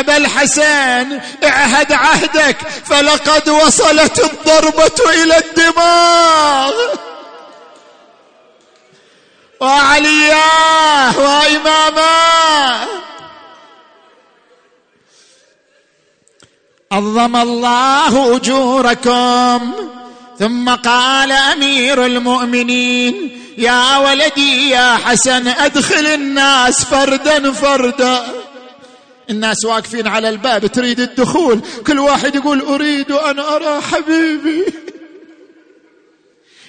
أبا 0.00 0.16
الحسن 0.16 1.20
اعهد 1.44 1.92
عهدك 1.92 2.56
فلقد 2.84 3.48
وصلت 3.48 4.18
الضربة 4.18 5.22
إلى 5.22 5.38
الدماغ. 5.38 6.72
وعلياه 9.60 11.18
وإماما. 11.18 12.86
عظم 16.92 17.36
الله 17.36 18.36
أجوركم. 18.36 19.72
ثم 20.38 20.74
قال 20.74 21.32
أمير 21.32 22.04
المؤمنين 22.04 23.42
يا 23.58 23.96
ولدي 23.96 24.70
يا 24.70 24.96
حسن 24.96 25.48
أدخل 25.48 26.06
الناس 26.06 26.84
فردا 26.84 27.52
فردا. 27.52 28.26
الناس 29.30 29.64
واقفين 29.64 30.06
على 30.06 30.28
الباب 30.28 30.66
تريد 30.66 31.00
الدخول. 31.00 31.60
كل 31.86 31.98
واحد 31.98 32.34
يقول 32.34 32.60
أريد 32.60 33.12
أن 33.12 33.38
أرى 33.38 33.80
حبيبي. 33.80 34.64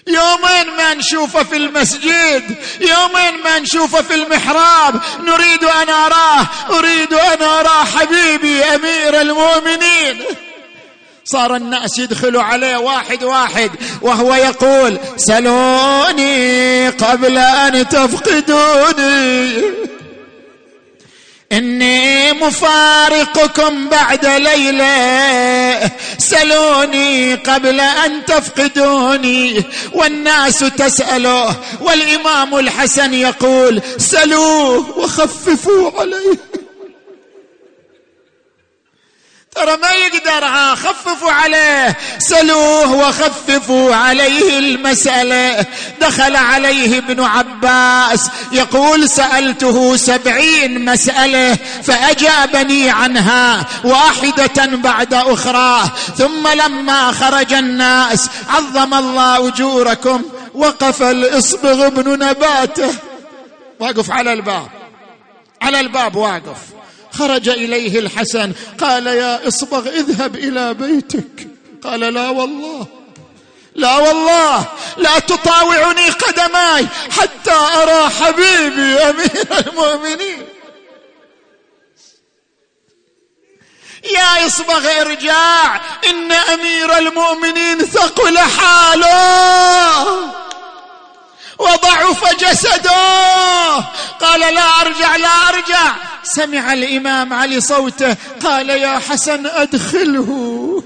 يومين 0.07 0.77
ما 0.77 0.93
نشوفه 0.93 1.43
في 1.43 1.55
المسجد. 1.55 2.55
يومين 2.81 3.43
ما 3.43 3.59
نشوفه 3.59 4.01
في 4.01 4.15
المحراب. 4.15 5.01
نريد 5.23 5.63
أن 5.63 5.89
أراه. 5.89 6.47
أريد 6.69 7.13
أن 7.13 7.41
أرى 7.41 7.85
حبيبي 7.95 8.63
أمير 8.63 9.21
المؤمنين. 9.21 10.23
صار 11.25 11.55
الناس 11.55 11.99
يدخلوا 11.99 12.43
عليه 12.43 12.77
واحد 12.77 13.23
واحد. 13.23 13.71
وهو 14.01 14.33
يقول 14.33 14.99
سلوني 15.17 16.89
قبل 16.89 17.37
أن 17.37 17.87
تفقدوني. 17.89 19.61
إني 21.57 22.33
مفارقكم 22.33 23.89
بعد 23.89 24.25
ليلة. 24.25 25.91
سلوني 26.17 27.33
قبل 27.35 27.79
أن 27.79 28.25
تفقدوني. 28.25 29.63
والناس 29.93 30.59
تسأله 30.59 31.55
والإمام 31.81 32.55
الحسن 32.55 33.13
يقول 33.13 33.81
سلوه 33.97 34.99
وخففوا 34.99 35.91
عليه. 35.99 36.46
ترى 39.57 39.77
ما 39.81 39.91
يقدر 39.91 40.47
خففوا 40.75 41.31
عليه. 41.31 41.97
سلوه 42.19 42.93
وخففوا 42.93 43.95
عليه 43.95 44.59
المسألة. 44.59 45.65
دخل 46.01 46.35
عليه 46.35 46.97
ابن 46.97 47.23
عباس. 47.23 48.29
يقول 48.51 49.09
سألته 49.09 49.95
سبعين 49.95 50.85
مسألة 50.85 51.57
فأجابني 51.83 52.89
عنها 52.89 53.65
واحدة 53.83 54.65
بعد 54.65 55.13
أخرى. 55.13 55.81
ثم 56.17 56.47
لما 56.47 57.11
خرج 57.11 57.53
الناس 57.53 58.29
عظم 58.49 58.93
الله 58.93 59.47
أجوركم 59.47 60.21
وقف 60.53 61.03
الإصبغ 61.03 61.87
ابن 61.87 62.25
نباته. 62.25 62.93
واقف 63.79 64.11
على 64.11 64.33
الباب. 64.33 64.67
على 65.61 65.79
الباب 65.79 66.15
واقف. 66.15 66.76
خرج 67.19 67.49
إليه 67.49 67.99
الحسن 67.99 68.53
قال 68.79 69.07
يا 69.07 69.47
إصبغ 69.47 69.89
اذهب 69.89 70.35
إلى 70.35 70.73
بيتك. 70.73 71.47
قال 71.83 71.99
لا 71.99 72.29
والله 72.29 72.87
لا 73.75 73.97
والله 73.97 74.65
لا 74.97 75.19
تطاوعني 75.19 76.09
قدماي 76.09 76.87
حتى 77.11 77.51
أرى 77.51 78.09
حبيبي 78.09 78.97
أمير 78.97 79.67
المؤمنين. 79.67 80.45
يا 84.11 84.47
إصبغ 84.47 85.01
ارجاع 85.01 85.81
إن 86.09 86.31
أمير 86.31 86.97
المؤمنين 86.97 87.79
ثقل 87.79 88.37
حاله. 88.39 90.07
وضعف 91.59 92.33
جسده. 92.39 93.75
قال 94.21 94.39
لا 94.39 94.81
أرجع 94.81 95.15
لا 95.15 95.49
أرجع. 95.49 95.95
سمع 96.23 96.73
الإمام 96.73 97.33
علي 97.33 97.61
صوته. 97.61 98.15
قال 98.43 98.69
يا 98.69 98.99
حسن 99.09 99.45
أدخله. 99.45 100.83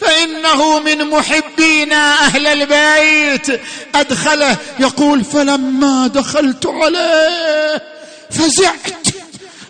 فإنه 0.00 0.78
من 0.78 1.10
محبينا 1.10 2.14
أهل 2.14 2.46
البيت. 2.46 3.60
أدخله. 3.94 4.56
يقول 4.78 5.24
فلما 5.24 6.06
دخلت 6.06 6.66
عليه 6.66 7.82
فزعت. 8.30 9.06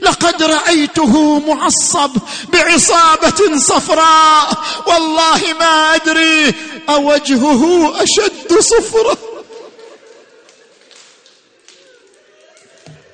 لقد 0.01 0.43
رأيته 0.43 1.43
معصب 1.49 2.11
بعصابة 2.53 3.59
صفراء. 3.59 4.65
والله 4.87 5.41
ما 5.61 5.95
أدري 5.95 6.55
أوجهه 6.89 7.93
أشد 8.03 8.59
صفرة. 8.59 9.19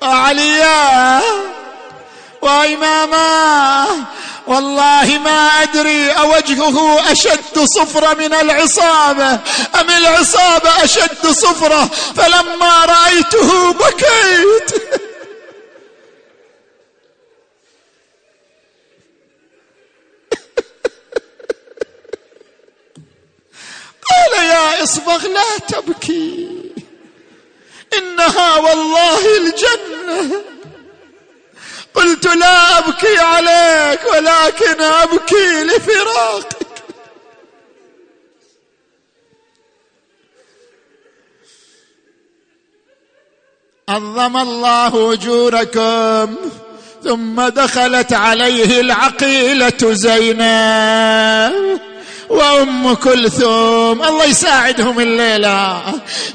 عليا 0.01 1.21
وإماما. 2.41 3.85
والله 4.47 5.19
ما 5.23 5.47
أدري 5.63 6.11
أوجهه 6.11 7.11
أشد 7.11 7.59
صفرة 7.63 8.13
من 8.13 8.33
العصابة. 8.33 9.31
أم 9.79 9.89
العصابة 9.97 10.83
أشد 10.83 11.27
صفرة؟ 11.27 11.89
فلما 12.15 12.85
رأيته 12.85 13.73
بكيت. 13.73 14.71
قال 24.09 24.45
يا 24.45 24.83
إصبغ 24.83 25.27
لا 25.27 25.57
تبكي. 25.67 26.56
إنها 27.97 28.55
والله 28.55 29.37
الجنة. 29.37 30.41
قلت 31.93 32.25
لا 32.25 32.77
أبكي 32.77 33.17
عليك 33.17 33.99
ولكن 34.13 34.81
أبكي 34.81 35.63
لفراقك. 35.63 36.57
عظم 43.89 44.37
الله 44.37 45.13
أجوركم 45.13 46.35
ثم 47.03 47.47
دخلت 47.47 48.13
عليه 48.13 48.81
العقيلة 48.81 49.93
زينب. 49.93 51.86
وأم 52.29 52.93
كلثوم 52.93 54.03
الله 54.03 54.25
يساعدهم 54.25 54.99
الليلة. 54.99 55.81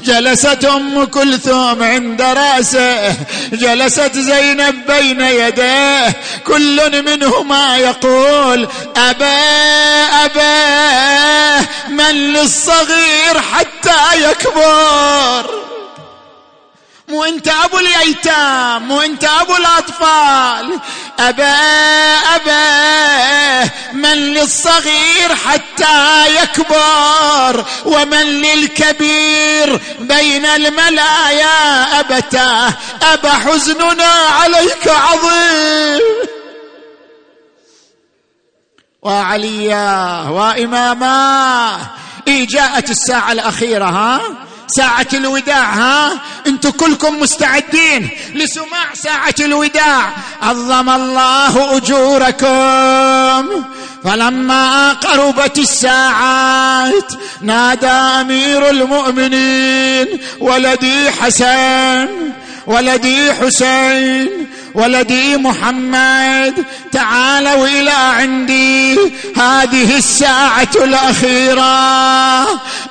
جلست 0.04 0.64
أم 0.64 1.04
كلثوم 1.04 1.82
عند 1.82 2.22
رأسه 2.22 3.16
جلست 3.52 4.18
زينب 4.18 4.86
بين 4.86 5.20
يديه. 5.20 6.16
كل 6.46 7.02
منهما 7.02 7.76
يقول 7.76 8.68
أبا 8.96 9.38
أبا 10.24 11.66
من 11.88 12.14
للصغير 12.32 13.40
حتى 13.52 14.30
يكبر. 14.30 15.61
مو 17.12 17.24
انت 17.24 17.48
ابو 17.48 17.78
الايتام 17.78 18.88
مو 18.88 19.00
انت 19.02 19.24
ابو 19.24 19.56
الأطفال. 19.56 20.80
أبا 21.18 21.54
أبا 22.34 23.70
من 23.92 24.12
للصغير 24.12 25.34
حتى 25.46 26.26
يكبر 26.42 27.64
ومن 27.84 28.22
للكبير 28.22 29.80
بين 30.00 30.46
الملايا. 30.46 32.00
ابتاه 32.00 32.72
أبا 33.02 33.30
حزننا 33.30 34.12
عليك 34.42 34.88
عظيم. 34.88 36.00
وعليا 39.02 40.22
وإماما. 40.28 41.78
إيه 42.28 42.46
جاءت 42.46 42.90
الساعة 42.90 43.32
الأخيرة 43.32 43.84
ها؟ 43.84 44.20
ساعة 44.76 45.06
الوداع 45.14 45.72
ها؟ 45.74 46.20
أنتم 46.46 46.70
كلكم 46.70 47.20
مستعدين 47.20 48.08
لسماع 48.34 48.94
ساعة 48.94 49.34
الوداع. 49.40 50.14
عظم 50.42 50.90
الله 50.90 51.76
أجوركم. 51.76 53.64
فلما 54.04 54.92
قربت 54.92 55.58
الساعات 55.58 57.12
نادى 57.40 57.86
أمير 57.86 58.70
المؤمنين 58.70 60.06
ولدي 60.40 61.10
حسن 61.10 62.08
ولدي 62.66 63.32
حسين 63.32 64.46
ولدي 64.74 65.36
محمد 65.36 66.64
تعالوا 66.92 67.66
إلى 67.66 67.90
عندي. 67.90 68.94
هذه 69.36 69.96
الساعة 69.98 70.68
الأخيرة. 70.76 72.42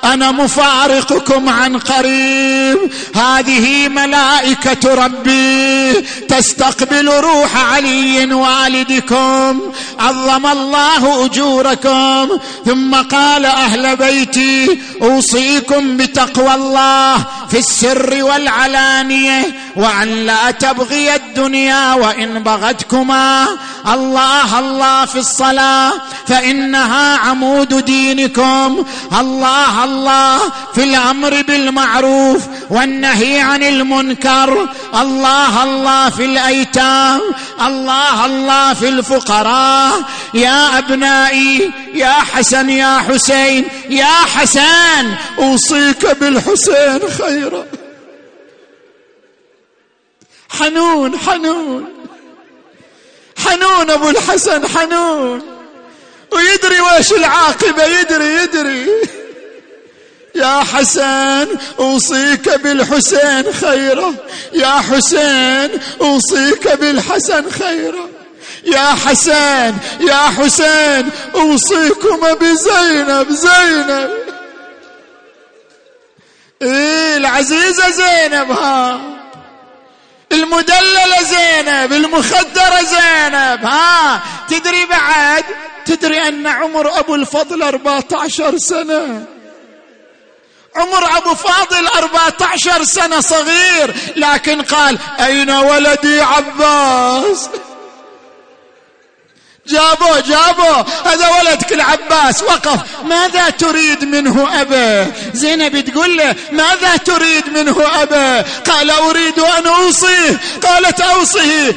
أنا 0.04 0.30
مفارقكم 0.30 1.48
عن 1.48 1.78
قريب. 1.78 2.78
هذه 3.14 3.88
ملائكة 3.88 4.94
ربي. 4.94 5.92
تستقبل 6.28 7.08
روح 7.08 7.56
علي 7.74 8.34
والدكم. 8.34 9.60
عظم 9.98 10.46
الله 10.46 11.24
أجوركم. 11.24 12.28
ثم 12.66 12.94
قال 12.94 13.46
أهل 13.46 13.96
بيتي 13.96 14.80
أوصيكم 15.02 15.96
بتقوى 15.96 16.54
الله 16.54 17.16
في 17.50 17.58
السر 17.58 18.24
والعلانية 18.24 19.44
وأن 19.76 20.08
لا 20.08 20.50
تبغي 20.50 21.14
الدنيا 21.14 21.71
وإن 21.72 22.42
بغتكما. 22.42 23.46
الله 23.92 24.58
الله 24.58 25.04
في 25.04 25.18
الصلاة 25.18 25.92
فإنها 26.26 27.16
عمود 27.16 27.84
دينكم. 27.84 28.84
الله 29.20 29.84
الله 29.84 30.38
في 30.74 30.82
الأمر 30.82 31.42
بالمعروف 31.42 32.42
والنهي 32.70 33.40
عن 33.40 33.62
المنكر. 33.62 34.68
الله 35.00 35.62
الله 35.62 36.10
في 36.10 36.24
الأيتام. 36.24 37.20
الله 37.66 38.26
الله 38.26 38.74
في 38.74 38.88
الفقراء. 38.88 40.02
يا 40.34 40.78
أبنائي 40.78 41.70
يا 41.94 42.12
حسن 42.12 42.70
يا 42.70 42.98
حسين 42.98 43.68
يا 43.90 44.16
حسن 44.34 45.14
أوصيك 45.38 46.16
بالحسين 46.20 47.00
خيرا. 47.18 47.81
حنون 50.60 51.18
حنون. 51.18 51.88
حنون 53.38 53.90
أبو 53.90 54.10
الحسن 54.10 54.68
حنون. 54.68 55.42
ويدري 56.32 56.80
ويش 56.80 57.12
العاقبة 57.12 57.84
يدري 57.84 58.34
يدري. 58.34 58.86
يا 60.34 60.64
حسن 60.74 61.48
أوصيك 61.78 62.48
بالحسين 62.48 63.52
خيرا 63.52 64.14
يا 64.52 64.70
حسين 64.70 65.70
أوصيك 66.00 66.68
بالحسن 66.68 67.50
خيرا 67.50 68.08
يا 68.64 68.94
حسن 69.06 69.74
يا 70.00 70.16
حسين 70.38 71.10
أوصيكم 71.34 72.34
بزينب 72.34 73.30
زينب. 73.30 74.10
إيه 76.62 77.16
العزيزة 77.16 77.90
زينب 77.90 78.50
ها. 78.50 79.00
المدللة 80.32 81.22
زينب 81.22 81.92
المخدرة 81.92 82.82
زينب 82.82 83.64
ها؟ 83.64 84.22
تدري 84.48 84.86
بعد؟ 84.86 85.44
تدري 85.86 86.28
أن 86.28 86.46
عمر 86.46 86.98
أبو 86.98 87.14
الفضل 87.14 87.62
14 87.62 88.58
سنة. 88.58 89.26
عمر 90.76 91.16
أبو 91.16 91.34
فاضل 91.34 91.86
أربعة 91.86 92.34
عشر 92.52 92.84
سنة 92.84 93.20
صغير 93.20 93.94
لكن 94.16 94.62
قال 94.62 94.98
أين 95.20 95.50
ولدي 95.50 96.20
عباس؟ 96.20 97.48
جابوه 99.66 100.20
جابوه 100.20 100.86
هذا 101.04 101.28
ولدك 101.28 101.72
العباس 101.72 102.42
وقف. 102.42 102.80
ماذا 103.04 103.50
تريد 103.50 104.04
منه 104.04 104.60
أبا؟ 104.60 105.12
زينب 105.34 105.84
تقول 105.84 106.16
له 106.16 106.34
ماذا 106.52 106.96
تريد 106.96 107.48
منه 107.48 108.02
أبا؟ 108.02 108.44
قال 108.70 108.90
أريد 108.90 109.38
أن 109.38 109.66
أوصيه. 109.66 110.40
قالت 110.62 111.00
أوصيه. 111.00 111.74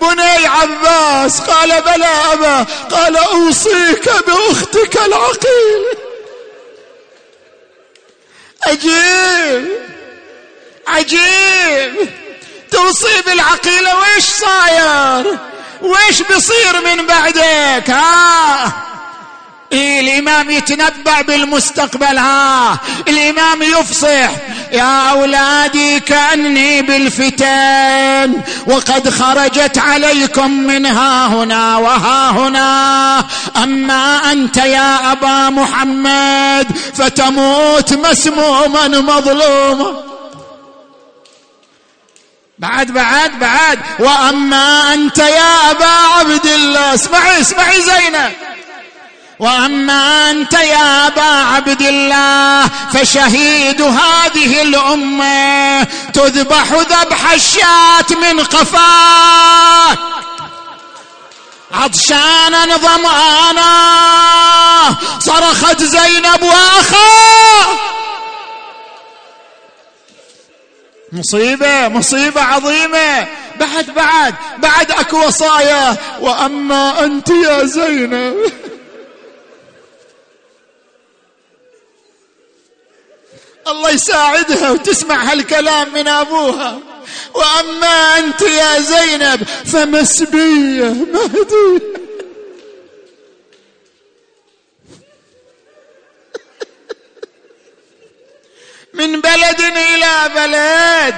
بني 0.00 0.46
الناس 0.64 1.40
قال 1.40 1.82
بلى 1.82 2.08
أبا. 2.32 2.66
قال 2.90 3.16
أوصيك 3.16 4.10
بأختك 4.26 4.98
العقيل. 5.06 5.84
عجيب. 8.66 9.68
عجيب. 10.86 12.10
توصي 12.70 13.22
بالعقيلة 13.26 13.94
ويش 13.98 14.24
صاير؟ 14.24 15.38
ويش 15.82 16.22
بيصير 16.22 16.80
من 16.84 17.06
بعدك؟ 17.06 17.90
ها؟ 17.90 18.72
إيه 19.72 20.00
الإمام 20.00 20.50
يتنبأ 20.50 21.22
بالمستقبل 21.22 22.18
ها؟ 22.18 22.78
الإمام 23.08 23.62
يفصح 23.62 24.30
يا 24.72 25.10
أولادي 25.10 26.00
كأني 26.00 26.82
بالفتن 26.82 28.42
وقد 28.66 29.08
خرجت 29.08 29.78
عليكم 29.78 30.50
من 30.50 30.86
ها 30.86 31.26
هنا 31.26 31.76
وها 31.76 32.30
هنا. 32.30 33.24
أما 33.62 34.32
أنت 34.32 34.56
يا 34.56 35.12
أبا 35.12 35.50
محمد 35.50 36.66
فتموت 36.94 37.92
مسموما 37.92 38.88
مظلوما. 38.88 40.15
بعد 42.58 42.90
بعد 42.90 43.38
بعد. 43.38 43.78
وأما 43.98 44.94
أنت 44.94 45.18
يا 45.18 45.70
أبا 45.70 45.86
عبد 45.86 46.46
الله 46.46 46.94
اسمعي 46.94 47.40
اسمعي 47.40 47.82
زينب. 47.82 48.32
وأما 49.38 50.30
أنت 50.30 50.52
يا 50.52 51.06
أبا 51.06 51.22
عبد 51.22 51.82
الله 51.82 52.68
فشهيد 52.94 53.82
هذه 53.82 54.62
الأمة 54.62 55.82
تذبح 56.12 56.72
ذبح 56.72 57.32
الشاة 57.32 58.16
من 58.22 58.40
قفاك 58.44 59.98
عطشانا 61.72 62.76
ظمآنا 62.76 63.66
صرخت 65.20 65.82
زينب 65.82 66.42
واخاه 66.42 67.95
مصيبة 71.12 71.88
مصيبة 71.88 72.40
عظيمة. 72.42 73.26
بعد 73.60 73.90
بعد 73.90 74.34
بعد 74.58 74.90
أكو 74.90 75.26
وصايا. 75.26 75.96
وأما 76.20 77.04
أنت 77.04 77.28
يا 77.28 77.64
زينب. 77.64 78.36
الله 83.68 83.90
يساعدها 83.90 84.70
وتسمع 84.70 85.24
هالكلام 85.24 85.94
من 85.94 86.08
أبوها. 86.08 86.78
وأما 87.34 88.18
أنت 88.18 88.42
يا 88.42 88.80
زينب 88.80 89.42
فمسبية 89.64 90.84
مهدية. 90.84 92.06
من 98.98 99.20
بلد 99.20 99.60
إلى 99.60 100.30
بلد. 100.34 101.14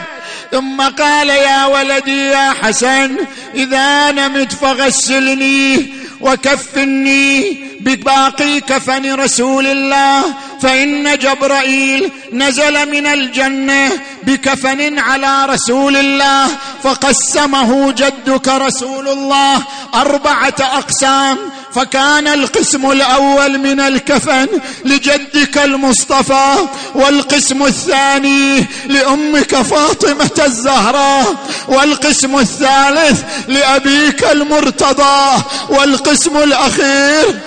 ثم 0.53 0.81
قال 0.81 1.29
يا 1.29 1.67
ولدي 1.67 2.27
يا 2.27 2.55
حسن 2.63 3.17
إذا 3.55 4.11
نمت 4.11 4.53
فغسلني 4.53 5.95
وكفني 6.21 7.57
بباقي 7.81 8.61
كفن 8.61 9.15
رسول 9.15 9.67
الله 9.67 10.25
فإن 10.63 11.19
جبرائيل 11.19 12.11
نزل 12.33 12.91
من 12.93 13.07
الجنة 13.07 13.91
بكفن 14.23 14.99
على 14.99 15.47
رسول 15.47 15.97
الله. 15.97 16.49
فقسمه 16.83 17.93
جدك 17.93 18.49
رسول 18.49 19.09
الله 19.09 19.63
أربعة 19.95 20.55
أقسام 20.61 21.39
فكان 21.75 22.27
القسم 22.27 22.91
الأول 22.91 23.59
من 23.59 23.81
الكفن 23.81 24.49
لجدك 24.85 25.59
المصطفى 25.59 26.55
والقسم 26.95 27.63
الثاني 27.63 28.67
لأمك 28.87 29.55
فاطمة 29.55 30.43
الزهراء 30.45 31.35
والقسم 31.69 32.39
الثالث 32.39 33.23
لأبيك 33.49 34.25
المرتضى 34.25 35.43
والقسم 35.69 36.37
الأخير 36.37 37.39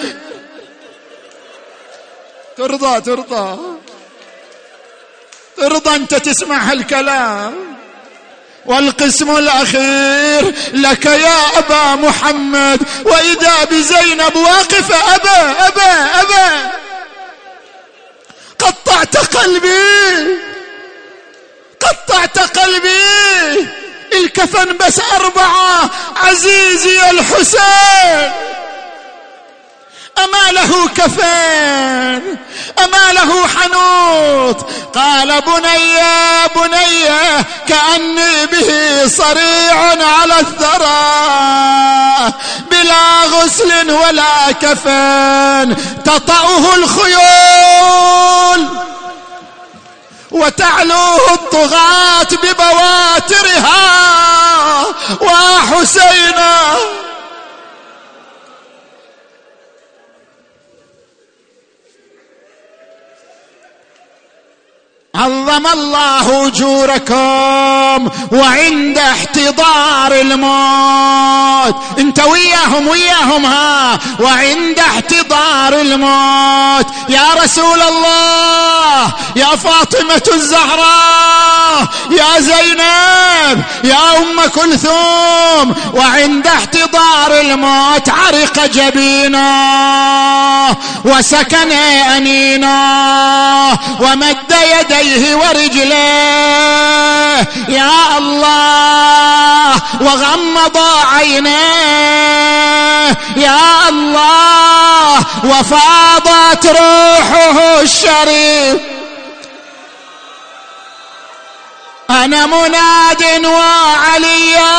ترضى 2.57 3.01
ترضى 3.01 3.59
ترضى 5.57 5.95
أنت 5.95 6.15
تسمع 6.15 6.57
هالكلام. 6.57 7.70
والقسم 8.65 9.37
الأخير 9.37 10.53
لك 10.73 11.05
يا 11.05 11.57
أبا 11.57 11.95
محمد 11.95 12.79
وإذا 13.05 13.63
بزينب 13.63 14.35
واقفه 14.35 15.15
أبا 15.15 15.67
أبا 15.67 16.21
أبا. 16.21 16.71
قطعت 18.59 19.17
قلبي 19.17 20.37
قطعت 21.79 22.39
قلبي. 22.39 23.67
الكفن 24.13 24.77
بس 24.77 25.01
أربعة 25.13 25.89
عزيزي 26.15 27.09
الحسين. 27.09 28.31
أما 30.17 30.51
له 30.51 30.87
كفان 30.87 32.37
أما 32.83 33.13
له 33.13 33.47
حنوط 33.47 34.65
قال 34.95 35.41
بني 35.41 36.01
بني 36.55 37.09
كأني 37.67 38.45
به 38.45 38.69
صريع 39.07 39.75
على 40.19 40.39
الثرى. 40.39 42.33
بلا 42.71 43.23
غسل 43.23 43.91
ولا 43.91 44.51
كفان 44.61 45.77
تطأه 46.05 46.75
الخيول. 46.75 48.67
وتعلوه 50.31 51.33
الطغاة 51.33 52.27
ببواترها. 52.43 53.81
وحسينا 55.21 56.75
عظم 65.15 65.67
الله 65.67 66.47
أجوركم 66.47 68.09
وعند 68.31 68.97
احتضار 68.97 70.11
الموت. 70.11 71.75
انت 71.99 72.19
وياهم 72.19 72.87
وياهم 72.87 73.45
ها. 73.45 73.99
وعند 74.19 74.79
احتضار 74.79 75.81
الموت. 75.81 76.85
يا 77.09 77.27
رسول 77.43 77.81
الله 77.81 79.13
يا 79.35 79.55
فاطمة 79.55 80.23
الزهراء 80.33 81.87
يا 82.11 82.39
زينب 82.39 83.63
يا 83.83 84.17
أم 84.17 84.41
كلثوم. 84.55 85.75
وعند 85.93 86.47
احتضار 86.47 87.39
الموت 87.41 88.09
عرق 88.09 88.65
جبينا 88.65 89.51
وسكن 91.05 91.71
انينا 92.15 92.71
ومد 93.99 94.37
يديه 94.79 95.00
يديه 95.01 95.35
ورجليه 95.35 95.87
يا 97.69 98.17
الله 98.17 99.75
وغمض 100.01 100.77
عينيه 101.13 102.37
يا 103.37 103.89
الله 103.89 105.17
وفاضت 105.43 106.65
روحه 106.65 107.81
الشريف. 107.81 108.77
أنا 112.09 112.45
مناد 112.45 113.45
وعليا 113.45 114.71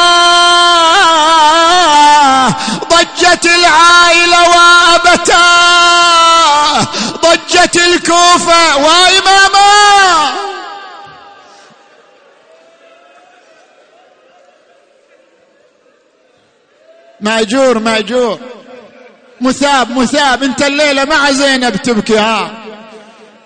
ضجت 2.90 3.44
العائلة 3.46 4.48
وابتا 4.48 5.42
ضجت 7.22 7.76
الكوفة 7.76 8.76
وإماما 8.76 9.31
ماجور 17.22 17.78
ماجور. 17.78 18.38
مثاب 19.40 19.98
مثاب. 19.98 20.42
انت 20.42 20.62
الليلة 20.62 21.04
مع 21.04 21.30
زينب 21.30 21.76
تبكي 21.76 22.18
ها. 22.18 22.50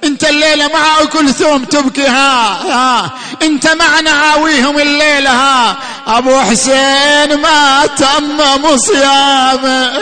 انت 0.05 0.25
الليلة 0.25 0.69
مع 0.69 1.05
كلثوم 1.05 1.65
تبكي 1.65 2.07
ها 2.07 2.63
ها. 2.73 3.11
انت 3.43 3.69
مع 3.69 4.01
نعاويهم 4.01 4.79
الليلة 4.79 5.31
ها. 5.31 5.77
أبو 6.07 6.41
حسين 6.41 7.37
ما 7.37 7.87
تم 7.87 8.77
صيامه 8.77 9.99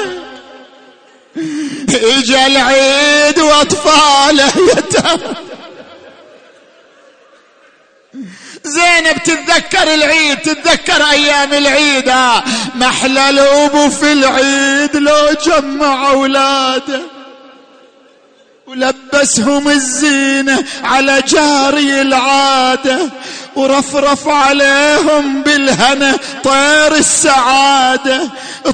إجا 1.88 2.46
العيد 2.46 3.38
وأطفاله 3.38 4.52
يتم. 4.76 5.18
زينب 8.66 9.22
تتذكر 9.24 9.94
العيد 9.94 10.38
تتذكر 10.38 11.04
أيام 11.10 11.52
العيد. 11.52 12.12
محلى 12.74 13.30
الابو 13.30 13.90
في 13.90 14.12
العيد 14.12 14.96
لو 14.96 15.34
جمع 15.46 16.10
أولاده. 16.10 17.02
ولبسهم 18.66 19.68
الزينة 19.68 20.64
على 20.84 21.22
جاري 21.28 22.00
العادة. 22.00 22.98
ورفرف 23.56 24.28
عليهم 24.28 25.42
بالهنا 25.42 26.16
طير 26.44 26.94
السعادة. 26.94 28.30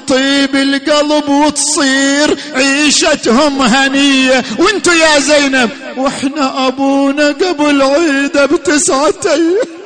طيب 0.09 0.57
القلب 0.57 1.29
وتصير 1.29 2.39
عيشتهم 2.55 3.63
هنية. 3.63 4.45
وانتو 4.59 4.91
يا 4.91 5.19
زينب 5.19 5.71
وإحنا 5.97 6.67
أبونا 6.67 7.27
قبل 7.29 7.83
عيدة 7.83 8.47
بتسعة 8.47 9.15
أيام. 9.27 9.80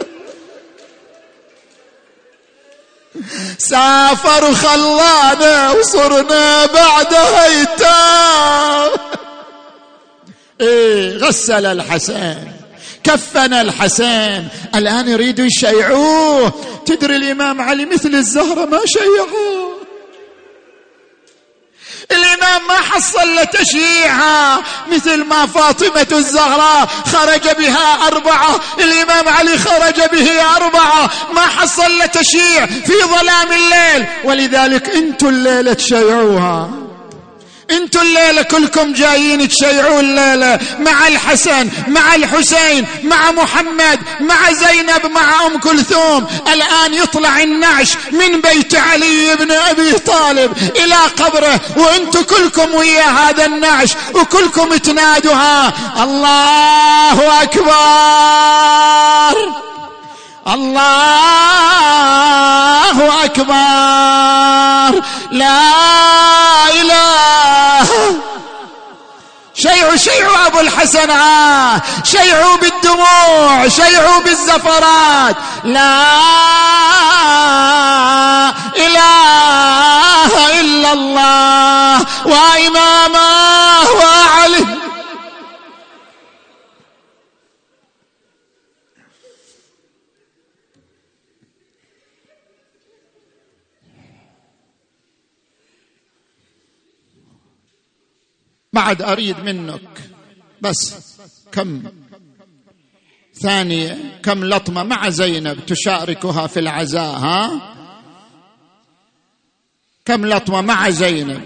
سافر 3.59 4.51
وخلانا 4.51 5.71
وصرنا 5.71 6.67
بعدها 6.67 7.45
ايتام 7.47 8.99
إيه 10.61 11.17
غسل 11.17 11.67
الحسن 11.67 12.37
كفن 13.05 13.53
الحسن 13.53 14.45
الآن 14.75 15.09
يريدوا 15.09 15.45
يشيعوه. 15.45 16.53
تدري 16.87 17.17
الإمام 17.17 17.61
علي 17.61 17.85
مثل 17.85 18.15
الزهرة 18.15 18.65
ما 18.65 18.81
شيعوه. 18.87 19.74
الإمام 22.11 22.69
ما 22.69 22.75
حصل 22.75 23.35
له 23.35 23.45
مثل 24.93 25.25
ما 25.25 25.47
فاطمة 25.47 26.07
الزهراء 26.13 26.89
خرج 27.13 27.57
بها 27.59 28.07
أربعة 28.07 28.61
الإمام 28.79 29.29
علي 29.29 29.59
خرج 29.59 30.01
به 30.13 30.57
أربعة 30.57 31.11
ما 31.33 31.41
حصل 31.41 31.99
له 31.99 32.07
في 32.67 32.93
ظلام 33.05 33.53
الليل. 33.53 34.07
ولذلك 34.25 34.89
أنتوا 34.89 35.31
الليلة 35.31 35.73
تشيعوها. 35.73 36.84
أنتوا 37.71 38.03
الليلة 38.03 38.43
كلكم 38.43 38.93
جايين 38.93 39.49
تشيعوا 39.49 40.01
الليلة 40.01 40.59
مع 40.79 41.09
الحسن 41.09 41.71
مع 41.89 42.15
الحسين 42.15 42.87
مع 43.03 43.31
محمد 43.31 44.01
مع 44.21 44.53
زينب 44.53 45.07
مع 45.07 45.47
أم 45.47 45.59
كلثوم. 45.59 46.27
الآن 46.53 46.95
يطلع 46.95 47.43
النعش 47.43 47.97
من 48.11 48.41
بيت 48.41 48.75
علي 48.75 49.37
بن 49.37 49.53
أبي 49.53 49.93
طالب 49.93 50.53
إلى 50.77 50.95
قبره 50.95 51.61
وانتوا 51.77 52.23
كلكم 52.23 52.75
ويا 52.75 53.05
هذا 53.05 53.47
النعش 53.47 53.91
وكلكم 54.15 54.77
تنادها 54.77 55.73
الله 56.03 57.43
أكبر! 57.43 58.75
الله 60.49 61.25
أكبر. 63.25 65.03
لا 65.31 65.61
إله. 66.69 67.89
شيعوا 69.55 69.97
شيعوا 69.97 70.47
أبو 70.47 70.61
الحسن. 70.61 71.11
آه. 71.11 71.83
شيعوا 72.05 72.57
بالدموع 72.57 73.69
شيعوا 73.69 74.21
بالزفرات. 74.21 75.37
لا 75.65 76.05
إله 78.77 80.61
إلا 80.61 80.93
الله. 80.93 82.07
وإمامه 82.25 83.91
وعلي 83.91 84.84
بعد 98.75 99.03
أريد 99.03 99.39
منك. 99.39 99.81
بس 100.61 100.95
كم 101.53 101.83
ثانية. 103.43 104.21
كم 104.23 104.45
لطمة 104.45 104.83
مع 104.83 105.09
زينب 105.09 105.67
تشاركها 105.67 106.47
في 106.47 106.61
العزاء 106.61 107.13
ها؟ 107.13 107.61
كم 110.05 110.27
لطمة 110.27 110.61
مع 110.61 110.91
زينب؟ 110.91 111.43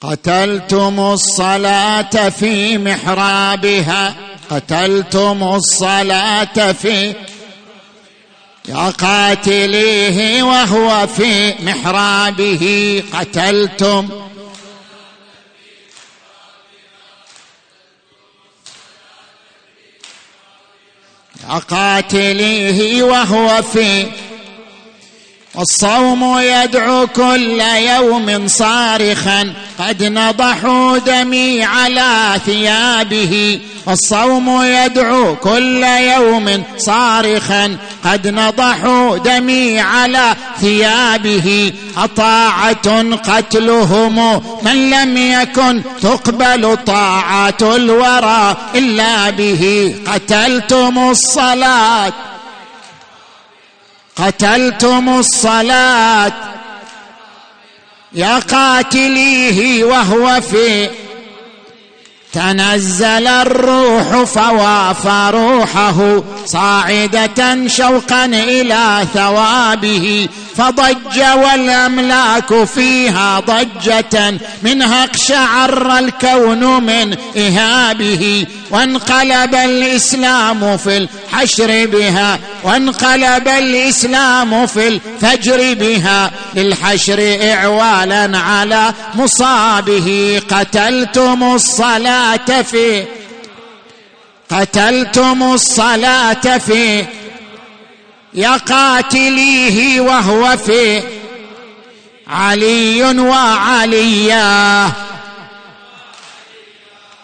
قتلتم 0.00 1.00
الصلاة 1.00 2.28
في 2.28 2.78
محرابها. 2.78 4.14
قتلتم 4.50 5.42
الصلاة 5.42 6.72
في 6.72 7.14
يا 8.68 8.90
قاتليه 8.90 10.42
وهو 10.42 11.06
في 11.06 11.54
محرابه. 11.64 13.02
قتلتم 13.12 14.08
قاتليه 21.50 23.02
وهو 23.02 23.62
في 23.62 24.06
الصوم 25.58 26.38
يدعو 26.38 27.06
كل 27.06 27.60
يوم 27.60 28.48
صارخا. 28.48 29.52
قد 29.78 30.02
نضحوا 30.02 30.98
دمي 30.98 31.64
على 31.64 32.40
ثيابه. 32.46 33.60
الصوم 33.88 34.62
يدعو 34.62 35.36
كل 35.36 35.82
يوم 35.82 36.62
صارخا. 36.78 37.76
قد 38.04 38.28
نضحوا 38.28 39.18
دمي 39.18 39.80
على 39.80 40.34
ثيابه. 40.60 41.72
أطاعة 41.96 43.16
قتلهم. 43.16 44.42
من 44.62 44.90
لم 44.90 45.16
يكن 45.16 45.82
تقبل 46.02 46.76
طاعة 46.86 47.58
الورى 47.62 48.56
إلا 48.74 49.30
به. 49.30 49.94
قتلتم 50.06 51.10
الصلاة. 51.10 52.12
قتلتم 54.16 55.08
الصلاة 55.18 56.32
يا 58.12 58.38
قاتليه 58.38 59.84
وهو 59.84 60.40
في 60.40 60.90
تنزل 62.36 63.26
الروح 63.26 64.24
فوافى 64.24 65.30
روحه 65.34 66.22
صاعدة 66.46 67.68
شوقا 67.68 68.24
إلى 68.24 69.06
ثوابه 69.14 70.28
فضج 70.56 71.20
والأملاك 71.36 72.64
فيها 72.64 73.40
ضجة 73.40 74.38
منها 74.62 75.04
اقشعر 75.04 75.98
الكون 75.98 76.82
من 76.82 77.16
إهابه 77.36 78.46
وانقلب 78.70 79.54
الإسلام 79.54 80.76
في 80.76 80.96
الحشر 80.96 81.86
بها 81.86 82.38
وانقلب 82.64 83.48
الإسلام 83.48 84.66
في 84.66 84.88
الفجر 84.88 85.74
بها 85.74 86.30
للحشر 86.54 87.38
إعوالا 87.42 88.38
على 88.38 88.92
مصابه 89.14 90.40
قتلتم 90.50 91.54
الصلاة 91.54 92.25
في 92.34 93.04
قتلتم 94.50 95.42
الصلاة 95.42 96.58
في 96.58 97.04
يا 98.34 98.56
قاتليه 98.56 100.00
وهو 100.00 100.56
في 100.56 101.02
علي 102.28 103.04
وعليا. 103.20 104.90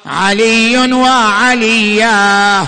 علي 0.06 0.92
وعليا. 0.92 2.66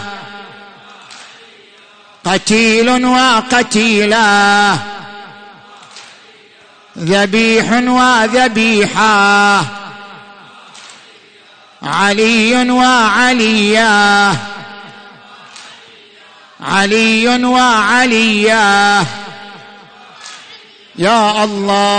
قتيل 2.25 3.07
وقتيلا. 3.07 4.77
ذبيح 6.99 7.73
وذبيحا. 7.73 9.65
علي 11.85 12.71
وعليا. 12.71 14.37
علي 16.61 17.45
وعليا. 17.45 19.05
يا 20.99 21.45
الله 21.45 21.95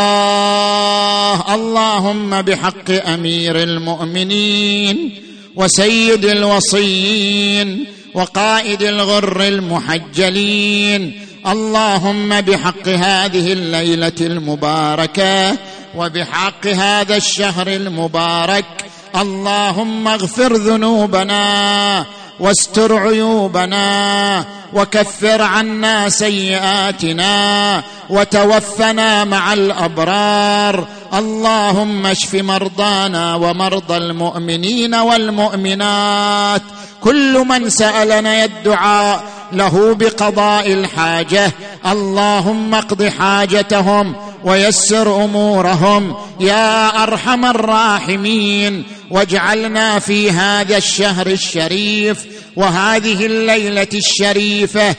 اللهم 1.55 2.41
بحق 2.41 3.07
أمير 3.07 3.63
المؤمنين 3.63 5.21
وسيد 5.55 6.25
الوصيين 6.25 7.85
وقائد 8.13 8.83
الغر 8.83 9.41
المحجلين. 9.41 11.27
اللهم 11.47 12.41
بحق 12.41 12.87
هذه 12.87 13.53
الليلة 13.53 14.11
المباركة 14.21 15.57
وبحق 15.95 16.67
هذا 16.67 17.15
الشهر 17.17 17.67
المبارك 17.67 18.84
اللهم 19.21 20.07
اغفر 20.07 20.53
ذنوبنا 20.53 22.05
واستر 22.39 22.97
عيوبنا 22.97 24.45
وكفر 24.73 25.41
عنا 25.41 26.09
سيئاتنا 26.09 27.83
وتوفنا 28.09 29.23
مع 29.23 29.53
الأبرار 29.53 30.87
اللهم 31.13 32.05
اشف 32.05 32.35
مرضانا 32.35 33.35
ومرضى 33.35 33.97
المؤمنين 33.97 34.95
والمؤمنات 34.95 36.61
كل 37.01 37.45
من 37.47 37.69
سألنا 37.69 38.43
الدعاء 38.43 39.23
له 39.53 39.93
بقضاء 39.93 40.73
الحاجة. 40.73 41.51
اللهم 41.85 42.76
اقض 42.76 43.03
حاجتهم 43.03 44.15
ويسر 44.43 45.26
أمورهم. 45.26 46.15
يا 46.39 47.03
أرحم 47.03 47.45
الراحمين. 47.45 48.84
واجعلنا 49.11 49.99
في 49.99 50.31
هذا 50.31 50.77
الشهر 50.77 51.27
الشريف 51.27 52.26
وهذه 52.55 53.26
الليلة 53.26 53.88
الشريفة 53.93 54.95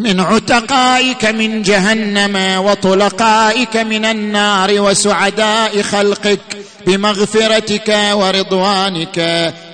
من 0.00 0.20
عتقائك 0.20 1.24
من 1.24 1.62
جهنم 1.62 2.64
وطلقائك 2.64 3.76
من 3.76 4.04
النار 4.04 4.80
وسعداء 4.80 5.82
خلقك 5.82 6.40
بمغفرتك 6.86 8.10
ورضوانك 8.12 9.18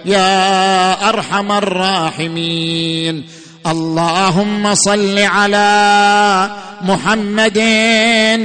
يا 0.04 1.08
أرحم 1.08 1.52
الراحمين. 1.52 3.24
اللهم 3.66 4.74
صل 4.74 5.18
على 5.18 6.50
محمد 6.82 7.58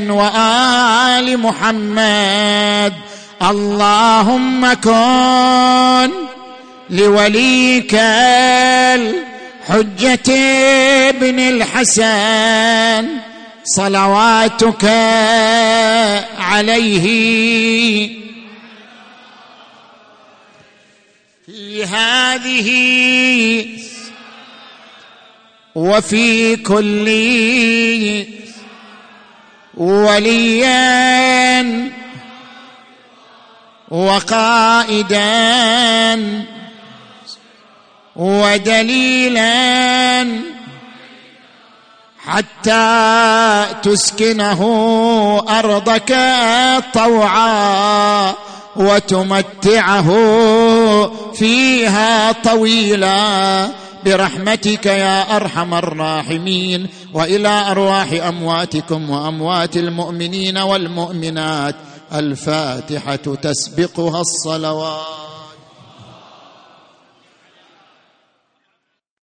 وآل 0.10 1.38
محمد. 1.40 2.94
اللهم 3.42 4.74
كن 4.74 6.12
لوليك 6.90 7.96
الحجه 9.70 10.34
ابن 11.10 11.40
الحسن 11.40 13.08
صلواتك 13.64 14.86
عليه. 16.38 17.06
في 21.46 21.86
هذه 21.86 22.70
وفي 25.76 26.56
كل 26.56 27.08
وليا 29.78 30.80
وقائدا 33.90 35.30
ودليلا 38.20 39.50
حتى 42.26 43.66
تسكنه 43.84 44.62
أرضك 45.50 46.18
طوعا 46.94 48.34
وتمتعه 48.76 50.10
فيها 51.34 52.32
طويلا. 52.32 53.70
برحمتك 54.06 54.86
يا 54.86 55.36
أرحم 55.36 55.74
الراحمين 55.74 56.88
وإلى 57.14 57.72
أرواح 57.72 58.12
أمواتكم 58.28 59.10
وأموات 59.10 59.78
المؤمنين 59.78 60.58
والمؤمنات 60.58 61.76
الفاتحة 62.14 63.16
تسبقها 63.16 64.22
الصلوات. 64.22 65.29